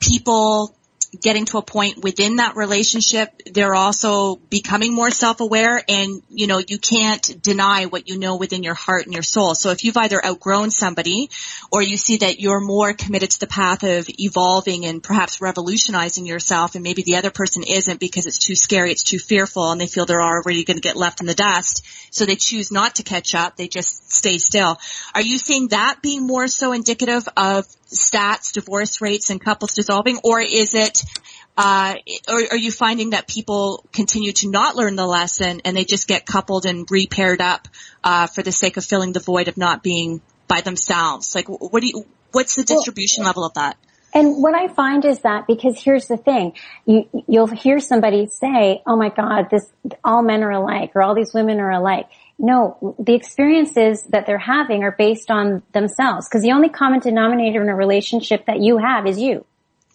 people 0.00 0.74
getting 1.18 1.44
to 1.46 1.58
a 1.58 1.62
point 1.62 2.02
within 2.02 2.36
that 2.36 2.56
relationship, 2.56 3.30
they're 3.52 3.74
also 3.74 4.36
becoming 4.36 4.94
more 4.94 5.10
self-aware 5.10 5.82
and, 5.88 6.22
you 6.28 6.46
know, 6.46 6.58
you 6.58 6.78
can't 6.78 7.42
deny 7.42 7.86
what 7.86 8.08
you 8.08 8.18
know 8.18 8.36
within 8.36 8.62
your 8.62 8.74
heart 8.74 9.04
and 9.06 9.12
your 9.12 9.22
soul. 9.22 9.54
So 9.54 9.70
if 9.70 9.82
you've 9.82 9.96
either 9.96 10.24
outgrown 10.24 10.70
somebody 10.70 11.30
or 11.72 11.82
you 11.82 11.96
see 11.96 12.18
that 12.18 12.38
you're 12.38 12.60
more 12.60 12.92
committed 12.92 13.30
to 13.30 13.40
the 13.40 13.48
path 13.48 13.82
of 13.82 14.08
evolving 14.20 14.86
and 14.86 15.02
perhaps 15.02 15.40
revolutionizing 15.40 16.26
yourself 16.26 16.74
and 16.76 16.84
maybe 16.84 17.02
the 17.02 17.16
other 17.16 17.30
person 17.30 17.64
isn't 17.64 17.98
because 17.98 18.26
it's 18.26 18.38
too 18.38 18.54
scary, 18.54 18.92
it's 18.92 19.02
too 19.02 19.18
fearful 19.18 19.72
and 19.72 19.80
they 19.80 19.88
feel 19.88 20.06
they're 20.06 20.22
already 20.22 20.64
going 20.64 20.76
to 20.76 20.82
get 20.82 20.96
left 20.96 21.20
in 21.20 21.26
the 21.26 21.34
dust. 21.34 21.84
So 22.10 22.24
they 22.24 22.36
choose 22.36 22.70
not 22.70 22.96
to 22.96 23.02
catch 23.02 23.34
up. 23.34 23.56
They 23.56 23.68
just 23.68 24.12
stay 24.12 24.38
still. 24.38 24.78
Are 25.14 25.22
you 25.22 25.38
seeing 25.38 25.68
that 25.68 26.02
being 26.02 26.26
more 26.26 26.46
so 26.46 26.72
indicative 26.72 27.28
of 27.36 27.66
stats, 27.92 28.52
divorce 28.52 29.00
rates, 29.00 29.30
and 29.30 29.40
couples 29.40 29.74
dissolving, 29.74 30.18
or 30.24 30.40
is 30.40 30.74
it, 30.74 31.02
uh, 31.56 31.94
or 32.28 32.40
are 32.52 32.56
you 32.56 32.70
finding 32.70 33.10
that 33.10 33.28
people 33.28 33.84
continue 33.92 34.32
to 34.32 34.50
not 34.50 34.76
learn 34.76 34.96
the 34.96 35.06
lesson 35.06 35.60
and 35.64 35.76
they 35.76 35.84
just 35.84 36.08
get 36.08 36.26
coupled 36.26 36.66
and 36.66 36.90
repaired 36.90 37.40
up 37.40 37.68
uh, 38.02 38.26
for 38.26 38.42
the 38.42 38.52
sake 38.52 38.76
of 38.76 38.84
filling 38.84 39.12
the 39.12 39.20
void 39.20 39.48
of 39.48 39.56
not 39.56 39.82
being 39.82 40.20
by 40.48 40.60
themselves? 40.60 41.34
Like, 41.34 41.46
what 41.48 41.80
do 41.80 41.88
you? 41.88 42.06
What's 42.32 42.54
the 42.54 42.62
distribution 42.62 43.22
well, 43.22 43.30
level 43.30 43.44
of 43.44 43.54
that? 43.54 43.76
And 44.14 44.42
what 44.42 44.54
I 44.54 44.68
find 44.68 45.04
is 45.04 45.20
that 45.20 45.46
because 45.46 45.80
here's 45.82 46.06
the 46.06 46.16
thing, 46.16 46.52
you 46.84 47.08
you'll 47.28 47.46
hear 47.46 47.78
somebody 47.78 48.26
say, 48.26 48.82
"Oh 48.86 48.96
my 48.96 49.08
God, 49.08 49.48
this 49.50 49.70
all 50.04 50.22
men 50.22 50.42
are 50.42 50.50
alike," 50.50 50.92
or 50.94 51.02
"All 51.02 51.14
these 51.14 51.32
women 51.34 51.60
are 51.60 51.70
alike." 51.70 52.06
No, 52.42 52.96
the 52.98 53.14
experiences 53.14 54.02
that 54.08 54.24
they're 54.24 54.38
having 54.38 54.82
are 54.82 54.92
based 54.96 55.30
on 55.30 55.62
themselves 55.72 56.26
because 56.26 56.42
the 56.42 56.52
only 56.52 56.70
common 56.70 57.00
denominator 57.00 57.62
in 57.62 57.68
a 57.68 57.76
relationship 57.76 58.46
that 58.46 58.60
you 58.60 58.78
have 58.78 59.06
is 59.06 59.18
you. 59.18 59.44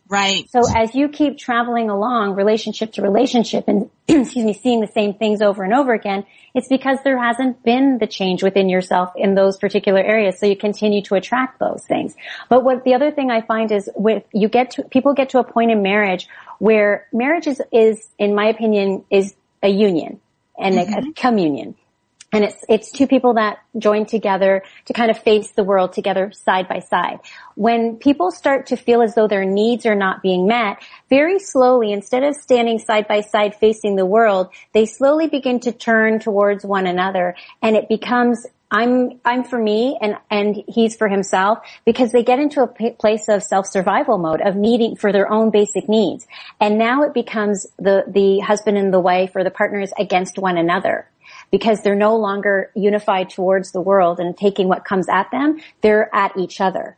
Right. 0.08 0.48
So 0.52 0.62
as 0.76 0.94
you 0.94 1.10
keep 1.10 1.40
traveling 1.40 1.90
along 1.90 2.36
relationship 2.36 2.94
to 2.94 3.02
relationship 3.02 3.68
and 3.68 3.90
excuse 4.08 4.46
me, 4.46 4.54
seeing 4.54 4.80
the 4.80 4.92
same 4.94 5.16
things 5.16 5.42
over 5.42 5.64
and 5.64 5.74
over 5.74 5.94
again, 5.94 6.26
it's 6.54 6.68
because 6.68 7.00
there 7.04 7.18
hasn't 7.18 7.64
been 7.64 7.98
the 7.98 8.06
change 8.06 8.44
within 8.44 8.70
yourself 8.70 9.14
in 9.16 9.34
those 9.34 9.58
particular 9.58 10.00
areas. 10.00 10.40
So 10.40 10.46
you 10.46 10.56
continue 10.56 11.02
to 11.04 11.16
attract 11.16 11.60
those 11.60 11.84
things. 11.88 12.14
But 12.48 12.64
what 12.64 12.84
the 12.84 12.94
other 12.94 13.10
thing 13.10 13.32
I 13.32 13.42
find 13.42 13.72
is 13.72 13.90
with 13.96 14.24
you 14.32 14.50
get 14.50 14.72
to 14.72 14.84
people 14.84 15.16
get 15.16 15.30
to 15.30 15.40
a 15.40 15.44
point 15.44 15.72
in 15.72 15.82
marriage 15.82 16.28
where 16.60 17.08
marriage 17.12 17.48
is, 17.48 17.60
is 17.72 18.08
in 18.20 18.36
my 18.36 18.50
opinion, 18.50 19.04
is 19.10 19.34
a 19.64 19.70
union 19.70 20.22
and 20.60 20.76
mm-hmm. 20.76 20.94
a, 20.94 21.10
a 21.10 21.14
communion. 21.14 21.74
And 22.36 22.44
it's, 22.44 22.66
it's 22.68 22.92
two 22.92 23.08
people 23.08 23.36
that 23.36 23.60
join 23.78 24.06
together 24.06 24.62
to 24.88 24.94
kind 24.94 25.10
of 25.10 25.18
face 25.18 25.52
the 25.52 25.64
world 25.64 25.94
together 25.94 26.34
side 26.34 26.68
by 26.68 26.80
side. 26.80 27.20
When 27.56 27.96
people 27.96 28.30
start 28.30 28.66
to 28.68 28.76
feel 28.76 29.02
as 29.02 29.16
though 29.16 29.30
their 29.30 29.46
needs 29.46 29.86
are 29.86 29.96
not 29.96 30.22
being 30.22 30.46
met, 30.46 30.84
very 31.10 31.40
slowly, 31.40 31.94
instead 31.94 32.24
of 32.24 32.36
standing 32.36 32.78
side 32.78 33.08
by 33.08 33.22
side 33.22 33.56
facing 33.56 33.96
the 33.96 34.06
world, 34.06 34.50
they 34.74 34.86
slowly 34.86 35.28
begin 35.28 35.62
to 35.62 35.72
turn 35.72 36.20
towards 36.20 36.66
one 36.66 36.88
another 36.88 37.36
and 37.62 37.78
it 37.78 37.88
becomes 37.88 38.46
I'm, 38.70 39.22
I'm 39.24 39.46
for 39.46 39.60
me 39.60 39.98
and, 40.02 40.18
and 40.30 40.62
he's 40.68 40.98
for 40.98 41.08
himself 41.08 41.60
because 41.86 42.12
they 42.12 42.24
get 42.24 42.40
into 42.40 42.62
a 42.64 42.68
p- 42.68 42.90
place 42.90 43.30
of 43.30 43.44
self-survival 43.44 44.18
mode 44.18 44.42
of 44.42 44.58
needing 44.58 44.98
for 44.98 45.14
their 45.14 45.32
own 45.32 45.52
basic 45.52 45.88
needs. 45.88 46.28
And 46.60 46.78
now 46.78 47.04
it 47.04 47.14
becomes 47.14 47.68
the, 47.78 48.04
the 48.08 48.40
husband 48.40 48.78
and 48.78 48.92
the 48.92 49.00
wife 49.00 49.32
or 49.36 49.46
the 49.46 49.52
partners 49.52 49.94
against 49.98 50.38
one 50.38 50.58
another 50.58 51.08
because 51.56 51.82
they're 51.84 51.96
no 51.96 52.18
longer 52.18 52.70
unified 52.76 53.30
towards 53.30 53.72
the 53.72 53.80
world 53.80 54.20
and 54.20 54.36
taking 54.36 54.68
what 54.68 54.84
comes 54.84 55.08
at 55.08 55.32
them. 55.32 55.58
They're 55.80 56.14
at 56.14 56.36
each 56.38 56.60
other. 56.60 56.98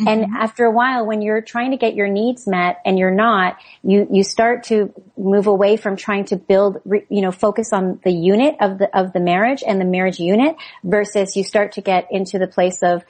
Mm-hmm. 0.00 0.08
And 0.08 0.24
after 0.38 0.64
a 0.64 0.70
while, 0.70 1.04
when 1.04 1.20
you're 1.20 1.42
trying 1.42 1.72
to 1.72 1.76
get 1.76 1.94
your 1.94 2.08
needs 2.08 2.46
met 2.46 2.80
and 2.86 2.98
you're 2.98 3.10
not, 3.10 3.58
you, 3.82 4.08
you 4.10 4.24
start 4.24 4.64
to 4.64 4.90
move 5.18 5.46
away 5.46 5.76
from 5.76 5.96
trying 5.96 6.24
to 6.26 6.36
build, 6.36 6.80
you 7.10 7.20
know, 7.20 7.30
focus 7.30 7.74
on 7.74 8.00
the 8.02 8.10
unit 8.10 8.56
of 8.58 8.78
the, 8.78 8.88
of 8.98 9.12
the 9.12 9.20
marriage 9.20 9.62
and 9.66 9.78
the 9.78 9.84
marriage 9.84 10.18
unit 10.18 10.56
versus 10.82 11.36
you 11.36 11.44
start 11.44 11.72
to 11.72 11.82
get 11.82 12.08
into 12.10 12.38
the 12.38 12.46
place 12.46 12.82
of 12.82 13.04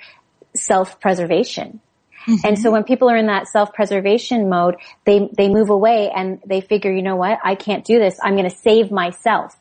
self-preservation. 0.56 1.78
Mm-hmm. 2.26 2.34
And 2.44 2.58
so 2.58 2.72
when 2.72 2.82
people 2.82 3.08
are 3.08 3.16
in 3.16 3.26
that 3.26 3.46
self-preservation 3.46 4.48
mode, 4.48 4.74
they, 5.04 5.30
they 5.36 5.48
move 5.48 5.70
away 5.70 6.10
and 6.10 6.40
they 6.44 6.60
figure, 6.60 6.90
you 6.90 7.02
know 7.02 7.14
what? 7.14 7.38
I 7.44 7.54
can't 7.54 7.84
do 7.84 8.00
this. 8.00 8.18
I'm 8.20 8.34
going 8.34 8.50
to 8.50 8.56
save 8.56 8.90
myself. 8.90 9.56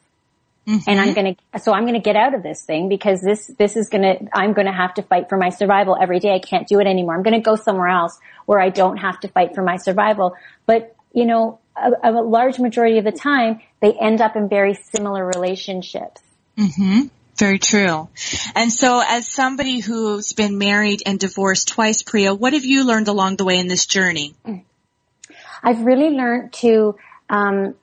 Mm-hmm. 0.70 0.88
And 0.88 1.00
I'm 1.00 1.14
going 1.16 1.36
to, 1.36 1.60
so 1.60 1.74
I'm 1.74 1.84
going 1.84 1.96
to 1.96 2.00
get 2.00 2.16
out 2.16 2.36
of 2.36 2.44
this 2.44 2.64
thing 2.64 2.90
because 2.90 3.22
this, 3.22 3.48
this 3.58 3.76
is 3.76 3.90
going 3.90 4.04
to, 4.04 4.28
I'm 4.34 4.54
going 4.54 4.68
to 4.68 4.72
have 4.72 4.94
to 4.96 5.02
fight 5.02 5.28
for 5.28 5.36
my 5.36 5.50
survival 5.50 5.98
every 6.00 6.20
day. 6.20 6.36
I 6.36 6.40
can't 6.40 6.68
do 6.68 6.80
it 6.80 6.86
anymore. 6.86 7.16
I'm 7.16 7.24
going 7.24 7.34
to 7.34 7.42
go 7.42 7.56
somewhere 7.56 7.88
else 7.88 8.20
where 8.46 8.60
I 8.60 8.70
don't 8.70 8.98
have 8.98 9.20
to 9.22 9.30
fight 9.30 9.56
for 9.56 9.64
my 9.64 9.78
survival. 9.78 10.36
But, 10.68 10.96
you 11.12 11.26
know, 11.26 11.60
a, 11.76 12.12
a 12.12 12.12
large 12.12 12.60
majority 12.60 13.00
of 13.00 13.04
the 13.04 13.12
time, 13.12 13.62
they 13.80 13.94
end 13.94 14.22
up 14.22 14.36
in 14.36 14.48
very 14.48 14.76
similar 14.76 15.26
relationships. 15.26 16.22
Mm-hmm. 16.56 17.08
Very 17.38 17.58
true. 17.58 18.08
And 18.54 18.72
so 18.72 19.02
as 19.04 19.34
somebody 19.34 19.80
who's 19.80 20.34
been 20.34 20.60
married 20.60 21.02
and 21.04 21.20
divorced 21.20 21.70
twice, 21.70 22.04
Priya, 22.04 22.36
what 22.36 22.54
have 22.54 22.66
you 22.66 22.86
learned 22.86 23.08
along 23.08 23.38
the 23.38 23.46
way 23.46 23.58
in 23.58 23.68
this 23.68 23.88
journey? 23.88 24.36
I've 25.64 25.82
really 25.82 26.10
learned 26.10 26.54
to, 26.54 26.96
um, 27.28 27.74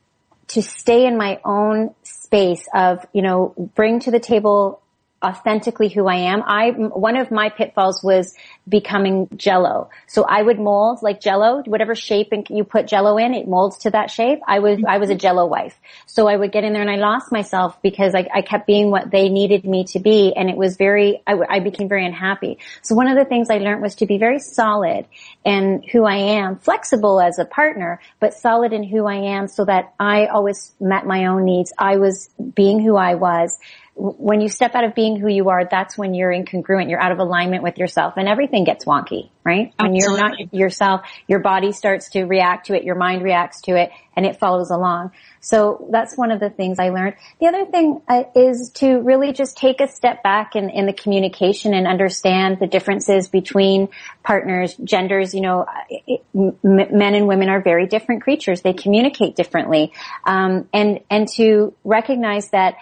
to 0.48 0.62
stay 0.62 1.06
in 1.06 1.16
my 1.16 1.40
own 1.44 1.94
space 2.02 2.66
of, 2.74 3.04
you 3.12 3.22
know, 3.22 3.54
bring 3.74 4.00
to 4.00 4.10
the 4.10 4.20
table 4.20 4.80
authentically 5.24 5.88
who 5.88 6.06
I 6.06 6.16
am. 6.16 6.42
I, 6.44 6.70
one 6.70 7.16
of 7.16 7.30
my 7.30 7.48
pitfalls 7.48 8.02
was 8.02 8.34
becoming 8.68 9.28
jello. 9.36 9.88
So 10.06 10.24
I 10.24 10.42
would 10.42 10.58
mold 10.58 11.02
like 11.02 11.20
jello, 11.20 11.62
whatever 11.66 11.94
shape 11.94 12.32
you 12.50 12.64
put 12.64 12.86
jello 12.86 13.16
in, 13.16 13.32
it 13.32 13.48
molds 13.48 13.78
to 13.78 13.90
that 13.90 14.10
shape. 14.10 14.40
I 14.46 14.58
was, 14.58 14.78
I 14.86 14.98
was 14.98 15.08
a 15.08 15.14
jello 15.14 15.46
wife. 15.46 15.78
So 16.06 16.28
I 16.28 16.36
would 16.36 16.52
get 16.52 16.64
in 16.64 16.74
there 16.74 16.82
and 16.82 16.90
I 16.90 16.96
lost 16.96 17.32
myself 17.32 17.80
because 17.82 18.14
I, 18.14 18.28
I 18.32 18.42
kept 18.42 18.66
being 18.66 18.90
what 18.90 19.10
they 19.10 19.28
needed 19.28 19.64
me 19.64 19.84
to 19.84 20.00
be. 20.00 20.34
And 20.36 20.50
it 20.50 20.56
was 20.56 20.76
very, 20.76 21.22
I, 21.26 21.38
I 21.48 21.60
became 21.60 21.88
very 21.88 22.04
unhappy. 22.04 22.58
So 22.82 22.94
one 22.94 23.08
of 23.08 23.16
the 23.16 23.24
things 23.24 23.48
I 23.48 23.58
learned 23.58 23.82
was 23.82 23.94
to 23.96 24.06
be 24.06 24.18
very 24.18 24.38
solid 24.38 25.06
in 25.44 25.82
who 25.92 26.04
I 26.04 26.16
am, 26.16 26.56
flexible 26.56 27.20
as 27.20 27.38
a 27.38 27.46
partner, 27.46 28.00
but 28.20 28.34
solid 28.34 28.72
in 28.72 28.82
who 28.82 29.06
I 29.06 29.36
am 29.36 29.48
so 29.48 29.64
that 29.64 29.94
I 29.98 30.26
always 30.26 30.72
met 30.78 31.06
my 31.06 31.26
own 31.26 31.44
needs. 31.44 31.72
I 31.78 31.96
was 31.96 32.28
being 32.54 32.80
who 32.80 32.96
I 32.96 33.14
was 33.14 33.58
when 33.98 34.42
you 34.42 34.48
step 34.50 34.74
out 34.74 34.84
of 34.84 34.94
being 34.94 35.18
who 35.18 35.28
you 35.28 35.48
are, 35.48 35.64
that's 35.64 35.96
when 35.96 36.12
you're 36.12 36.30
incongruent. 36.30 36.90
You're 36.90 37.00
out 37.00 37.12
of 37.12 37.18
alignment 37.18 37.62
with 37.62 37.78
yourself 37.78 38.14
and 38.18 38.28
everything 38.28 38.64
gets 38.64 38.84
wonky, 38.84 39.30
right? 39.42 39.72
When 39.80 39.94
you're 39.94 40.18
not 40.18 40.52
yourself, 40.52 41.00
your 41.26 41.38
body 41.38 41.72
starts 41.72 42.10
to 42.10 42.24
react 42.24 42.66
to 42.66 42.74
it, 42.74 42.84
your 42.84 42.94
mind 42.94 43.22
reacts 43.22 43.62
to 43.62 43.76
it, 43.76 43.90
and 44.14 44.26
it 44.26 44.38
follows 44.38 44.70
along. 44.70 45.12
So 45.40 45.88
that's 45.90 46.14
one 46.14 46.30
of 46.30 46.40
the 46.40 46.50
things 46.50 46.78
I 46.78 46.90
learned. 46.90 47.14
The 47.40 47.46
other 47.46 47.64
thing 47.64 48.02
uh, 48.06 48.24
is 48.34 48.70
to 48.76 49.00
really 49.00 49.32
just 49.32 49.56
take 49.56 49.80
a 49.80 49.88
step 49.88 50.22
back 50.22 50.56
in, 50.56 50.68
in 50.68 50.84
the 50.84 50.92
communication 50.92 51.72
and 51.72 51.86
understand 51.86 52.58
the 52.58 52.66
differences 52.66 53.28
between 53.28 53.88
partners, 54.22 54.74
genders. 54.84 55.34
You 55.34 55.40
know, 55.40 55.66
it, 55.88 56.22
m- 56.34 56.58
men 56.62 57.14
and 57.14 57.26
women 57.26 57.48
are 57.48 57.62
very 57.62 57.86
different 57.86 58.22
creatures. 58.22 58.60
They 58.60 58.74
communicate 58.74 59.36
differently, 59.36 59.92
um, 60.24 60.68
and 60.74 61.00
and 61.08 61.28
to 61.36 61.74
recognize 61.84 62.50
that 62.50 62.74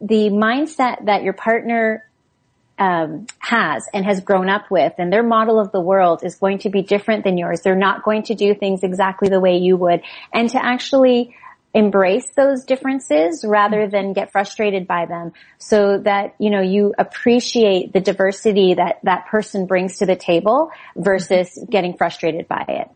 the 0.00 0.30
mindset 0.30 1.06
that 1.06 1.22
your 1.22 1.32
partner 1.32 2.04
um, 2.78 3.26
has 3.38 3.86
and 3.92 4.04
has 4.06 4.20
grown 4.20 4.48
up 4.48 4.70
with 4.70 4.94
and 4.96 5.12
their 5.12 5.22
model 5.22 5.60
of 5.60 5.70
the 5.70 5.80
world 5.80 6.24
is 6.24 6.36
going 6.36 6.58
to 6.60 6.70
be 6.70 6.80
different 6.80 7.24
than 7.24 7.36
yours. 7.36 7.60
They're 7.60 7.76
not 7.76 8.02
going 8.02 8.22
to 8.24 8.34
do 8.34 8.54
things 8.54 8.82
exactly 8.82 9.28
the 9.28 9.38
way 9.38 9.58
you 9.58 9.76
would. 9.76 10.00
And 10.32 10.48
to 10.50 10.64
actually 10.64 11.36
embrace 11.74 12.26
those 12.34 12.64
differences 12.64 13.44
rather 13.46 13.86
than 13.86 14.12
get 14.12 14.32
frustrated 14.32 14.86
by 14.86 15.06
them 15.06 15.32
so 15.58 15.98
that, 15.98 16.34
you 16.38 16.50
know, 16.50 16.60
you 16.60 16.94
appreciate 16.98 17.92
the 17.92 18.00
diversity 18.00 18.74
that 18.74 18.98
that 19.04 19.26
person 19.26 19.66
brings 19.66 19.98
to 19.98 20.06
the 20.06 20.16
table 20.16 20.70
versus 20.96 21.56
getting 21.70 21.96
frustrated 21.96 22.48
by 22.48 22.64
it. 22.66 22.90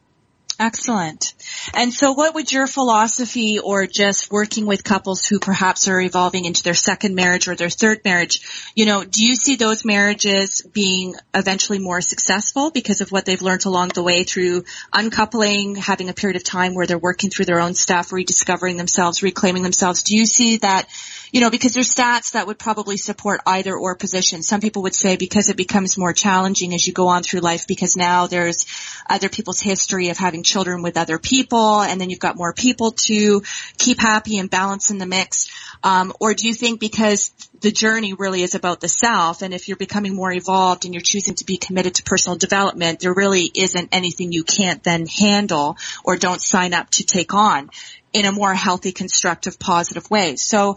Excellent. 0.58 1.34
And 1.74 1.92
so 1.92 2.12
what 2.12 2.34
would 2.34 2.52
your 2.52 2.68
philosophy 2.68 3.58
or 3.58 3.86
just 3.86 4.30
working 4.30 4.66
with 4.66 4.84
couples 4.84 5.26
who 5.26 5.40
perhaps 5.40 5.88
are 5.88 6.00
evolving 6.00 6.44
into 6.44 6.62
their 6.62 6.74
second 6.74 7.16
marriage 7.16 7.48
or 7.48 7.56
their 7.56 7.70
third 7.70 8.02
marriage, 8.04 8.40
you 8.76 8.86
know, 8.86 9.02
do 9.02 9.24
you 9.24 9.34
see 9.34 9.56
those 9.56 9.84
marriages 9.84 10.62
being 10.62 11.16
eventually 11.34 11.80
more 11.80 12.00
successful 12.00 12.70
because 12.70 13.00
of 13.00 13.10
what 13.10 13.24
they've 13.24 13.42
learned 13.42 13.64
along 13.64 13.88
the 13.88 14.02
way 14.02 14.22
through 14.22 14.64
uncoupling, 14.92 15.74
having 15.74 16.08
a 16.08 16.14
period 16.14 16.36
of 16.36 16.44
time 16.44 16.74
where 16.74 16.86
they're 16.86 16.98
working 16.98 17.30
through 17.30 17.46
their 17.46 17.60
own 17.60 17.74
stuff, 17.74 18.12
rediscovering 18.12 18.76
themselves, 18.76 19.24
reclaiming 19.24 19.64
themselves? 19.64 20.04
Do 20.04 20.16
you 20.16 20.24
see 20.24 20.58
that 20.58 20.86
you 21.34 21.40
know, 21.40 21.50
because 21.50 21.74
there's 21.74 21.92
stats 21.92 22.34
that 22.34 22.46
would 22.46 22.60
probably 22.60 22.96
support 22.96 23.40
either 23.44 23.74
or 23.74 23.96
position. 23.96 24.44
Some 24.44 24.60
people 24.60 24.82
would 24.84 24.94
say 24.94 25.16
because 25.16 25.48
it 25.48 25.56
becomes 25.56 25.98
more 25.98 26.12
challenging 26.12 26.72
as 26.74 26.86
you 26.86 26.92
go 26.92 27.08
on 27.08 27.24
through 27.24 27.40
life 27.40 27.66
because 27.66 27.96
now 27.96 28.28
there's 28.28 28.66
other 29.10 29.28
people's 29.28 29.58
history 29.58 30.10
of 30.10 30.16
having 30.16 30.44
children 30.44 30.80
with 30.80 30.96
other 30.96 31.18
people 31.18 31.82
and 31.82 32.00
then 32.00 32.08
you've 32.08 32.20
got 32.20 32.36
more 32.36 32.52
people 32.52 32.92
to 32.92 33.42
keep 33.78 33.98
happy 33.98 34.38
and 34.38 34.48
balance 34.48 34.92
in 34.92 34.98
the 34.98 35.06
mix. 35.06 35.50
Um, 35.82 36.12
or 36.20 36.34
do 36.34 36.46
you 36.46 36.54
think 36.54 36.78
because 36.78 37.32
the 37.60 37.72
journey 37.72 38.14
really 38.14 38.42
is 38.42 38.54
about 38.54 38.80
the 38.80 38.86
self 38.86 39.42
and 39.42 39.52
if 39.52 39.66
you're 39.66 39.76
becoming 39.76 40.14
more 40.14 40.32
evolved 40.32 40.84
and 40.84 40.94
you're 40.94 41.00
choosing 41.00 41.34
to 41.34 41.44
be 41.44 41.56
committed 41.56 41.96
to 41.96 42.04
personal 42.04 42.38
development, 42.38 43.00
there 43.00 43.12
really 43.12 43.50
isn't 43.52 43.88
anything 43.90 44.30
you 44.30 44.44
can't 44.44 44.84
then 44.84 45.06
handle 45.06 45.78
or 46.04 46.16
don't 46.16 46.40
sign 46.40 46.74
up 46.74 46.90
to 46.90 47.04
take 47.04 47.34
on 47.34 47.70
in 48.12 48.24
a 48.24 48.30
more 48.30 48.54
healthy, 48.54 48.92
constructive, 48.92 49.58
positive 49.58 50.08
way. 50.08 50.36
So 50.36 50.76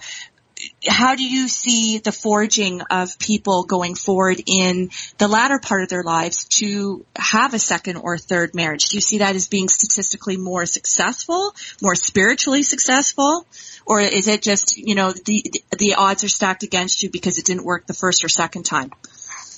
how 0.88 1.16
do 1.16 1.24
you 1.24 1.48
see 1.48 2.00
the 2.00 2.12
forging 2.12 2.82
of 2.82 3.20
people 3.20 3.64
going 3.64 3.96
forward 3.96 4.42
in 4.46 4.90
the 5.18 5.28
latter 5.28 5.60
part 5.60 5.84
of 5.84 5.90
their 5.90 6.04
lives 6.04 6.46
to 6.46 7.06
have 7.16 7.54
a 7.54 7.60
second 7.60 7.98
or 7.98 8.18
third 8.18 8.56
marriage? 8.56 8.86
Do 8.86 8.98
you 8.98 9.02
see 9.02 9.20
that 9.20 9.36
as 9.36 9.48
being 9.48 9.68
statistically 9.68 10.38
more 10.38 10.66
successful, 10.66 11.54
more 11.82 11.96
spiritually 11.96 12.64
successful? 12.64 13.46
Or 13.86 14.02
is 14.02 14.28
it 14.28 14.42
just, 14.42 14.78
you 14.78 14.96
know, 14.96 15.12
the, 15.12 15.44
the 15.78 15.96
odds 15.96 16.24
are 16.24 16.30
stacked 16.30 16.64
against 16.64 17.04
you 17.04 17.10
because 17.10 17.38
it 17.38 17.46
didn't 17.46 17.66
work 17.66 17.88
the 17.88 17.94
first 17.94 18.24
or 18.24 18.30
second 18.30 18.64
time? 18.64 18.92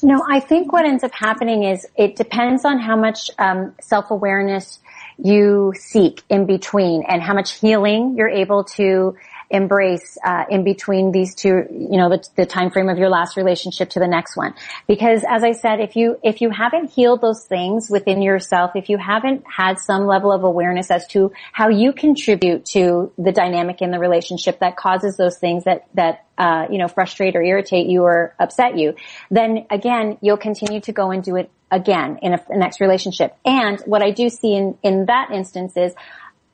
No, 0.01 0.23
I 0.27 0.39
think 0.39 0.71
what 0.71 0.85
ends 0.85 1.03
up 1.03 1.13
happening 1.13 1.63
is 1.63 1.85
it 1.95 2.15
depends 2.15 2.63
on 2.63 2.79
how 2.79 2.95
much 2.95 3.29
um, 3.37 3.75
self-awareness 3.81 4.79
you 5.17 5.73
seek 5.77 6.23
in 6.29 6.45
between 6.45 7.03
and 7.07 7.21
how 7.21 7.33
much 7.33 7.59
healing 7.59 8.15
you're 8.17 8.29
able 8.29 8.63
to 8.63 9.17
embrace 9.49 10.17
uh, 10.23 10.45
in 10.49 10.63
between 10.63 11.11
these 11.11 11.33
two 11.33 11.65
you 11.71 11.97
know 11.97 12.09
the, 12.09 12.23
the 12.35 12.45
time 12.45 12.69
frame 12.69 12.89
of 12.89 12.97
your 12.97 13.09
last 13.09 13.35
relationship 13.35 13.89
to 13.89 13.99
the 13.99 14.07
next 14.07 14.37
one. 14.37 14.53
Because 14.87 15.23
as 15.27 15.43
i 15.43 15.51
said 15.51 15.79
if 15.79 15.95
you 15.95 16.17
if 16.23 16.41
you 16.41 16.49
haven't 16.49 16.91
healed 16.91 17.21
those 17.21 17.45
things 17.45 17.87
within 17.89 18.21
yourself 18.21 18.71
if 18.75 18.89
you 18.89 18.97
haven't 18.97 19.43
had 19.47 19.79
some 19.79 20.05
level 20.05 20.31
of 20.31 20.43
awareness 20.43 20.91
as 20.91 21.07
to 21.07 21.31
how 21.51 21.69
you 21.69 21.93
contribute 21.93 22.65
to 22.65 23.11
the 23.17 23.31
dynamic 23.31 23.81
in 23.81 23.91
the 23.91 23.99
relationship 23.99 24.59
that 24.59 24.77
causes 24.77 25.17
those 25.17 25.37
things 25.37 25.63
that 25.63 25.87
that 25.95 26.25
uh, 26.37 26.65
you 26.71 26.77
know 26.77 26.87
frustrate 26.87 27.35
or 27.35 27.41
irritate 27.41 27.87
you 27.87 28.03
or 28.03 28.35
upset 28.39 28.77
you 28.77 28.93
then 29.31 29.65
again 29.69 30.17
you'll 30.21 30.37
continue 30.37 30.79
to 30.79 30.91
go 30.91 31.11
and 31.11 31.23
do 31.23 31.35
it 31.35 31.49
again 31.71 32.19
in 32.21 32.33
a, 32.33 32.43
a 32.49 32.57
next 32.57 32.81
relationship. 32.81 33.35
And 33.45 33.79
what 33.81 34.01
i 34.01 34.11
do 34.11 34.29
see 34.29 34.55
in 34.55 34.77
in 34.83 35.05
that 35.05 35.31
instance 35.31 35.73
is 35.75 35.93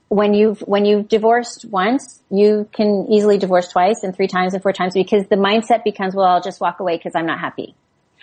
when 0.10 0.34
you've 0.34 0.60
when 0.62 0.86
you've 0.86 1.08
divorced 1.08 1.66
once, 1.66 2.22
you 2.30 2.70
can 2.72 3.08
easily 3.10 3.38
divorce 3.38 3.70
twice 3.70 4.04
and 4.04 4.16
three 4.16 4.28
times 4.28 4.54
and 4.54 4.62
four 4.62 4.74
times 4.74 4.94
because 4.94 5.28
the 5.28 5.36
mindset 5.36 5.84
becomes, 5.84 6.14
well, 6.14 6.26
I'll 6.26 6.42
just 6.42 6.62
walk 6.62 6.80
away 6.80 6.98
because 6.98 7.14
I'm 7.16 7.26
not 7.26 7.40
happy. 7.40 7.76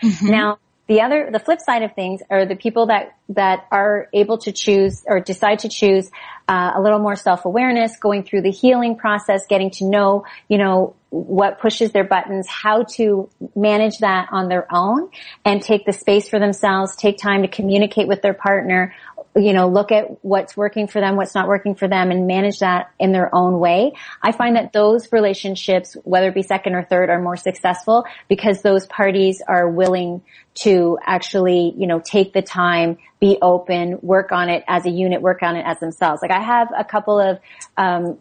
Mm-hmm. 0.02 0.30
Now, 0.30 0.58
the 0.88 1.00
other, 1.00 1.30
the 1.32 1.38
flip 1.38 1.60
side 1.60 1.82
of 1.82 1.94
things 1.94 2.20
are 2.28 2.44
the 2.44 2.56
people 2.56 2.86
that 2.86 3.16
that 3.30 3.66
are 3.70 4.08
able 4.12 4.38
to 4.38 4.52
choose 4.52 5.04
or 5.06 5.20
decide 5.20 5.60
to 5.60 5.68
choose 5.68 6.10
uh, 6.48 6.72
a 6.74 6.82
little 6.82 6.98
more 6.98 7.16
self 7.16 7.44
awareness, 7.44 7.96
going 7.98 8.24
through 8.24 8.42
the 8.42 8.50
healing 8.50 8.96
process, 8.96 9.46
getting 9.48 9.70
to 9.70 9.88
know, 9.88 10.24
you 10.48 10.58
know, 10.58 10.94
what 11.10 11.60
pushes 11.60 11.92
their 11.92 12.04
buttons, 12.04 12.48
how 12.48 12.82
to 12.96 13.28
manage 13.54 13.98
that 13.98 14.28
on 14.32 14.48
their 14.48 14.66
own, 14.74 15.08
and 15.44 15.62
take 15.62 15.86
the 15.86 15.92
space 15.92 16.28
for 16.28 16.38
themselves, 16.38 16.96
take 16.96 17.16
time 17.16 17.42
to 17.42 17.48
communicate 17.48 18.08
with 18.08 18.20
their 18.20 18.34
partner, 18.34 18.94
you 19.34 19.52
know, 19.54 19.68
look 19.68 19.92
at 19.92 20.22
what's 20.24 20.56
working 20.56 20.86
for 20.86 21.00
them, 21.00 21.16
what's 21.16 21.34
not 21.34 21.48
working 21.48 21.74
for 21.74 21.88
them 21.88 22.10
and 22.10 22.26
manage 22.26 22.58
that 22.58 22.90
in 22.98 23.12
their 23.12 23.34
own 23.34 23.58
way. 23.58 23.92
I 24.20 24.32
find 24.32 24.56
that 24.56 24.72
those 24.72 25.10
relationships, 25.10 25.96
whether 26.04 26.28
it 26.28 26.34
be 26.34 26.42
second 26.42 26.74
or 26.74 26.84
third, 26.84 27.08
are 27.08 27.20
more 27.20 27.36
successful 27.36 28.04
because 28.28 28.60
those 28.60 28.86
parties 28.86 29.42
are 29.46 29.68
willing 29.68 30.22
to 30.54 30.98
actually, 31.02 31.72
you 31.78 31.86
know, 31.86 31.98
take 31.98 32.34
the 32.34 32.42
time, 32.42 32.98
be 33.20 33.38
open, 33.40 33.98
work 34.02 34.32
on 34.32 34.50
it 34.50 34.64
as 34.68 34.84
a 34.84 34.90
unit, 34.90 35.22
work 35.22 35.42
on 35.42 35.56
it 35.56 35.64
as 35.66 35.78
themselves. 35.80 36.20
Like 36.20 36.30
I 36.30 36.42
have 36.42 36.68
a 36.76 36.84
couple 36.84 37.18
of, 37.18 37.38
um, 37.78 38.18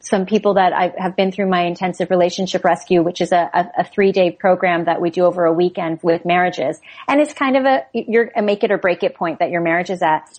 some 0.00 0.26
people 0.26 0.54
that 0.54 0.74
I 0.74 0.92
have 0.98 1.16
been 1.16 1.32
through 1.32 1.48
my 1.48 1.62
intensive 1.62 2.10
relationship 2.10 2.64
rescue, 2.64 3.02
which 3.02 3.22
is 3.22 3.32
a, 3.32 3.48
a, 3.54 3.70
a 3.78 3.84
three 3.84 4.12
day 4.12 4.30
program 4.30 4.84
that 4.84 5.00
we 5.00 5.08
do 5.08 5.24
over 5.24 5.46
a 5.46 5.52
weekend 5.52 6.00
with 6.02 6.26
marriages. 6.26 6.78
And 7.08 7.18
it's 7.18 7.32
kind 7.32 7.56
of 7.56 7.64
a, 7.64 7.86
you're 7.94 8.30
a 8.36 8.42
make 8.42 8.62
it 8.62 8.70
or 8.70 8.76
break 8.76 9.02
it 9.02 9.14
point 9.14 9.38
that 9.38 9.50
your 9.50 9.62
marriage 9.62 9.88
is 9.88 10.02
at. 10.02 10.38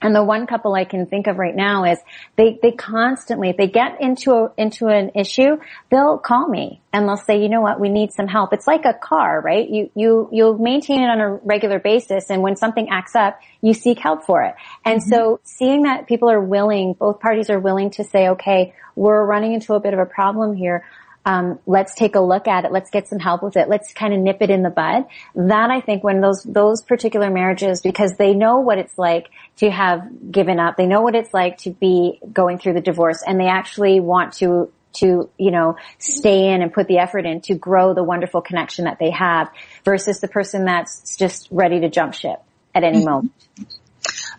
And 0.00 0.14
the 0.14 0.22
one 0.22 0.46
couple 0.46 0.74
I 0.74 0.84
can 0.84 1.06
think 1.06 1.26
of 1.26 1.38
right 1.38 1.54
now 1.54 1.84
is 1.84 1.98
they, 2.36 2.58
they 2.62 2.70
constantly, 2.70 3.50
if 3.50 3.56
they 3.56 3.66
get 3.66 4.00
into 4.00 4.32
a, 4.32 4.52
into 4.56 4.86
an 4.86 5.10
issue, 5.16 5.56
they'll 5.90 6.18
call 6.18 6.46
me 6.48 6.80
and 6.92 7.08
they'll 7.08 7.16
say, 7.16 7.42
you 7.42 7.48
know 7.48 7.60
what, 7.60 7.80
we 7.80 7.88
need 7.88 8.12
some 8.12 8.28
help. 8.28 8.52
It's 8.52 8.66
like 8.66 8.84
a 8.84 8.94
car, 8.94 9.40
right? 9.40 9.68
You, 9.68 9.90
you, 9.94 10.28
you'll 10.30 10.58
maintain 10.58 11.02
it 11.02 11.08
on 11.08 11.20
a 11.20 11.34
regular 11.36 11.80
basis 11.80 12.30
and 12.30 12.42
when 12.42 12.54
something 12.54 12.88
acts 12.90 13.16
up, 13.16 13.40
you 13.60 13.74
seek 13.74 13.98
help 13.98 14.24
for 14.24 14.44
it. 14.44 14.54
And 14.84 15.00
mm-hmm. 15.00 15.10
so 15.10 15.40
seeing 15.42 15.82
that 15.82 16.06
people 16.06 16.30
are 16.30 16.40
willing, 16.40 16.92
both 16.92 17.18
parties 17.18 17.50
are 17.50 17.58
willing 17.58 17.90
to 17.92 18.04
say, 18.04 18.28
okay, 18.28 18.74
we're 18.94 19.24
running 19.24 19.52
into 19.52 19.74
a 19.74 19.80
bit 19.80 19.94
of 19.94 19.98
a 19.98 20.06
problem 20.06 20.54
here 20.54 20.84
um, 21.28 21.58
let's 21.66 21.94
take 21.94 22.14
a 22.14 22.20
look 22.20 22.48
at 22.48 22.64
it. 22.64 22.72
Let's 22.72 22.88
get 22.88 23.06
some 23.06 23.18
help 23.18 23.42
with 23.42 23.58
it. 23.58 23.68
Let's 23.68 23.92
kind 23.92 24.14
of 24.14 24.20
nip 24.20 24.38
it 24.40 24.48
in 24.48 24.62
the 24.62 24.70
bud. 24.70 25.04
That 25.34 25.70
I 25.70 25.82
think 25.82 26.02
when 26.02 26.22
those 26.22 26.42
those 26.42 26.80
particular 26.80 27.28
marriages, 27.30 27.82
because 27.82 28.14
they 28.16 28.32
know 28.32 28.60
what 28.60 28.78
it's 28.78 28.96
like 28.96 29.28
to 29.58 29.70
have 29.70 30.32
given 30.32 30.58
up, 30.58 30.78
they 30.78 30.86
know 30.86 31.02
what 31.02 31.14
it's 31.14 31.34
like 31.34 31.58
to 31.58 31.70
be 31.70 32.18
going 32.32 32.58
through 32.58 32.72
the 32.72 32.80
divorce, 32.80 33.22
and 33.26 33.38
they 33.38 33.48
actually 33.48 34.00
want 34.00 34.32
to 34.38 34.72
to, 34.94 35.28
you 35.36 35.50
know, 35.50 35.76
stay 35.98 36.48
in 36.48 36.62
and 36.62 36.72
put 36.72 36.88
the 36.88 36.96
effort 36.96 37.26
in 37.26 37.42
to 37.42 37.54
grow 37.54 37.92
the 37.92 38.02
wonderful 38.02 38.40
connection 38.40 38.86
that 38.86 38.98
they 38.98 39.10
have 39.10 39.50
versus 39.84 40.20
the 40.20 40.28
person 40.28 40.64
that's 40.64 41.14
just 41.18 41.46
ready 41.50 41.80
to 41.80 41.90
jump 41.90 42.14
ship 42.14 42.42
at 42.74 42.84
any 42.84 43.00
mm-hmm. 43.00 43.10
moment. 43.10 43.32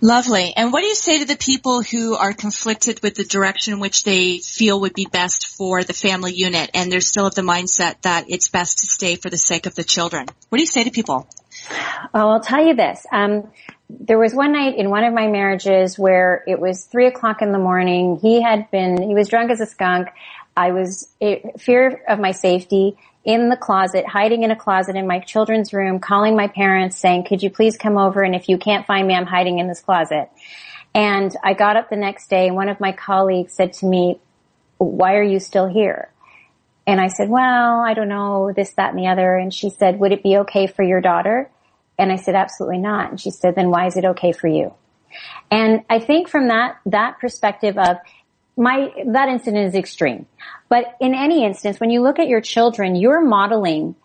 Lovely. 0.02 0.54
And 0.56 0.72
what 0.72 0.82
do 0.82 0.88
you 0.88 0.96
say 0.96 1.20
to 1.20 1.26
the 1.26 1.36
people 1.36 1.82
who 1.82 2.16
are 2.16 2.34
conflicted 2.34 3.02
with 3.04 3.16
the 3.16 3.26
direction 3.26 3.74
in 3.74 3.80
which 3.80 4.04
they 4.04 4.40
feel 4.40 4.80
would 4.82 4.94
be 4.94 5.06
best 5.06 5.48
for 5.48 5.84
the 5.84 5.94
family 5.94 6.34
unit 6.34 6.72
and 6.74 6.92
they're 6.92 7.02
still 7.02 7.28
of 7.28 7.36
the 7.36 7.42
mindset 7.42 8.02
that 8.04 8.26
it's 8.30 8.48
best 8.48 8.80
to 8.80 8.88
stay 8.88 9.16
for 9.16 9.30
the 9.30 9.38
sake 9.38 9.66
of 9.66 9.76
the 9.76 9.84
children? 9.84 10.28
What 10.48 10.58
do 10.58 10.62
you 10.62 10.68
say 10.68 10.86
to 10.86 10.92
people? 10.92 11.28
Well, 12.14 12.30
I'll 12.30 12.40
tell 12.40 12.66
you 12.66 12.76
this. 12.76 13.06
Um, 13.12 13.52
there 13.90 14.18
was 14.18 14.34
one 14.34 14.54
night 14.54 14.78
in 14.78 14.90
one 14.90 15.04
of 15.04 15.14
my 15.14 15.28
marriages 15.28 16.00
where 16.00 16.44
it 16.48 16.60
was 16.60 16.86
three 16.86 17.08
o'clock 17.08 17.42
in 17.42 17.52
the 17.52 17.60
morning. 17.60 18.20
He 18.22 18.42
had 18.42 18.72
been, 18.72 19.02
he 19.02 19.14
was 19.14 19.28
drunk 19.28 19.52
as 19.52 19.60
a 19.60 19.66
skunk. 19.66 20.08
I 20.56 20.72
was 20.72 21.10
fear 21.58 22.02
of 22.08 22.20
my 22.20 22.32
safety 22.32 22.98
in 23.30 23.50
the 23.50 23.56
closet, 23.56 24.08
hiding 24.08 24.42
in 24.42 24.50
a 24.50 24.56
closet 24.56 24.96
in 24.96 25.06
my 25.06 25.20
children's 25.20 25.72
room, 25.72 26.00
calling 26.00 26.36
my 26.36 26.48
parents 26.48 26.98
saying, 26.98 27.24
could 27.26 27.44
you 27.44 27.52
please 27.52 27.78
come 27.78 27.96
over? 27.96 28.24
And 28.24 28.34
if 28.34 28.50
you 28.50 28.58
can't 28.58 28.88
find 28.88 29.08
me, 29.08 29.14
I'm 29.14 29.28
hiding 29.28 29.60
in 29.60 29.68
this 29.68 29.82
closet. 29.82 30.32
And 30.96 31.32
I 31.44 31.54
got 31.54 31.78
up 31.78 31.92
the 31.92 31.96
next 31.96 32.32
day 32.32 32.48
and 32.48 32.56
one 32.56 32.70
of 32.70 32.80
my 32.80 32.92
colleagues 32.92 33.54
said 33.54 33.74
to 33.74 33.86
me, 33.86 34.20
why 34.80 35.14
are 35.14 35.24
you 35.24 35.40
still 35.40 35.68
here? 35.68 36.10
And 36.88 37.00
I 37.00 37.10
said, 37.10 37.30
well, 37.30 37.82
I 37.82 37.94
don't 37.94 38.10
know, 38.10 38.52
this, 38.52 38.74
that, 38.74 38.96
and 38.96 38.98
the 38.98 39.10
other. 39.10 39.36
And 39.36 39.54
she 39.54 39.70
said, 39.70 40.00
would 40.00 40.12
it 40.12 40.24
be 40.24 40.38
okay 40.38 40.66
for 40.66 40.82
your 40.82 41.00
daughter? 41.00 41.52
And 42.00 42.12
I 42.12 42.16
said, 42.16 42.34
absolutely 42.34 42.80
not. 42.80 43.12
And 43.12 43.22
she 43.22 43.30
said, 43.30 43.54
then 43.54 43.70
why 43.70 43.86
is 43.86 43.96
it 43.96 44.06
okay 44.06 44.32
for 44.32 44.48
you? 44.48 44.74
And 45.52 45.84
I 45.88 46.00
think 46.00 46.30
from 46.30 46.48
that, 46.48 46.80
that 46.88 47.20
perspective 47.20 47.78
of 47.78 47.98
my, 48.60 48.92
that 49.08 49.30
incident 49.30 49.68
is 49.70 49.76
extreme. 49.76 50.28
But 50.68 50.96
in 51.00 51.16
any 51.16 51.46
instance, 51.46 51.80
when 51.80 51.90
you 51.90 52.02
look 52.02 52.20
at 52.20 52.28
your 52.28 52.42
children, 52.42 52.96
you're 52.96 53.22
modeling 53.22 53.96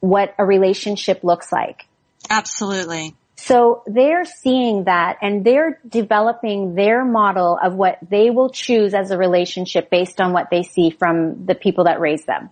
what 0.00 0.34
a 0.38 0.44
relationship 0.44 1.22
looks 1.22 1.52
like. 1.52 1.86
Absolutely. 2.30 3.14
So 3.36 3.82
they're 3.86 4.24
seeing 4.24 4.84
that 4.84 5.18
and 5.20 5.44
they're 5.44 5.78
developing 5.86 6.74
their 6.74 7.04
model 7.04 7.58
of 7.62 7.74
what 7.74 7.98
they 8.08 8.30
will 8.30 8.48
choose 8.48 8.94
as 8.94 9.10
a 9.10 9.18
relationship 9.18 9.90
based 9.90 10.20
on 10.20 10.32
what 10.32 10.48
they 10.50 10.62
see 10.62 10.90
from 10.90 11.44
the 11.44 11.54
people 11.54 11.84
that 11.84 12.00
raise 12.00 12.24
them. 12.24 12.48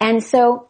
And 0.00 0.22
so 0.22 0.68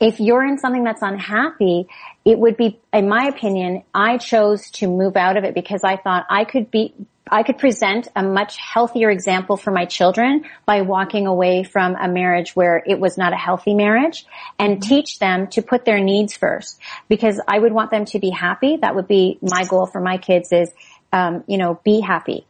if 0.00 0.18
you're 0.18 0.44
in 0.44 0.58
something 0.58 0.82
that's 0.82 1.02
unhappy, 1.02 1.86
it 2.24 2.38
would 2.38 2.56
be, 2.56 2.80
in 2.92 3.08
my 3.08 3.26
opinion, 3.26 3.84
I 3.94 4.18
chose 4.18 4.70
to 4.72 4.88
move 4.88 5.16
out 5.16 5.36
of 5.36 5.44
it 5.44 5.54
because 5.54 5.82
I 5.84 5.96
thought 5.96 6.26
I 6.28 6.44
could 6.44 6.70
be, 6.70 6.94
I 7.30 7.42
could 7.42 7.58
present 7.58 8.08
a 8.14 8.22
much 8.22 8.56
healthier 8.56 9.10
example 9.10 9.56
for 9.56 9.70
my 9.70 9.84
children 9.84 10.44
by 10.66 10.82
walking 10.82 11.26
away 11.26 11.62
from 11.62 11.96
a 11.96 12.08
marriage 12.08 12.54
where 12.54 12.82
it 12.86 12.98
was 12.98 13.18
not 13.18 13.32
a 13.32 13.36
healthy 13.36 13.74
marriage 13.74 14.26
and 14.58 14.78
mm-hmm. 14.78 14.88
teach 14.88 15.18
them 15.18 15.46
to 15.48 15.62
put 15.62 15.84
their 15.84 16.00
needs 16.00 16.36
first 16.36 16.80
because 17.08 17.40
I 17.46 17.58
would 17.58 17.72
want 17.72 17.90
them 17.90 18.04
to 18.06 18.18
be 18.18 18.30
happy. 18.30 18.76
That 18.76 18.94
would 18.94 19.08
be 19.08 19.38
my 19.42 19.64
goal 19.64 19.86
for 19.86 20.00
my 20.00 20.18
kids 20.18 20.52
is, 20.52 20.70
um, 21.12 21.44
you 21.46 21.58
know, 21.58 21.80
be 21.84 22.00
happy. 22.00 22.46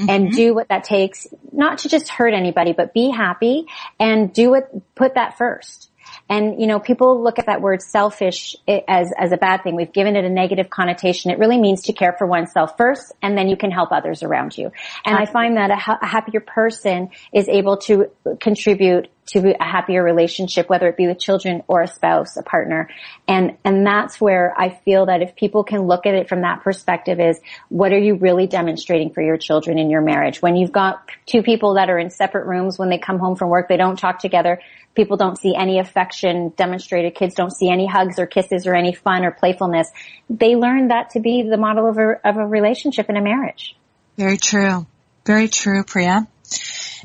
Mm-hmm. 0.00 0.10
And 0.10 0.30
do 0.30 0.54
what 0.54 0.68
that 0.68 0.84
takes, 0.84 1.26
not 1.52 1.78
to 1.78 1.88
just 1.88 2.10
hurt 2.10 2.34
anybody, 2.34 2.74
but 2.74 2.92
be 2.92 3.08
happy 3.08 3.64
and 3.98 4.30
do 4.30 4.52
it, 4.52 4.64
put 4.94 5.14
that 5.14 5.38
first. 5.38 5.90
And, 6.28 6.60
you 6.60 6.66
know, 6.66 6.80
people 6.80 7.22
look 7.22 7.38
at 7.38 7.46
that 7.46 7.60
word 7.60 7.82
selfish 7.82 8.56
as, 8.66 9.12
as 9.16 9.32
a 9.32 9.36
bad 9.36 9.62
thing. 9.62 9.76
We've 9.76 9.92
given 9.92 10.16
it 10.16 10.24
a 10.24 10.28
negative 10.28 10.68
connotation. 10.70 11.30
It 11.30 11.38
really 11.38 11.58
means 11.58 11.82
to 11.82 11.92
care 11.92 12.14
for 12.18 12.26
oneself 12.26 12.76
first 12.76 13.12
and 13.22 13.38
then 13.38 13.48
you 13.48 13.56
can 13.56 13.70
help 13.70 13.92
others 13.92 14.22
around 14.22 14.58
you. 14.58 14.72
And 15.04 15.16
I 15.16 15.26
find 15.26 15.56
that 15.56 15.70
a, 15.70 15.98
a 16.02 16.06
happier 16.06 16.40
person 16.40 17.10
is 17.32 17.48
able 17.48 17.76
to 17.78 18.10
contribute 18.40 19.08
to 19.28 19.40
be 19.40 19.54
a 19.58 19.64
happier 19.64 20.02
relationship, 20.02 20.68
whether 20.68 20.86
it 20.88 20.96
be 20.96 21.08
with 21.08 21.18
children 21.18 21.62
or 21.66 21.82
a 21.82 21.88
spouse, 21.88 22.36
a 22.36 22.42
partner. 22.42 22.88
And, 23.26 23.56
and 23.64 23.84
that's 23.84 24.20
where 24.20 24.54
I 24.56 24.70
feel 24.84 25.06
that 25.06 25.20
if 25.20 25.34
people 25.34 25.64
can 25.64 25.82
look 25.82 26.06
at 26.06 26.14
it 26.14 26.28
from 26.28 26.42
that 26.42 26.62
perspective 26.62 27.18
is 27.18 27.40
what 27.68 27.92
are 27.92 27.98
you 27.98 28.14
really 28.14 28.46
demonstrating 28.46 29.12
for 29.12 29.22
your 29.22 29.36
children 29.36 29.78
in 29.78 29.90
your 29.90 30.00
marriage? 30.00 30.40
When 30.40 30.54
you've 30.54 30.72
got 30.72 31.10
two 31.26 31.42
people 31.42 31.74
that 31.74 31.90
are 31.90 31.98
in 31.98 32.10
separate 32.10 32.46
rooms 32.46 32.78
when 32.78 32.88
they 32.88 32.98
come 32.98 33.18
home 33.18 33.34
from 33.34 33.50
work, 33.50 33.68
they 33.68 33.76
don't 33.76 33.98
talk 33.98 34.20
together. 34.20 34.60
People 34.94 35.16
don't 35.16 35.36
see 35.36 35.54
any 35.56 35.80
affection 35.80 36.52
demonstrated. 36.56 37.16
Kids 37.16 37.34
don't 37.34 37.52
see 37.52 37.68
any 37.68 37.86
hugs 37.86 38.20
or 38.20 38.26
kisses 38.26 38.66
or 38.66 38.74
any 38.74 38.94
fun 38.94 39.24
or 39.24 39.32
playfulness. 39.32 39.90
They 40.30 40.54
learn 40.54 40.88
that 40.88 41.10
to 41.10 41.20
be 41.20 41.42
the 41.42 41.56
model 41.56 41.88
of 41.88 41.98
a, 41.98 42.20
of 42.24 42.36
a 42.36 42.46
relationship 42.46 43.10
in 43.10 43.16
a 43.16 43.22
marriage. 43.22 43.76
Very 44.16 44.38
true. 44.38 44.86
Very 45.26 45.48
true, 45.48 45.82
Priya. 45.82 46.28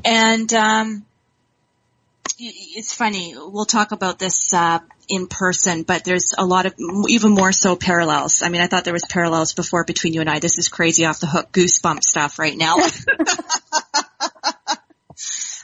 And, 0.06 0.54
um, 0.54 1.06
it's 2.40 2.94
funny. 2.94 3.36
We'll 3.36 3.66
talk 3.66 3.92
about 3.92 4.18
this 4.20 4.54
uh, 4.54 4.80
in 5.08 5.28
person, 5.28 5.84
but 5.84 6.04
there's 6.04 6.34
a 6.38 6.46
lot 6.46 6.66
of 6.66 6.74
even 7.08 7.32
more 7.32 7.52
so 7.52 7.76
parallels. 7.76 8.42
I 8.42 8.50
mean, 8.50 8.62
I 8.62 8.68
thought 8.68 8.84
there 8.84 8.94
was 8.94 9.06
parallels 9.10 9.54
before 9.54 9.84
between 9.84 10.14
you 10.14 10.22
and 10.22 10.30
I. 10.30 10.40
This 10.40 10.58
is 10.58 10.70
crazy 10.70 11.06
off 11.06 11.20
the 11.20 11.28
hook 11.28 11.52
goosebump 11.52 12.02
stuff 12.04 12.40
right 12.40 12.58
now. 12.58 12.78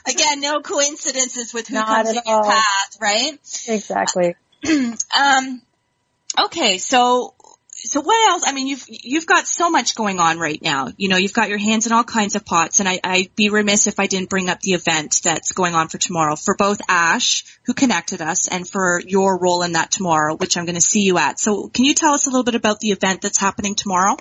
Again, 0.08 0.40
no 0.40 0.60
coincidences 0.60 1.52
with 1.52 1.68
who 1.68 1.74
Not 1.74 1.88
comes 1.88 2.10
in 2.10 2.22
your 2.24 2.36
all. 2.36 2.44
path, 2.44 2.96
right? 3.00 3.32
Exactly. 3.66 4.34
Um, 5.16 5.62
okay, 6.46 6.78
so 6.78 7.34
so 7.84 8.00
what 8.00 8.30
else? 8.30 8.42
I 8.44 8.52
mean, 8.52 8.66
you've 8.66 8.84
you've 8.88 9.26
got 9.26 9.46
so 9.46 9.70
much 9.70 9.94
going 9.94 10.18
on 10.18 10.38
right 10.38 10.60
now. 10.60 10.88
You 10.96 11.08
know, 11.08 11.16
you've 11.16 11.32
got 11.32 11.48
your 11.48 11.58
hands 11.58 11.86
in 11.86 11.92
all 11.92 12.02
kinds 12.02 12.34
of 12.34 12.44
pots, 12.44 12.80
and 12.80 12.88
I, 12.88 12.98
I'd 13.04 13.34
be 13.36 13.50
remiss 13.50 13.86
if 13.86 14.00
I 14.00 14.06
didn't 14.06 14.30
bring 14.30 14.50
up 14.50 14.60
the 14.60 14.72
event 14.72 15.20
that's 15.22 15.52
going 15.52 15.74
on 15.74 15.88
for 15.88 15.96
tomorrow 15.96 16.34
for 16.34 16.56
both 16.56 16.80
Ash, 16.88 17.44
who 17.66 17.74
connected 17.74 18.20
us, 18.20 18.48
and 18.48 18.68
for 18.68 19.00
your 19.06 19.38
role 19.38 19.62
in 19.62 19.72
that 19.72 19.92
tomorrow, 19.92 20.34
which 20.34 20.56
I'm 20.56 20.64
going 20.64 20.74
to 20.74 20.80
see 20.80 21.02
you 21.02 21.18
at. 21.18 21.38
So, 21.38 21.68
can 21.68 21.84
you 21.84 21.94
tell 21.94 22.14
us 22.14 22.26
a 22.26 22.30
little 22.30 22.44
bit 22.44 22.56
about 22.56 22.80
the 22.80 22.90
event 22.90 23.22
that's 23.22 23.38
happening 23.38 23.76
tomorrow? 23.76 24.16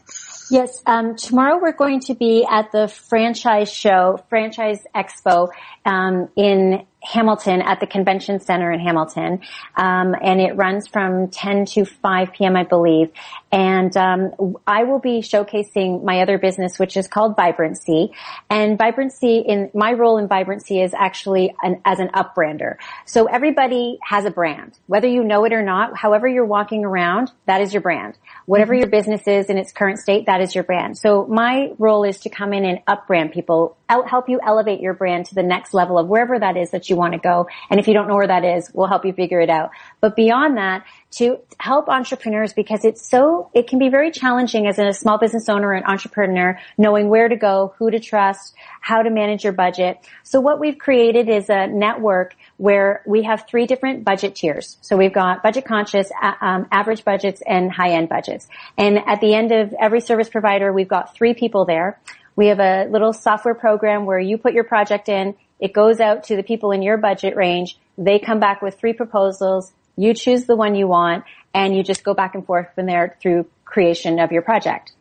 Yes, 0.50 0.82
um, 0.86 1.16
tomorrow 1.16 1.60
we're 1.60 1.74
going 1.74 2.02
to 2.02 2.14
be 2.14 2.46
at 2.50 2.72
the 2.72 2.88
franchise 2.88 3.74
show, 3.74 4.24
Franchise 4.30 4.86
Expo, 4.96 5.50
um, 5.84 6.30
in 6.38 6.86
Hamilton 7.04 7.62
at 7.62 7.80
the 7.80 7.88
Convention 7.88 8.40
Center 8.40 8.72
in 8.72 8.80
Hamilton, 8.80 9.42
um, 9.76 10.16
and 10.22 10.42
it 10.42 10.56
runs 10.56 10.88
from 10.88 11.30
10 11.30 11.66
to 11.66 11.86
5 11.86 12.34
p.m. 12.34 12.56
I 12.56 12.64
believe. 12.64 13.12
And 13.52 13.96
um, 13.96 14.58
I 14.66 14.84
will 14.84 15.00
be 15.00 15.20
showcasing 15.20 16.04
my 16.04 16.22
other 16.22 16.38
business, 16.38 16.78
which 16.78 16.98
is 16.98 17.08
called 17.08 17.36
Vibrancy. 17.38 18.12
And 18.50 18.78
Vibrancy, 18.78 19.40
in 19.40 19.72
my 19.74 19.94
role 19.94 20.18
in 20.18 20.28
Vibrancy, 20.28 20.82
is 20.82 20.94
actually 20.94 21.56
an, 21.62 21.82
as 21.86 22.00
an 22.00 22.10
upbrander. 22.10 22.76
So 23.06 23.26
everybody 23.26 24.00
has 24.02 24.26
a 24.26 24.32
brand, 24.32 24.78
whether 24.88 25.08
you 25.08 25.24
know 25.24 25.46
it 25.46 25.54
or 25.54 25.64
not. 25.64 25.98
However 25.98 26.28
you're 26.28 26.46
walking 26.46 26.84
around, 26.84 27.32
that 27.46 27.62
is 27.62 27.74
your 27.74 27.82
brand. 27.82 28.18
Whatever 28.46 28.74
your 28.74 28.88
business 28.88 29.28
is 29.28 29.46
in 29.48 29.58
its 29.58 29.72
current 29.72 30.00
state, 30.00 30.26
that 30.26 30.42
is 30.42 30.54
your 30.54 30.64
brand. 30.64 30.98
So 30.98 31.26
my 31.28 31.72
role 31.78 32.04
is 32.04 32.20
to 32.22 32.30
come 32.30 32.54
in 32.54 32.66
and 32.66 32.80
upbrand 32.88 33.32
people, 33.32 33.78
help 33.88 34.28
you 34.28 34.40
elevate 34.46 34.82
your 34.82 34.94
brand 34.94 35.28
to 35.28 35.36
the 35.36 35.44
next 35.44 35.74
level 35.74 35.98
of 35.98 36.08
wherever 36.08 36.38
that 36.38 36.58
is 36.58 36.72
that 36.72 36.87
you 36.90 36.96
want 36.96 37.14
to 37.14 37.20
go. 37.20 37.48
And 37.70 37.80
if 37.80 37.88
you 37.88 37.94
don't 37.94 38.08
know 38.08 38.16
where 38.16 38.28
that 38.28 38.44
is, 38.44 38.72
we'll 38.74 38.88
help 38.88 39.06
you 39.06 39.14
figure 39.14 39.42
it 39.42 39.50
out. 39.50 39.72
But 40.02 40.16
beyond 40.16 40.58
that, 40.58 40.86
to 41.10 41.40
help 41.60 41.88
entrepreneurs 41.88 42.54
because 42.54 42.84
it's 42.84 43.10
so, 43.10 43.50
it 43.54 43.68
can 43.68 43.80
be 43.80 43.90
very 43.90 44.12
challenging 44.12 44.68
as 44.68 44.78
a 44.78 44.92
small 44.92 45.18
business 45.18 45.48
owner 45.48 45.72
and 45.72 45.86
entrepreneur 45.86 46.60
knowing 46.78 47.08
where 47.08 47.30
to 47.30 47.36
go, 47.36 47.74
who 47.78 47.90
to 47.90 48.00
trust, 48.00 48.54
how 48.82 49.02
to 49.02 49.10
manage 49.10 49.44
your 49.44 49.54
budget. 49.54 49.98
So 50.24 50.42
what 50.42 50.60
we've 50.60 50.78
created 50.78 51.30
is 51.30 51.50
a 51.50 51.68
network 51.68 52.36
where 52.58 53.04
we 53.08 53.24
have 53.24 53.46
three 53.48 53.66
different 53.66 54.04
budget 54.04 54.36
tiers. 54.36 54.78
So 54.82 54.98
we've 54.98 55.14
got 55.14 55.44
budget 55.44 55.66
conscious, 55.66 56.12
um, 56.42 56.68
average 56.72 57.06
budgets, 57.06 57.42
and 57.48 57.72
high 57.72 57.92
end 57.92 58.10
budgets. 58.10 58.48
And 58.78 59.00
at 59.08 59.22
the 59.22 59.34
end 59.34 59.52
of 59.52 59.74
every 59.80 60.02
service 60.02 60.30
provider, 60.30 60.74
we've 60.74 60.88
got 60.88 61.16
three 61.16 61.34
people 61.34 61.66
there. 61.66 62.00
We 62.36 62.48
have 62.48 62.60
a 62.60 62.86
little 62.86 63.14
software 63.14 63.56
program 63.56 64.06
where 64.06 64.20
you 64.20 64.38
put 64.38 64.54
your 64.54 64.66
project 64.66 65.10
in, 65.10 65.36
it 65.60 65.74
goes 65.74 66.00
out 66.00 66.26
to 66.26 66.36
the 66.36 66.44
people 66.44 66.72
in 66.72 66.82
your 66.82 66.98
budget 66.98 67.36
range. 67.36 67.78
They 67.98 68.20
come 68.20 68.40
back 68.40 68.62
with 68.62 68.80
three 68.80 68.94
proposals. 68.94 69.72
You 69.96 70.14
choose 70.14 70.46
the 70.46 70.56
one 70.56 70.76
you 70.76 70.88
want 70.88 71.24
and 71.54 71.76
you 71.76 71.84
just 71.84 72.04
go 72.04 72.14
back 72.14 72.36
and 72.36 72.46
forth 72.46 72.68
from 72.76 72.86
there 72.86 73.18
through 73.22 73.48
creation 73.66 74.20
of 74.20 74.32
your 74.32 74.44
project. 74.44 74.92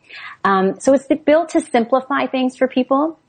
Um, 0.43 0.79
so 0.79 0.93
it's 0.93 1.07
built 1.25 1.49
to 1.49 1.61
simplify 1.61 2.27
things 2.27 2.57
for 2.57 2.67
people 2.67 3.19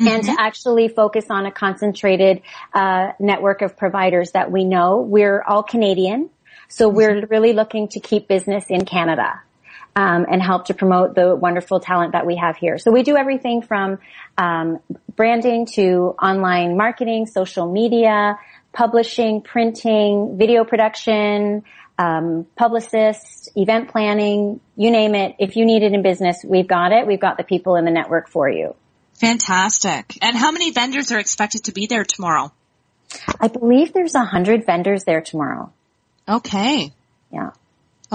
and 0.00 0.24
to 0.24 0.36
actually 0.38 0.88
focus 0.88 1.26
on 1.30 1.46
a 1.46 1.52
concentrated 1.52 2.42
uh, 2.72 3.12
network 3.18 3.62
of 3.62 3.76
providers 3.76 4.32
that 4.32 4.50
we 4.50 4.64
know. 4.64 5.00
We're 5.00 5.42
all 5.42 5.62
Canadian, 5.62 6.30
so 6.68 6.88
we're 6.88 7.26
really 7.26 7.52
looking 7.52 7.88
to 7.88 8.00
keep 8.00 8.28
business 8.28 8.64
in 8.68 8.84
Canada. 8.84 9.40
Um, 9.96 10.26
and 10.28 10.42
help 10.42 10.66
to 10.66 10.74
promote 10.74 11.14
the 11.14 11.36
wonderful 11.36 11.78
talent 11.78 12.12
that 12.12 12.26
we 12.26 12.34
have 12.34 12.56
here. 12.56 12.78
So 12.78 12.90
we 12.90 13.04
do 13.04 13.16
everything 13.16 13.62
from 13.62 14.00
um, 14.36 14.80
branding 15.14 15.66
to 15.74 16.16
online 16.20 16.76
marketing, 16.76 17.26
social 17.26 17.70
media, 17.70 18.36
publishing, 18.72 19.40
printing, 19.40 20.36
video 20.36 20.64
production, 20.64 21.62
um, 21.98 22.46
publicists, 22.56 23.48
event 23.54 23.90
planning, 23.90 24.60
you 24.76 24.90
name 24.90 25.14
it. 25.14 25.36
If 25.38 25.56
you 25.56 25.64
need 25.64 25.82
it 25.82 25.92
in 25.92 26.02
business, 26.02 26.44
we've 26.44 26.66
got 26.66 26.92
it. 26.92 27.06
We've 27.06 27.20
got 27.20 27.36
the 27.36 27.44
people 27.44 27.76
in 27.76 27.84
the 27.84 27.90
network 27.90 28.28
for 28.28 28.48
you. 28.48 28.74
Fantastic. 29.14 30.18
And 30.20 30.36
how 30.36 30.50
many 30.50 30.72
vendors 30.72 31.12
are 31.12 31.18
expected 31.20 31.64
to 31.64 31.72
be 31.72 31.86
there 31.86 32.04
tomorrow? 32.04 32.52
I 33.40 33.48
believe 33.48 33.92
there's 33.92 34.16
a 34.16 34.24
hundred 34.24 34.66
vendors 34.66 35.04
there 35.04 35.20
tomorrow. 35.20 35.72
Okay. 36.28 36.92
Yeah. 37.32 37.50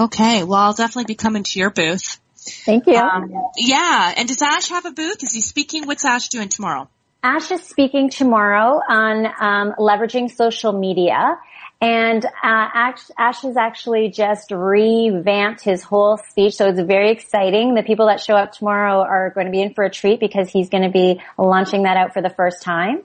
Okay. 0.00 0.44
Well, 0.44 0.58
I'll 0.58 0.72
definitely 0.72 1.04
be 1.04 1.14
coming 1.14 1.42
to 1.42 1.58
your 1.58 1.70
booth. 1.70 2.18
Thank 2.36 2.86
you. 2.86 2.96
Um, 2.96 3.30
yeah. 3.56 4.14
And 4.16 4.26
does 4.26 4.40
Ash 4.40 4.70
have 4.70 4.86
a 4.86 4.92
booth? 4.92 5.22
Is 5.22 5.32
he 5.32 5.42
speaking? 5.42 5.86
What's 5.86 6.06
Ash 6.06 6.28
doing 6.28 6.48
tomorrow? 6.48 6.88
Ash 7.22 7.50
is 7.50 7.62
speaking 7.62 8.08
tomorrow 8.08 8.80
on 8.88 9.26
um, 9.26 9.74
leveraging 9.78 10.34
social 10.34 10.72
media. 10.72 11.36
And 11.82 12.24
uh, 12.24 12.28
Ash, 12.42 13.10
Ash 13.18 13.42
has 13.42 13.56
actually 13.58 14.10
just 14.10 14.50
revamped 14.50 15.62
his 15.62 15.82
whole 15.82 16.18
speech, 16.18 16.54
so 16.54 16.68
it's 16.68 16.80
very 16.80 17.10
exciting. 17.10 17.74
The 17.74 17.82
people 17.82 18.06
that 18.08 18.20
show 18.20 18.34
up 18.34 18.52
tomorrow 18.52 19.00
are 19.00 19.30
going 19.30 19.46
to 19.46 19.50
be 19.50 19.62
in 19.62 19.72
for 19.72 19.84
a 19.84 19.90
treat 19.90 20.20
because 20.20 20.50
he's 20.50 20.68
going 20.68 20.82
to 20.82 20.90
be 20.90 21.22
launching 21.38 21.84
that 21.84 21.96
out 21.96 22.12
for 22.12 22.20
the 22.20 22.28
first 22.28 22.62
time. 22.62 23.02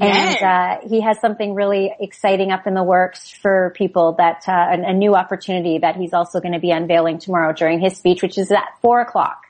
And 0.00 0.42
uh, 0.42 0.88
he 0.88 1.00
has 1.02 1.20
something 1.20 1.54
really 1.54 1.94
exciting 2.00 2.50
up 2.50 2.66
in 2.66 2.74
the 2.74 2.82
works 2.82 3.30
for 3.30 3.72
people 3.76 4.12
that 4.18 4.44
uh, 4.48 4.52
a, 4.52 4.90
a 4.90 4.92
new 4.94 5.14
opportunity 5.14 5.78
that 5.78 5.96
he's 5.96 6.12
also 6.14 6.40
going 6.40 6.54
to 6.54 6.58
be 6.60 6.70
unveiling 6.70 7.18
tomorrow 7.18 7.52
during 7.52 7.80
his 7.80 7.96
speech, 7.96 8.22
which 8.22 8.38
is 8.38 8.50
at 8.50 8.80
four 8.80 9.00
o'clock. 9.00 9.42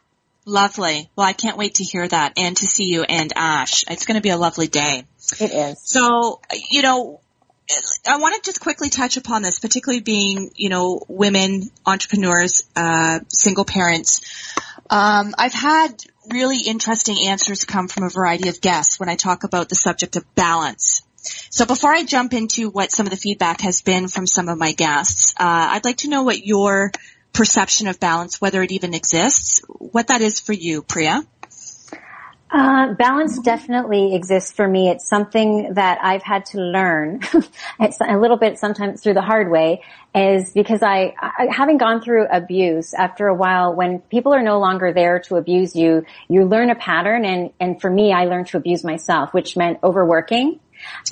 Lovely. 0.46 1.09
Well, 1.14 1.26
I 1.26 1.32
can't 1.32 1.57
wait 1.57 1.76
to 1.76 1.84
hear 1.84 2.07
that 2.09 2.32
and 2.36 2.57
to 2.57 2.66
see 2.66 2.84
you 2.84 3.05
and 3.05 3.32
Ash. 3.36 3.84
It's 3.88 4.07
going 4.07 4.16
to 4.16 4.22
be 4.22 4.30
a 4.30 4.36
lovely 4.36 4.66
day. 4.66 5.05
It 5.38 5.53
is. 5.53 5.80
So, 5.82 6.40
you 6.70 6.82
know, 6.82 7.20
I 8.07 8.16
want 8.16 8.34
to 8.34 8.48
just 8.48 8.61
quickly 8.61 8.88
touch 8.88 9.16
upon 9.16 9.42
this, 9.42 9.59
particularly 9.59 10.01
being, 10.01 10.51
you 10.57 10.68
know, 10.68 11.05
women, 11.09 11.70
entrepreneurs, 11.86 12.64
uh, 12.74 13.20
single 13.28 13.64
parents. 13.64 14.22
Um, 14.88 15.34
I've 15.38 15.53
had 15.53 16.03
really 16.29 16.59
interesting 16.66 17.29
answers 17.29 17.64
come 17.64 17.89
from 17.89 18.05
a 18.05 18.11
variety 18.11 18.49
of 18.49 18.61
guests 18.61 18.99
when 18.99 19.09
I 19.09 19.16
talk 19.16 19.45
about 19.45 19.68
the 19.68 19.75
subject 19.75 20.16
of 20.16 20.35
balance. 20.35 21.03
So 21.51 21.66
before 21.66 21.93
I 21.93 22.05
jump 22.05 22.33
into 22.33 22.71
what 22.71 22.93
some 22.93 23.07
of 23.07 23.11
the 23.11 23.16
feedback 23.16 23.61
has 23.61 23.83
been 23.83 24.09
from 24.09 24.27
some 24.27 24.49
of 24.49 24.59
my 24.59 24.73
guests, 24.73 25.35
uh, 25.39 25.68
I'd 25.73 25.85
like 25.85 25.99
to 25.99 26.09
know 26.09 26.23
what 26.23 26.45
your 26.45 26.93
perception 27.33 27.89
of 27.89 28.01
balance, 28.01 28.41
whether 28.41 28.62
it 28.62 28.73
even 28.73 28.95
exists, 28.95 29.61
what 29.68 30.09
that 30.09 30.23
is 30.23 30.41
for 30.41 30.53
you, 30.53 30.83
Priya. 30.83 31.23
Uh, 32.53 32.94
balance 32.94 33.38
definitely 33.38 34.14
exists 34.14 34.51
for 34.51 34.66
me. 34.66 34.88
It's 34.88 35.09
something 35.09 35.74
that 35.74 35.98
I've 36.03 36.22
had 36.22 36.46
to 36.46 36.59
learn. 36.59 37.20
it's 37.80 37.98
a 38.01 38.18
little 38.18 38.36
bit 38.36 38.59
sometimes 38.59 39.03
through 39.03 39.14
the 39.14 39.22
hard 39.22 39.51
way 39.51 39.82
is 40.16 40.53
because 40.53 40.82
I, 40.82 41.14
I, 41.20 41.46
having 41.48 41.78
gone 41.78 42.01
through 42.01 42.26
abuse 42.26 42.92
after 42.92 43.28
a 43.28 43.34
while, 43.34 43.74
when 43.76 44.01
people 44.01 44.34
are 44.34 44.42
no 44.42 44.59
longer 44.59 44.92
there 44.92 45.20
to 45.20 45.36
abuse 45.36 45.76
you, 45.76 46.05
you 46.28 46.44
learn 46.44 46.70
a 46.70 46.74
pattern 46.74 47.24
and, 47.24 47.53
and 47.61 47.80
for 47.80 47.88
me, 47.88 48.12
I 48.12 48.24
learned 48.24 48.48
to 48.48 48.57
abuse 48.57 48.82
myself, 48.82 49.32
which 49.32 49.57
meant 49.57 49.78
overworking. 49.84 50.59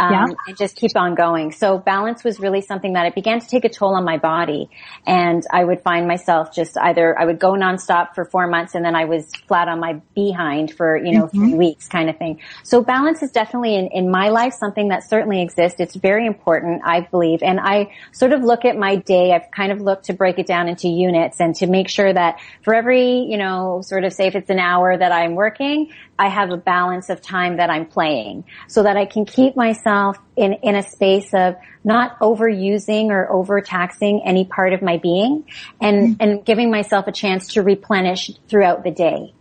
Um, 0.01 0.13
Yeah. 0.13 0.25
and 0.47 0.57
just 0.57 0.77
keep 0.77 0.97
on 0.97 1.15
going. 1.15 1.53
So 1.53 1.79
balance 1.79 2.25
was 2.25 2.41
really 2.41 2.61
something 2.61 2.95
that 2.95 3.07
it 3.07 3.15
began 3.15 3.41
to 3.41 3.47
take 3.47 3.65
a 3.65 3.69
toll 3.69 3.97
on 3.97 4.05
my 4.05 4.19
body. 4.19 4.71
And 5.07 5.43
I 5.53 5.65
would 5.65 5.83
find 5.83 6.07
myself 6.07 6.55
just 6.55 6.77
either, 6.79 7.19
I 7.19 7.25
would 7.25 7.39
go 7.39 7.53
nonstop 7.53 8.15
for 8.15 8.25
four 8.25 8.47
months 8.47 8.75
and 8.75 8.85
then 8.85 8.95
I 8.95 9.05
was 9.07 9.31
flat 9.47 9.69
on 9.69 9.81
my 9.81 10.01
behind 10.15 10.73
for, 10.73 10.97
you 10.97 11.19
know, 11.19 11.27
three 11.29 11.55
weeks 11.55 11.89
kind 11.89 12.09
of 12.09 12.17
thing. 12.17 12.41
So 12.63 12.83
balance 12.83 13.23
is 13.23 13.31
definitely 13.31 13.77
in, 13.77 13.89
in 13.89 14.11
my 14.11 14.29
life 14.29 14.55
something 14.55 14.89
that 14.89 15.09
certainly 15.09 15.43
exists. 15.43 15.81
It's 15.81 15.97
very 15.97 16.27
important, 16.27 16.83
I 16.85 17.01
believe. 17.01 17.43
And 17.43 17.59
I 17.61 17.93
sort 18.13 18.33
of 18.33 18.43
look 18.43 18.65
at 18.65 18.77
my 18.77 18.97
day, 18.97 19.33
I've 19.33 19.51
kind 19.51 19.73
of 19.73 19.81
looked 19.81 20.07
to 20.07 20.13
break 20.13 20.39
it 20.39 20.47
down 20.47 20.69
into 20.69 20.89
units 20.89 21.41
and 21.41 21.55
to 21.57 21.67
make 21.67 21.89
sure 21.89 22.13
that 22.13 22.41
for 22.63 22.75
every, 22.75 23.21
you 23.29 23.37
know, 23.37 23.81
sort 23.83 24.05
of 24.05 24.13
say 24.13 24.27
if 24.27 24.35
it's 24.35 24.51
an 24.51 24.59
hour 24.59 24.97
that 24.97 25.13
I'm 25.13 25.35
working, 25.35 25.91
I 26.19 26.29
have 26.29 26.51
a 26.51 26.57
balance 26.57 27.11
of 27.11 27.23
time 27.23 27.59
that 27.59 27.71
I'm 27.71 27.87
playing 27.87 28.45
so 28.67 28.83
that 28.83 28.97
I 28.97 29.07
can 29.07 29.25
keep 29.25 29.57
myself 29.57 30.19
in, 30.37 30.55
in 30.55 30.75
a 30.75 30.83
space 30.83 31.33
of 31.33 31.57
not 31.85 32.19
overusing 32.21 33.11
or 33.11 33.31
overtaxing 33.31 34.23
any 34.25 34.45
part 34.45 34.73
of 34.73 34.83
my 34.83 34.99
being 34.99 35.45
and, 35.81 36.17
mm-hmm. 36.17 36.23
and 36.23 36.45
giving 36.45 36.71
myself 36.71 37.07
a 37.07 37.13
chance 37.13 37.55
to 37.55 37.63
replenish 37.63 38.31
throughout 38.49 38.83
the 38.83 38.91
day 38.91 39.33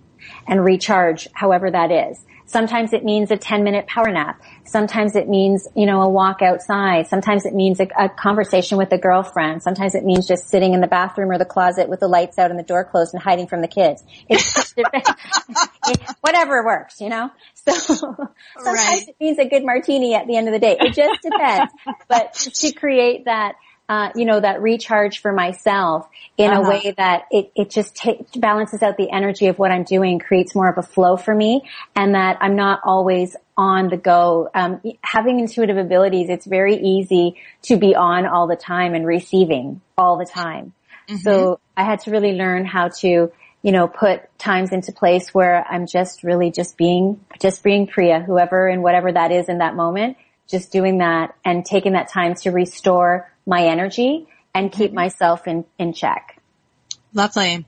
and 0.47 0.63
recharge 0.63 1.27
however 1.33 1.71
that 1.71 1.91
is. 1.91 2.23
Sometimes 2.45 2.93
it 2.93 3.03
means 3.03 3.29
a 3.29 3.37
10 3.37 3.63
minute 3.63 3.87
power 3.87 4.09
nap. 4.09 4.41
Sometimes 4.67 5.15
it 5.15 5.29
means, 5.29 5.67
you 5.75 5.85
know, 5.85 6.01
a 6.01 6.09
walk 6.09 6.41
outside. 6.41 7.07
Sometimes 7.07 7.45
it 7.45 7.53
means 7.53 7.79
a, 7.79 7.87
a, 7.97 8.09
conversation 8.09 8.77
with 8.77 8.91
a 8.91 8.97
girlfriend. 8.97 9.63
Sometimes 9.63 9.95
it 9.95 10.03
means 10.03 10.27
just 10.27 10.49
sitting 10.49 10.73
in 10.73 10.81
the 10.81 10.87
bathroom 10.87 11.31
or 11.31 11.37
the 11.37 11.45
closet 11.45 11.89
with 11.89 11.99
the 11.99 12.07
lights 12.07 12.37
out 12.37 12.51
and 12.51 12.59
the 12.59 12.63
door 12.63 12.83
closed 12.83 13.13
and 13.13 13.23
hiding 13.23 13.47
from 13.47 13.61
the 13.61 13.67
kids. 13.67 14.03
It's 14.27 14.73
whatever 16.21 16.65
works, 16.65 16.99
you 16.99 17.09
know? 17.09 17.31
So 17.53 17.73
sometimes 17.73 18.29
right. 18.65 19.07
it 19.07 19.15
means 19.19 19.39
a 19.39 19.45
good 19.45 19.63
martini 19.63 20.15
at 20.15 20.27
the 20.27 20.35
end 20.35 20.47
of 20.47 20.53
the 20.53 20.59
day. 20.59 20.77
It 20.79 20.93
just 20.93 21.21
depends. 21.21 21.71
but 22.07 22.33
to 22.33 22.71
create 22.73 23.25
that 23.25 23.55
uh, 23.89 24.09
you 24.15 24.25
know, 24.25 24.39
that 24.39 24.61
recharge 24.61 25.21
for 25.21 25.31
myself 25.31 26.07
in 26.37 26.51
uh-huh. 26.51 26.61
a 26.61 26.69
way 26.69 26.93
that 26.97 27.23
it, 27.31 27.51
it 27.55 27.69
just 27.69 27.95
t- 27.95 28.25
balances 28.35 28.83
out 28.83 28.97
the 28.97 29.09
energy 29.09 29.47
of 29.47 29.57
what 29.57 29.71
I'm 29.71 29.83
doing, 29.83 30.19
creates 30.19 30.53
more 30.53 30.69
of 30.69 30.77
a 30.77 30.81
flow 30.81 31.15
for 31.15 31.33
me, 31.33 31.61
and 31.95 32.13
that 32.13 32.37
I'm 32.41 32.55
not 32.55 32.81
always 32.83 33.35
on 33.55 33.87
the 33.87 33.95
go. 33.95 34.49
Um, 34.53 34.81
having 35.01 35.39
intuitive 35.39 35.77
abilities, 35.77 36.29
it's 36.29 36.45
very 36.45 36.75
easy 36.75 37.37
to 37.63 37.77
be 37.77 37.95
on 37.95 38.25
all 38.25 38.47
the 38.47 38.57
time 38.57 38.93
and 38.93 39.05
receiving 39.05 39.81
all 39.97 40.17
the 40.17 40.25
time. 40.25 40.73
Mm-hmm. 41.07 41.17
So 41.17 41.59
I 41.77 41.83
had 41.83 42.01
to 42.01 42.11
really 42.11 42.33
learn 42.33 42.65
how 42.65 42.89
to, 42.99 43.31
you 43.61 43.71
know, 43.71 43.87
put 43.87 44.37
times 44.37 44.73
into 44.73 44.91
place 44.91 45.33
where 45.33 45.65
I'm 45.65 45.87
just 45.87 46.23
really 46.23 46.51
just 46.51 46.77
being, 46.77 47.21
just 47.39 47.63
being 47.63 47.87
Priya, 47.87 48.19
whoever 48.19 48.67
and 48.67 48.83
whatever 48.83 49.13
that 49.13 49.31
is 49.31 49.47
in 49.47 49.59
that 49.59 49.77
moment, 49.77 50.17
just 50.49 50.73
doing 50.73 50.97
that 50.97 51.35
and 51.45 51.63
taking 51.65 51.93
that 51.93 52.11
time 52.11 52.35
to 52.35 52.51
restore 52.51 53.31
my 53.47 53.65
energy 53.65 54.27
and 54.53 54.71
keep 54.71 54.89
mm-hmm. 54.89 54.95
myself 54.95 55.47
in, 55.47 55.65
in 55.79 55.93
check. 55.93 56.39
Lovely. 57.13 57.65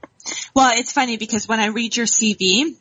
Well, 0.54 0.72
it's 0.76 0.92
funny 0.92 1.18
because 1.18 1.48
when 1.48 1.60
I 1.60 1.68
read 1.68 1.96
your 1.96 2.06
CV, 2.06 2.76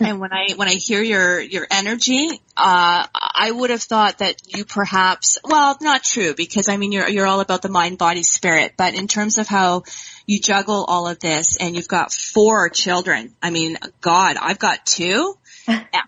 and 0.00 0.20
when 0.20 0.32
I 0.32 0.54
when 0.56 0.68
I 0.68 0.74
hear 0.74 1.02
your 1.02 1.40
your 1.40 1.66
energy, 1.70 2.28
uh, 2.56 3.06
I 3.14 3.50
would 3.50 3.70
have 3.70 3.82
thought 3.82 4.18
that 4.18 4.36
you 4.46 4.64
perhaps 4.64 5.38
well, 5.44 5.76
not 5.80 6.02
true 6.02 6.34
because 6.34 6.68
I 6.68 6.76
mean 6.76 6.92
you're 6.92 7.08
you're 7.08 7.26
all 7.26 7.40
about 7.40 7.62
the 7.62 7.68
mind, 7.68 7.98
body, 7.98 8.22
spirit. 8.22 8.72
But 8.76 8.94
in 8.94 9.06
terms 9.06 9.38
of 9.38 9.46
how 9.48 9.84
you 10.26 10.40
juggle 10.40 10.84
all 10.86 11.08
of 11.08 11.20
this, 11.20 11.56
and 11.56 11.76
you've 11.76 11.88
got 11.88 12.12
four 12.12 12.68
children. 12.68 13.34
I 13.42 13.50
mean, 13.50 13.76
God, 14.00 14.36
I've 14.40 14.58
got 14.58 14.84
two. 14.86 15.36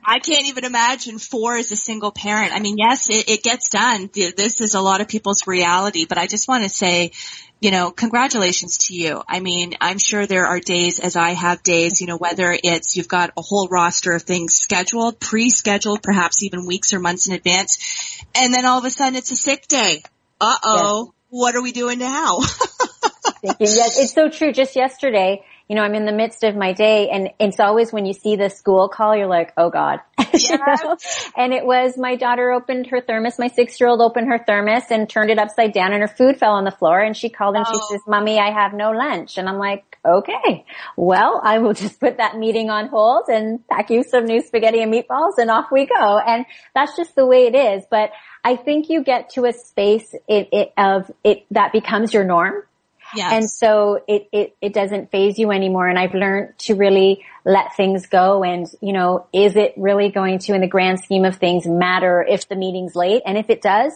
I 0.05 0.19
can't 0.19 0.47
even 0.49 0.65
imagine 0.65 1.19
four 1.19 1.57
as 1.57 1.73
a 1.73 1.77
single 1.77 2.13
parent. 2.13 2.53
I 2.53 2.61
mean, 2.61 2.77
yes, 2.79 3.09
it, 3.09 3.29
it 3.29 3.43
gets 3.43 3.69
done. 3.69 4.11
This 4.13 4.61
is 4.61 4.75
a 4.75 4.81
lot 4.81 5.01
of 5.01 5.09
people's 5.09 5.47
reality, 5.47 6.05
but 6.07 6.19
I 6.19 6.27
just 6.27 6.49
want 6.49 6.65
to 6.65 6.69
say, 6.69 7.13
you 7.61 7.71
know, 7.71 7.91
congratulations 7.91 8.79
to 8.87 8.95
you. 8.95 9.23
I 9.27 9.41
mean, 9.41 9.75
I'm 9.81 9.99
sure 9.99 10.27
there 10.27 10.47
are 10.47 10.61
days 10.61 11.01
as 11.01 11.17
I 11.17 11.31
have 11.31 11.63
days, 11.63 12.01
you 12.01 12.07
know, 12.07 12.19
whether 12.19 12.57
it's 12.63 12.97
you've 12.97 13.09
got 13.09 13.31
a 13.39 13.43
whole 13.43 13.69
roster 13.69 14.13
of 14.13 14.23
things 14.23 14.55
scheduled, 14.55 15.19
pre-scheduled, 15.19 16.03
perhaps 16.03 16.43
even 16.43 16.67
weeks 16.67 16.93
or 16.93 16.99
months 16.99 17.27
in 17.27 17.35
advance, 17.35 18.23
and 18.35 18.53
then 18.53 18.67
all 18.67 18.79
of 18.79 18.85
a 18.85 18.91
sudden 18.91 19.17
it's 19.17 19.31
a 19.31 19.37
sick 19.37 19.67
day. 19.67 20.03
Uh 20.41 20.57
oh. 20.63 21.05
Yes. 21.05 21.15
What 21.31 21.57
are 21.57 21.63
we 21.63 21.73
doing 21.73 21.99
now? 21.99 22.39
yes, 23.43 23.99
it's 23.99 24.13
so 24.13 24.29
true. 24.29 24.53
Just 24.53 24.77
yesterday, 24.77 25.43
you 25.69 25.77
know, 25.77 25.83
I'm 25.83 25.95
in 25.95 26.05
the 26.05 26.13
midst 26.13 26.45
of 26.45 26.57
my 26.57 26.73
day 26.73 27.09
and 27.09 27.31
it's 27.39 27.59
always 27.59 27.93
when 27.93 28.05
you 28.05 28.13
see 28.13 28.37
the 28.37 28.51
school 28.51 28.89
call, 28.89 29.17
you're 29.17 29.27
like, 29.27 29.53
oh 29.57 29.71
God. 29.71 30.01
Yes. 30.35 30.51
you 30.51 30.59
know? 30.59 30.97
And 31.37 31.53
it 31.53 31.65
was 31.65 31.97
my 31.97 32.17
daughter 32.17 32.51
opened 32.51 32.89
her 32.89 33.01
thermos, 33.01 33.39
my 33.39 33.47
six 33.47 33.81
year 33.81 33.89
old 33.89 34.01
opened 34.01 34.27
her 34.27 34.39
thermos 34.45 34.83
and 34.91 35.09
turned 35.09 35.31
it 35.31 35.39
upside 35.39 35.73
down 35.73 35.93
and 35.93 36.01
her 36.03 36.09
food 36.09 36.39
fell 36.39 36.55
on 36.55 36.65
the 36.65 36.73
floor 36.73 36.99
and 37.01 37.17
she 37.17 37.29
called 37.29 37.55
and 37.55 37.65
oh. 37.69 37.73
she 37.73 37.95
says, 37.95 38.01
mommy, 38.07 38.41
I 38.41 38.51
have 38.51 38.75
no 38.75 38.91
lunch. 38.91 39.39
And 39.39 39.49
I'm 39.49 39.59
like, 39.59 39.97
okay, 40.05 40.67
well, 40.97 41.41
I 41.43 41.59
will 41.59 41.73
just 41.85 42.01
put 42.01 42.17
that 42.17 42.37
meeting 42.37 42.69
on 42.69 42.89
hold 42.89 43.29
and 43.29 43.67
pack 43.69 43.91
you 43.91 44.03
some 44.03 44.25
new 44.25 44.43
spaghetti 44.43 44.83
and 44.83 44.93
meatballs 44.93 45.39
and 45.39 45.51
off 45.51 45.67
we 45.71 45.87
go. 45.87 46.19
And 46.19 46.47
that's 46.75 46.97
just 46.97 47.15
the 47.15 47.27
way 47.27 47.47
it 47.47 47.55
is. 47.55 47.85
But 47.89 48.11
I 48.43 48.57
think 48.57 48.89
you 48.89 49.05
get 49.05 49.31
to 49.31 49.45
a 49.45 49.53
space 49.53 50.15
it, 50.29 50.49
it, 50.53 50.73
of 50.77 51.11
it 51.23 51.47
that 51.53 51.73
becomes 51.73 52.13
your 52.13 52.25
norm 52.25 52.65
Yes. 53.17 53.33
And 53.33 53.51
so 53.51 54.03
it, 54.07 54.29
it, 54.33 54.57
it 54.61 54.73
doesn't 54.73 55.11
faze 55.11 55.39
you 55.39 55.51
anymore. 55.51 55.89
And 55.89 55.99
I've 55.99 56.15
learned 56.15 56.59
to 56.61 56.75
really 56.75 57.25
let 57.45 57.77
things 57.77 58.07
go. 58.07 58.43
And, 58.43 58.67
you 58.81 58.93
know, 58.93 59.27
is 59.33 59.57
it 59.57 59.75
really 59.77 60.11
going 60.11 60.39
to, 60.41 60.55
in 60.55 60.61
the 60.61 60.67
grand 60.67 61.01
scheme 61.01 61.25
of 61.25 61.37
things, 61.37 61.67
matter 61.67 62.25
if 62.29 62.49
the 62.49 62.57
meeting's 62.57 62.95
late? 62.95 63.23
And 63.25 63.39
if 63.39 63.51
it 63.51 63.63
does, 63.63 63.93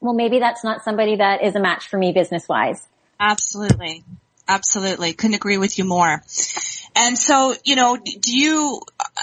well, 0.00 0.14
maybe 0.14 0.38
that's 0.38 0.64
not 0.64 0.84
somebody 0.84 1.16
that 1.16 1.42
is 1.42 1.54
a 1.54 1.60
match 1.60 1.88
for 1.88 1.96
me 1.96 2.12
business 2.12 2.48
wise. 2.48 2.86
Absolutely. 3.20 4.04
Absolutely. 4.48 5.12
Couldn't 5.12 5.36
agree 5.36 5.58
with 5.58 5.78
you 5.78 5.84
more. 5.84 6.22
And 6.96 7.16
so, 7.16 7.54
you 7.64 7.76
know, 7.76 7.96
do 7.96 8.36
you, 8.36 8.80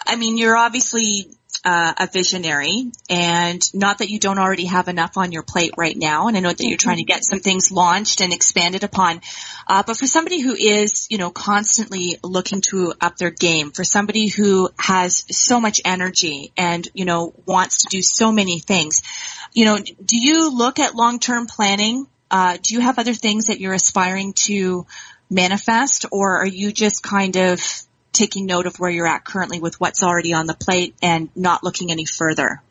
I 0.08 0.16
mean, 0.16 0.38
you're 0.38 0.56
obviously 0.56 1.28
uh, 1.66 1.94
a 1.98 2.08
visionary 2.08 2.92
and 3.10 3.62
not 3.74 3.98
that 3.98 4.10
you 4.10 4.20
don't 4.20 4.40
already 4.40 4.66
have 4.66 4.88
enough 4.88 5.18
on 5.18 5.32
your 5.32 5.44
plate 5.44 5.74
right 5.78 5.96
now. 5.96 6.28
And 6.28 6.38
I 6.38 6.40
know 6.40 6.50
that 6.54 6.64
you're 6.64 6.78
trying 6.78 6.98
to 6.98 7.04
get 7.04 7.24
some 7.24 7.40
things 7.40 7.72
launched 7.72 8.22
and 8.22 8.32
expanded 8.32 8.84
upon. 8.84 9.22
Uh, 9.68 9.84
but 9.86 9.98
for 9.98 10.08
somebody 10.08 10.40
who 10.42 10.54
is, 10.54 11.08
you 11.10 11.18
know, 11.18 11.30
constantly 11.30 12.18
looking 12.24 12.62
to 12.70 12.94
up 13.02 13.18
their 13.18 13.32
game, 13.32 13.72
for 13.72 13.84
somebody 13.84 14.28
who 14.28 14.70
has 14.78 15.26
so 15.36 15.60
much 15.60 15.82
energy 15.84 16.54
and, 16.56 16.88
you 16.94 17.06
know, 17.06 17.34
wants 17.46 17.84
to 17.84 17.88
do 17.90 18.02
so 18.02 18.32
many 18.32 18.60
things, 18.60 19.02
you 19.54 19.66
know, 19.66 19.78
do 19.78 20.18
you 20.18 20.56
look 20.56 20.80
at 20.80 20.96
long-term 20.96 21.48
planning? 21.48 22.08
Uh, 22.32 22.58
do 22.62 22.76
you 22.76 22.82
have 22.82 23.00
other 23.00 23.14
things 23.14 23.48
that 23.48 23.60
you're 23.60 23.74
aspiring 23.74 24.34
to 24.34 24.86
manifest 25.30 26.06
or 26.12 26.38
are 26.38 26.48
you 26.48 26.72
just 26.72 27.04
kind 27.04 27.36
of 27.36 27.60
taking 28.20 28.46
note 28.46 28.66
of 28.66 28.76
where 28.78 28.92
you're 28.92 29.08
at 29.08 29.24
currently 29.24 29.60
with 29.62 29.80
what's 29.80 30.04
already 30.04 30.34
on 30.34 30.46
the 30.46 30.54
plate 30.54 30.94
and 31.02 31.30
not 31.36 31.64
looking 31.64 31.90
any 31.90 32.06
further? 32.06 32.62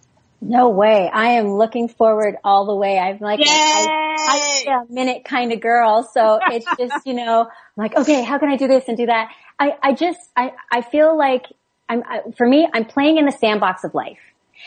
No 0.40 0.68
way. 0.68 1.10
I 1.12 1.30
am 1.30 1.54
looking 1.54 1.88
forward 1.88 2.36
all 2.44 2.66
the 2.66 2.76
way. 2.76 2.98
I'm 2.98 3.18
like, 3.18 3.40
I, 3.42 4.64
am 4.68 4.86
a 4.88 4.92
minute 4.92 5.24
kind 5.24 5.52
of 5.52 5.60
girl. 5.60 6.08
So 6.14 6.38
it's 6.52 6.66
just, 6.78 7.06
you 7.06 7.14
know, 7.14 7.42
I'm 7.42 7.48
like, 7.76 7.96
okay, 7.96 8.22
how 8.22 8.38
can 8.38 8.50
I 8.50 8.56
do 8.56 8.68
this 8.68 8.84
and 8.88 8.96
do 8.96 9.06
that? 9.06 9.30
I, 9.58 9.72
I 9.82 9.92
just, 9.94 10.20
I, 10.36 10.52
I 10.70 10.82
feel 10.82 11.16
like 11.16 11.46
I'm, 11.88 12.02
I, 12.06 12.20
for 12.36 12.46
me, 12.46 12.68
I'm 12.72 12.84
playing 12.84 13.16
in 13.16 13.24
the 13.24 13.32
sandbox 13.32 13.82
of 13.82 13.94
life. 13.94 14.18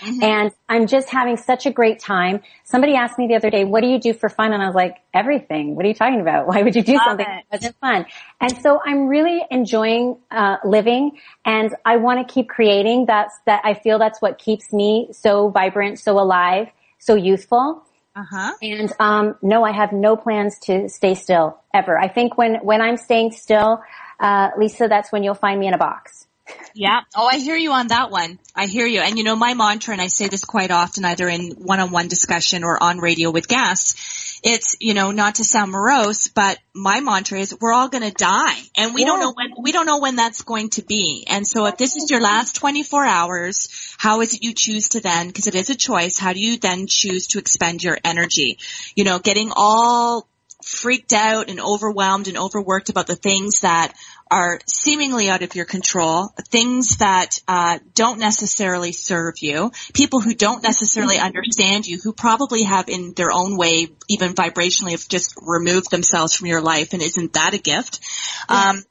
Mm-hmm. 0.02 0.24
And 0.24 0.52
I'm 0.68 0.88
just 0.88 1.10
having 1.10 1.38
such 1.38 1.66
a 1.66 1.72
great 1.72 1.99
time. 1.99 2.41
Somebody 2.64 2.95
asked 2.95 3.18
me 3.18 3.28
the 3.28 3.36
other 3.36 3.49
day, 3.49 3.64
what 3.64 3.82
do 3.82 3.88
you 3.88 3.99
do 3.99 4.14
for 4.14 4.30
fun? 4.30 4.52
And 4.52 4.62
I 4.62 4.66
was 4.66 4.76
like, 4.76 4.97
everything. 5.14 5.76
What 5.76 5.86
are 5.86 5.88
you 5.88 5.93
talking 5.93 6.22
about? 6.22 6.47
Why 6.52 6.64
would 6.64 6.76
you 6.76 6.84
do 6.84 6.93
Love 6.93 7.02
something 7.08 7.26
it. 7.26 7.45
that 7.52 7.58
wasn't 7.58 7.76
fun? 7.80 8.06
And 8.39 8.62
so 8.62 8.80
I'm 8.84 9.08
really 9.08 9.41
enjoying, 9.52 10.18
uh, 10.32 10.58
living 10.66 11.20
and 11.45 11.76
I 11.86 11.97
want 11.97 12.28
to 12.28 12.34
keep 12.34 12.49
creating. 12.49 13.06
That's, 13.06 13.34
that 13.45 13.62
I 13.64 13.76
feel 13.76 13.99
that's 13.99 14.22
what 14.22 14.38
keeps 14.38 14.74
me 14.74 15.10
so 15.12 15.49
vibrant, 15.49 15.99
so 15.99 16.20
alive, 16.20 16.70
so 16.99 17.16
youthful. 17.16 17.84
Uh-huh. 18.16 18.54
And 18.62 18.91
um, 18.99 19.36
no, 19.41 19.64
I 19.64 19.72
have 19.72 19.93
no 19.93 20.18
plans 20.18 20.60
to 20.64 20.89
stay 20.89 21.16
still 21.16 21.58
ever. 21.74 21.97
I 21.97 22.10
think 22.10 22.38
when 22.38 22.56
when 22.56 22.82
I'm 22.82 22.97
staying 22.97 23.32
still, 23.32 23.82
uh, 24.20 24.49
Lisa, 24.58 24.88
that's 24.89 25.12
when 25.14 25.24
you'll 25.24 25.34
find 25.34 25.60
me 25.60 25.68
in 25.68 25.74
a 25.74 25.78
box. 25.78 26.28
Yeah. 26.74 27.02
Oh, 27.16 27.28
I 27.28 27.38
hear 27.38 27.56
you 27.56 27.72
on 27.72 27.88
that 27.88 28.12
one. 28.12 28.39
I 28.56 28.66
hear 28.66 28.86
you. 28.86 29.02
And 29.02 29.18
you 29.18 29.24
know, 29.24 29.36
my 29.36 29.54
mantra, 29.54 29.93
and 29.93 30.02
I 30.02 30.08
say 30.08 30.28
this 30.28 30.45
quite 30.45 30.72
often, 30.72 31.06
either 31.06 31.28
in 31.28 31.52
one-on-one 31.52 32.08
discussion 32.08 32.64
or 32.64 32.82
on 32.82 32.99
radio 32.99 33.32
with 33.32 33.47
guests, 33.47 34.39
it's, 34.43 34.76
you 34.80 34.93
know, 34.93 35.12
not 35.12 35.36
to 35.36 35.43
sound 35.43 35.72
morose, 35.72 36.28
but 36.30 36.58
my 36.74 36.99
mantra 37.02 37.39
is 37.39 37.56
we're 37.60 37.74
all 37.74 37.89
going 37.89 38.04
to 38.04 38.12
die 38.12 38.60
and 38.76 38.95
we 38.95 39.02
yeah. 39.02 39.08
don't 39.08 39.20
know 39.20 39.34
when, 39.34 39.49
we 39.62 39.72
don't 39.72 39.86
know 39.86 39.99
when 39.99 40.16
that's 40.16 40.41
going 40.41 40.70
to 40.72 40.82
be. 40.82 41.26
And 41.30 41.45
so 41.45 41.66
if 41.68 41.78
this 41.78 41.95
is 41.95 42.10
your 42.10 42.22
last 42.22 42.56
24 42.56 43.06
hours, 43.06 43.95
how 43.97 44.22
is 44.22 44.34
it 44.34 44.43
you 44.43 44.54
choose 44.54 44.89
to 44.89 44.99
then, 44.99 45.28
because 45.28 45.45
it 45.47 45.54
is 45.54 45.70
a 45.70 45.76
choice, 45.76 46.18
how 46.18 46.34
do 46.34 46.39
you 46.39 46.58
then 46.58 46.88
choose 46.88 47.28
to 47.28 47.39
expend 47.39 47.84
your 47.84 47.99
energy? 48.04 48.58
You 48.95 49.04
know, 49.04 49.20
getting 49.20 49.52
all 49.56 50.28
freaked 50.66 51.14
out 51.14 51.49
and 51.49 51.59
overwhelmed 51.59 52.28
and 52.28 52.38
overworked 52.38 52.89
about 52.89 53.07
the 53.07 53.16
things 53.16 53.62
that 53.62 53.93
are 54.30 54.59
seemingly 54.66 55.30
out 55.30 55.43
of 55.43 55.55
your 55.55 55.66
control, 55.66 56.30
things 56.47 56.97
that 56.97 57.39
uh, 57.47 57.80
don't 57.93 58.18
necessarily 58.18 58.93
serve 58.93 59.36
you, 59.39 59.72
people 59.93 60.22
who 60.22 60.34
don't 60.34 60.64
necessarily 60.64 61.18
understand 61.18 61.86
you, 61.86 61.99
who 62.01 62.14
probably 62.14 62.64
have 62.64 62.88
in 62.88 63.14
their 63.14 63.32
own 63.32 63.57
way, 63.57 63.89
even 64.09 64.34
vibrationally, 64.34 64.91
have 64.91 65.07
just 65.07 65.36
removed 65.45 65.91
themselves 65.91 66.34
from 66.34 66.47
your 66.47 66.62
life, 66.62 66.93
and 66.93 67.01
isn't 67.01 67.34
that 67.34 67.53
a 67.53 67.57
gift? 67.57 67.99
Um, 68.47 68.84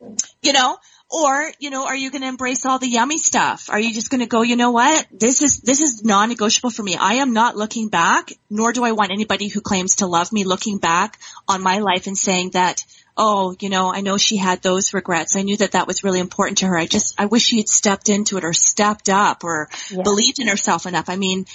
you 0.43 0.53
know, 0.53 0.77
or, 1.11 1.51
you 1.59 1.71
know, 1.71 1.87
are 1.87 1.97
you 1.97 2.11
going 2.11 2.23
to 2.23 2.29
embrace 2.29 2.65
all 2.65 2.79
the 2.79 2.89
yummy 2.89 3.19
stuff? 3.19 3.69
Are 3.69 3.81
you 3.81 3.93
just 3.93 4.11
going 4.11 4.21
to 4.21 4.27
go, 4.27 4.43
you 4.43 4.55
know 4.55 4.71
what? 4.71 5.07
This 5.11 5.43
is, 5.43 5.61
this 5.61 5.81
is 5.81 6.05
non-negotiable 6.05 6.71
for 6.71 6.85
me. 6.85 6.97
I 6.97 7.15
am 7.15 7.33
not 7.33 7.57
looking 7.57 7.89
back, 7.89 8.33
nor 8.49 8.73
do 8.73 8.85
I 8.85 8.93
want 8.93 9.11
anybody 9.11 9.49
who 9.49 9.61
claims 9.61 9.97
to 9.97 10.07
love 10.07 10.33
me 10.33 10.45
looking 10.45 10.79
back 10.79 11.19
on 11.49 11.63
my 11.63 11.79
life 11.79 12.07
and 12.07 12.17
saying 12.17 12.51
that, 12.51 12.85
oh, 13.17 13.57
you 13.59 13.69
know, 13.71 13.93
I 13.93 14.03
know 14.03 14.19
she 14.19 14.37
had 14.37 14.63
those 14.63 14.95
regrets. 14.95 15.35
I 15.35 15.43
knew 15.43 15.57
that 15.57 15.73
that 15.73 15.89
was 15.89 16.05
really 16.05 16.21
important 16.21 16.59
to 16.59 16.67
her. 16.67 16.79
I 16.79 16.87
just, 16.87 17.17
I 17.19 17.27
wish 17.27 17.43
she 17.43 17.57
had 17.57 17.69
stepped 17.69 18.09
into 18.09 18.39
it 18.39 18.45
or 18.45 18.53
stepped 18.53 19.09
up 19.09 19.43
or 19.43 19.69
Yeah. 19.91 20.03
believed 20.03 20.39
in 20.39 20.47
herself 20.47 20.87
enough. 20.87 21.09
I 21.09 21.17
mean, 21.17 21.47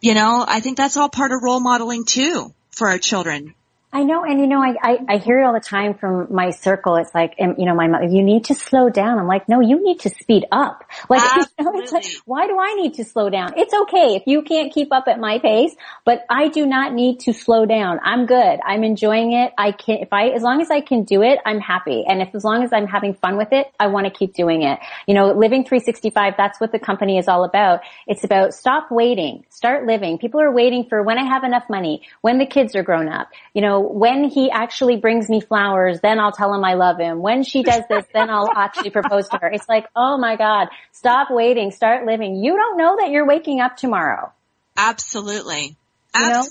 you 0.00 0.14
know, 0.14 0.44
I 0.46 0.58
think 0.58 0.76
that's 0.76 0.96
all 0.96 1.08
part 1.08 1.30
of 1.30 1.38
role 1.42 1.60
modeling 1.60 2.04
too 2.04 2.52
for 2.72 2.88
our 2.88 2.98
children. 2.98 3.54
I 3.94 4.02
know, 4.02 4.24
and 4.24 4.40
you 4.40 4.48
know, 4.48 4.60
I, 4.60 4.74
I, 4.82 4.98
I 5.08 5.16
hear 5.18 5.40
it 5.40 5.44
all 5.44 5.52
the 5.52 5.60
time 5.60 5.94
from 5.94 6.26
my 6.34 6.50
circle. 6.50 6.96
It's 6.96 7.14
like, 7.14 7.36
um, 7.40 7.54
you 7.58 7.64
know, 7.64 7.76
my 7.76 7.86
mother, 7.86 8.06
you 8.06 8.24
need 8.24 8.46
to 8.46 8.54
slow 8.56 8.90
down. 8.90 9.20
I'm 9.20 9.28
like, 9.28 9.48
no, 9.48 9.60
you 9.60 9.80
need 9.84 10.00
to 10.00 10.10
speed 10.10 10.46
up. 10.50 10.82
Like, 11.08 11.22
you 11.60 11.64
know, 11.64 11.70
like, 11.70 12.04
why 12.24 12.48
do 12.48 12.58
I 12.58 12.74
need 12.74 12.94
to 12.94 13.04
slow 13.04 13.30
down? 13.30 13.52
It's 13.56 13.72
okay 13.72 14.16
if 14.16 14.24
you 14.26 14.42
can't 14.42 14.74
keep 14.74 14.92
up 14.92 15.04
at 15.06 15.20
my 15.20 15.38
pace, 15.38 15.76
but 16.04 16.24
I 16.28 16.48
do 16.48 16.66
not 16.66 16.92
need 16.92 17.20
to 17.20 17.32
slow 17.32 17.66
down. 17.66 18.00
I'm 18.02 18.26
good. 18.26 18.58
I'm 18.66 18.82
enjoying 18.82 19.32
it. 19.32 19.52
I 19.56 19.70
can, 19.70 19.98
if 19.98 20.12
I, 20.12 20.30
as 20.30 20.42
long 20.42 20.60
as 20.60 20.72
I 20.72 20.80
can 20.80 21.04
do 21.04 21.22
it, 21.22 21.38
I'm 21.46 21.60
happy. 21.60 22.04
And 22.04 22.20
if, 22.20 22.34
as 22.34 22.42
long 22.42 22.64
as 22.64 22.72
I'm 22.72 22.88
having 22.88 23.14
fun 23.14 23.36
with 23.36 23.52
it, 23.52 23.68
I 23.78 23.86
want 23.86 24.06
to 24.06 24.12
keep 24.12 24.34
doing 24.34 24.62
it. 24.62 24.80
You 25.06 25.14
know, 25.14 25.28
living 25.28 25.62
365, 25.62 26.34
that's 26.36 26.60
what 26.60 26.72
the 26.72 26.80
company 26.80 27.16
is 27.16 27.28
all 27.28 27.44
about. 27.44 27.82
It's 28.08 28.24
about 28.24 28.54
stop 28.54 28.90
waiting, 28.90 29.44
start 29.50 29.86
living. 29.86 30.18
People 30.18 30.40
are 30.40 30.50
waiting 30.50 30.84
for 30.88 31.00
when 31.04 31.16
I 31.16 31.22
have 31.22 31.44
enough 31.44 31.70
money, 31.70 32.02
when 32.22 32.38
the 32.38 32.46
kids 32.46 32.74
are 32.74 32.82
grown 32.82 33.08
up, 33.08 33.28
you 33.52 33.62
know, 33.62 33.83
when 33.92 34.24
he 34.24 34.50
actually 34.50 34.96
brings 34.96 35.28
me 35.28 35.40
flowers, 35.40 36.00
then 36.00 36.18
I'll 36.18 36.32
tell 36.32 36.52
him 36.54 36.64
I 36.64 36.74
love 36.74 36.98
him. 36.98 37.20
When 37.20 37.42
she 37.42 37.62
does 37.62 37.82
this, 37.88 38.04
then 38.12 38.30
I'll 38.30 38.50
actually 38.56 38.90
propose 38.90 39.28
to 39.28 39.38
her. 39.38 39.48
It's 39.48 39.68
like, 39.68 39.86
oh 39.94 40.18
my 40.18 40.36
God, 40.36 40.68
stop 40.92 41.28
waiting, 41.30 41.70
start 41.70 42.06
living. 42.06 42.36
You 42.42 42.56
don't 42.56 42.76
know 42.76 42.96
that 43.00 43.10
you're 43.10 43.26
waking 43.26 43.60
up 43.60 43.76
tomorrow. 43.76 44.32
Absolutely. 44.76 45.76
You 46.16 46.28
know? 46.28 46.44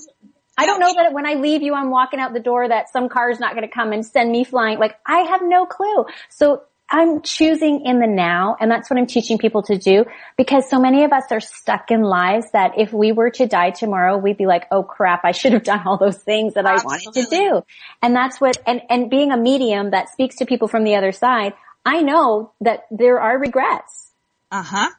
I 0.56 0.66
don't 0.66 0.78
know 0.78 0.94
that 0.94 1.12
when 1.12 1.26
I 1.26 1.34
leave 1.34 1.62
you, 1.62 1.74
I'm 1.74 1.90
walking 1.90 2.20
out 2.20 2.32
the 2.32 2.40
door 2.40 2.68
that 2.68 2.90
some 2.92 3.08
car's 3.08 3.40
not 3.40 3.54
going 3.54 3.66
to 3.68 3.74
come 3.74 3.92
and 3.92 4.06
send 4.06 4.30
me 4.30 4.44
flying. 4.44 4.78
Like 4.78 4.98
I 5.04 5.20
have 5.20 5.40
no 5.42 5.66
clue. 5.66 6.06
So 6.28 6.62
I'm 6.90 7.22
choosing 7.22 7.86
in 7.86 7.98
the 7.98 8.06
now 8.06 8.56
and 8.60 8.70
that's 8.70 8.90
what 8.90 8.98
I'm 8.98 9.06
teaching 9.06 9.38
people 9.38 9.62
to 9.64 9.76
do 9.78 10.04
because 10.36 10.68
so 10.68 10.78
many 10.78 11.04
of 11.04 11.12
us 11.12 11.24
are 11.30 11.40
stuck 11.40 11.90
in 11.90 12.02
lives 12.02 12.46
that 12.52 12.72
if 12.78 12.92
we 12.92 13.12
were 13.12 13.30
to 13.30 13.46
die 13.46 13.70
tomorrow, 13.70 14.18
we'd 14.18 14.36
be 14.36 14.46
like, 14.46 14.66
oh 14.70 14.82
crap, 14.82 15.24
I 15.24 15.32
should 15.32 15.54
have 15.54 15.64
done 15.64 15.82
all 15.86 15.96
those 15.96 16.18
things 16.18 16.54
that 16.54 16.66
I 16.66 16.74
wanted 16.84 17.14
to 17.14 17.26
do. 17.30 17.62
And 18.02 18.14
that's 18.14 18.40
what, 18.40 18.58
and, 18.66 18.82
and 18.90 19.10
being 19.10 19.32
a 19.32 19.36
medium 19.36 19.90
that 19.90 20.10
speaks 20.10 20.36
to 20.36 20.46
people 20.46 20.68
from 20.68 20.84
the 20.84 20.96
other 20.96 21.12
side, 21.12 21.54
I 21.86 22.02
know 22.02 22.52
that 22.60 22.84
there 22.90 23.20
are 23.20 23.38
regrets. 23.38 24.10
Uh 24.50 24.62
huh. 24.62 24.90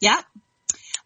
Yeah. 0.00 0.20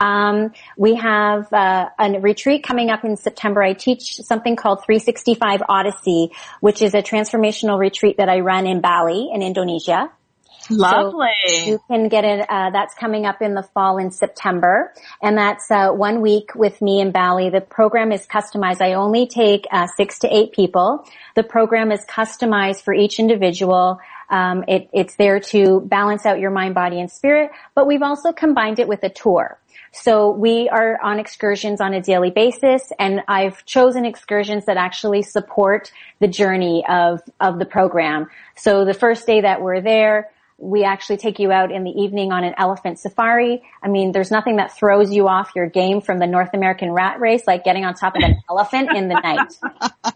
Um, 0.00 0.52
we 0.76 0.94
have 0.96 1.52
uh, 1.52 1.88
a 1.98 2.20
retreat 2.20 2.62
coming 2.62 2.90
up 2.90 3.04
in 3.04 3.16
September. 3.16 3.62
I 3.62 3.72
teach 3.72 4.16
something 4.22 4.56
called 4.56 4.84
365 4.84 5.62
Odyssey, 5.68 6.32
which 6.60 6.82
is 6.82 6.94
a 6.94 7.02
transformational 7.02 7.78
retreat 7.78 8.18
that 8.18 8.28
I 8.28 8.40
run 8.40 8.66
in 8.66 8.80
Bali 8.80 9.07
in 9.10 9.42
Indonesia. 9.42 10.10
Lovely. 10.70 11.28
You 11.64 11.78
can 11.88 12.08
get 12.08 12.24
it, 12.24 12.44
uh, 12.48 12.70
that's 12.70 12.94
coming 12.94 13.24
up 13.24 13.40
in 13.40 13.54
the 13.54 13.62
fall 13.62 13.96
in 13.96 14.10
September. 14.10 14.92
And 15.22 15.38
that's, 15.38 15.70
uh, 15.70 15.92
one 15.92 16.20
week 16.20 16.54
with 16.54 16.82
me 16.82 17.00
in 17.00 17.10
Bali. 17.10 17.48
The 17.48 17.62
program 17.62 18.12
is 18.12 18.26
customized. 18.26 18.82
I 18.82 18.94
only 18.94 19.26
take, 19.26 19.66
uh, 19.70 19.86
six 19.96 20.18
to 20.20 20.28
eight 20.28 20.52
people. 20.52 21.06
The 21.36 21.42
program 21.42 21.90
is 21.90 22.04
customized 22.04 22.82
for 22.82 22.92
each 22.92 23.18
individual. 23.18 23.98
Um, 24.28 24.64
it, 24.68 24.90
it's 24.92 25.16
there 25.16 25.40
to 25.40 25.80
balance 25.80 26.26
out 26.26 26.38
your 26.38 26.50
mind, 26.50 26.74
body, 26.74 27.00
and 27.00 27.10
spirit, 27.10 27.50
but 27.74 27.86
we've 27.86 28.02
also 28.02 28.32
combined 28.32 28.78
it 28.78 28.86
with 28.86 29.02
a 29.02 29.08
tour. 29.08 29.58
So 29.92 30.30
we 30.30 30.68
are 30.68 30.98
on 31.02 31.18
excursions 31.18 31.80
on 31.80 31.94
a 31.94 32.00
daily 32.00 32.30
basis 32.30 32.92
and 32.98 33.22
I've 33.28 33.64
chosen 33.64 34.04
excursions 34.04 34.66
that 34.66 34.76
actually 34.76 35.22
support 35.22 35.92
the 36.20 36.28
journey 36.28 36.84
of, 36.88 37.20
of 37.40 37.58
the 37.58 37.66
program. 37.66 38.28
So 38.56 38.84
the 38.84 38.94
first 38.94 39.26
day 39.26 39.40
that 39.40 39.62
we're 39.62 39.80
there, 39.80 40.30
we 40.58 40.82
actually 40.82 41.18
take 41.18 41.38
you 41.38 41.52
out 41.52 41.70
in 41.70 41.84
the 41.84 41.90
evening 41.90 42.32
on 42.32 42.42
an 42.42 42.52
elephant 42.58 42.98
safari. 42.98 43.62
I 43.82 43.88
mean, 43.88 44.10
there's 44.10 44.32
nothing 44.32 44.56
that 44.56 44.76
throws 44.76 45.12
you 45.12 45.28
off 45.28 45.52
your 45.54 45.68
game 45.68 46.00
from 46.00 46.18
the 46.18 46.26
North 46.26 46.50
American 46.52 46.90
rat 46.90 47.20
race 47.20 47.42
like 47.46 47.62
getting 47.62 47.84
on 47.84 47.94
top 47.94 48.16
of 48.16 48.22
an 48.22 48.42
elephant 48.50 48.90
in 48.94 49.08
the 49.08 49.20
night. 49.20 50.14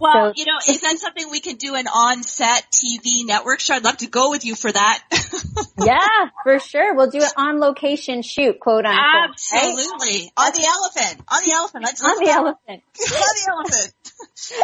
Well, 0.00 0.32
So- 0.32 0.32
you 0.36 0.44
know, 0.46 0.58
is 0.68 0.80
that 0.80 0.98
something 0.98 1.28
we 1.30 1.40
can 1.40 1.56
do 1.56 1.74
an 1.74 1.86
on-set 1.88 2.70
TV 2.72 3.24
network 3.26 3.60
show? 3.60 3.74
I'd 3.74 3.84
love 3.84 3.96
to 3.98 4.06
go 4.06 4.30
with 4.30 4.44
you 4.44 4.54
for 4.54 4.70
that. 4.70 5.02
Yeah, 5.82 6.26
for 6.44 6.58
sure. 6.58 6.94
We'll 6.94 7.08
do 7.10 7.18
it 7.20 7.32
on 7.38 7.58
location 7.58 8.20
shoot, 8.20 8.60
quote 8.60 8.84
unquote. 8.84 8.96
right? 9.02 9.28
Absolutely. 9.30 10.30
On 10.36 10.52
the 10.52 10.66
elephant. 10.66 11.22
On 11.26 11.42
the 11.42 11.52
elephant. 11.52 11.84
Let's 11.84 12.04
On 12.04 12.18
the 12.22 12.30
elephant. 12.30 12.58
on 12.68 12.82
the 13.00 13.46
elephant. 13.48 13.94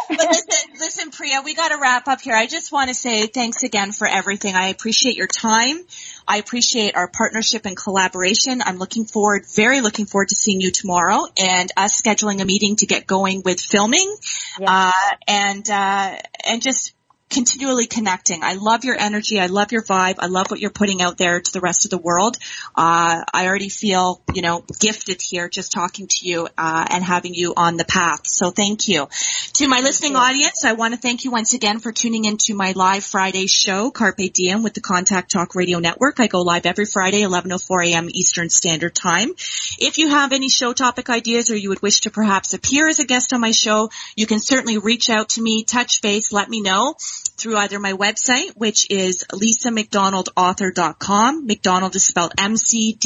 but 0.09 0.19
listen, 0.19 0.73
listen, 0.79 1.11
Priya, 1.11 1.41
we 1.43 1.55
got 1.55 1.69
to 1.69 1.79
wrap 1.81 2.07
up 2.07 2.21
here. 2.21 2.35
I 2.35 2.45
just 2.45 2.71
want 2.71 2.89
to 2.89 2.93
say 2.93 3.25
thanks 3.25 3.63
again 3.63 3.93
for 3.93 4.07
everything. 4.07 4.55
I 4.55 4.67
appreciate 4.67 5.15
your 5.15 5.25
time. 5.27 5.79
I 6.27 6.37
appreciate 6.37 6.95
our 6.95 7.07
partnership 7.07 7.65
and 7.65 7.77
collaboration. 7.77 8.61
I'm 8.63 8.77
looking 8.77 9.05
forward, 9.05 9.45
very 9.55 9.79
looking 9.81 10.05
forward 10.05 10.29
to 10.29 10.35
seeing 10.35 10.59
you 10.59 10.71
tomorrow 10.71 11.25
and 11.37 11.71
us 11.77 12.01
scheduling 12.01 12.41
a 12.41 12.45
meeting 12.45 12.75
to 12.77 12.85
get 12.85 13.07
going 13.07 13.43
with 13.45 13.61
filming, 13.61 14.13
Yeah. 14.59 14.91
uh, 14.91 15.15
and, 15.27 15.69
uh, 15.69 16.15
and 16.43 16.61
just 16.61 16.93
continually 17.29 17.87
connecting. 17.87 18.43
I 18.43 18.53
love 18.53 18.85
your 18.85 18.97
energy. 18.97 19.39
I 19.39 19.47
love 19.47 19.71
your 19.71 19.83
vibe. 19.83 20.15
I 20.19 20.27
love 20.27 20.49
what 20.49 20.59
you're 20.59 20.69
putting 20.69 21.01
out 21.01 21.17
there 21.17 21.41
to 21.41 21.53
the 21.53 21.59
rest 21.59 21.85
of 21.85 21.91
the 21.91 21.97
world. 21.97 22.37
Uh, 22.75 23.23
I 23.33 23.47
already 23.47 23.69
feel, 23.69 24.21
you 24.33 24.41
know, 24.41 24.63
gifted 24.79 25.21
here 25.21 25.49
just 25.49 25.71
talking 25.71 26.07
to 26.07 26.27
you, 26.27 26.47
uh, 26.57 26.85
and 26.89 27.03
having 27.03 27.33
you 27.33 27.53
on 27.55 27.75
the 27.75 27.85
path. 27.85 28.25
So 28.25 28.51
thank 28.51 28.87
you. 28.87 29.07
To 29.53 29.67
my 29.67 29.81
listening 29.81 30.15
audience, 30.15 30.63
I 30.63 30.73
want 30.73 30.93
to 30.93 30.99
thank 30.99 31.25
you 31.25 31.31
once 31.31 31.53
again 31.53 31.79
for 31.79 31.91
tuning 31.91 32.25
into 32.25 32.55
my 32.55 32.71
live 32.75 33.03
Friday 33.03 33.47
show, 33.47 33.91
Carpe 33.91 34.31
Diem 34.31 34.63
with 34.63 34.73
the 34.73 34.81
Contact 34.81 35.29
Talk 35.31 35.55
Radio 35.55 35.79
Network. 35.79 36.19
I 36.19 36.27
go 36.27 36.41
live 36.41 36.65
every 36.65 36.85
Friday, 36.85 37.21
11.04 37.21 37.87
a.m. 37.87 38.07
Eastern 38.09 38.49
Standard 38.49 38.95
Time. 38.95 39.31
If 39.79 39.97
you 39.97 40.09
have 40.09 40.31
any 40.31 40.49
show 40.49 40.73
topic 40.73 41.09
ideas 41.09 41.51
or 41.51 41.57
you 41.57 41.69
would 41.69 41.81
wish 41.81 42.01
to 42.01 42.11
perhaps 42.11 42.53
appear 42.53 42.87
as 42.87 42.99
a 42.99 43.05
guest 43.05 43.33
on 43.33 43.41
my 43.41 43.51
show, 43.51 43.89
you 44.15 44.27
can 44.27 44.39
certainly 44.39 44.77
reach 44.77 45.09
out 45.09 45.29
to 45.29 45.41
me, 45.41 45.63
touch 45.63 46.01
base, 46.01 46.31
let 46.31 46.49
me 46.49 46.61
know 46.61 46.95
through 47.37 47.57
either 47.57 47.79
my 47.79 47.93
website, 47.93 48.51
which 48.55 48.87
is 48.89 49.23
lisamcdonaldauthor.com. 49.31 51.45
McDonald 51.45 51.95
is 51.95 52.03
spelled 52.05 52.33
M-C-D-O-N-A-L-D. 52.37 52.97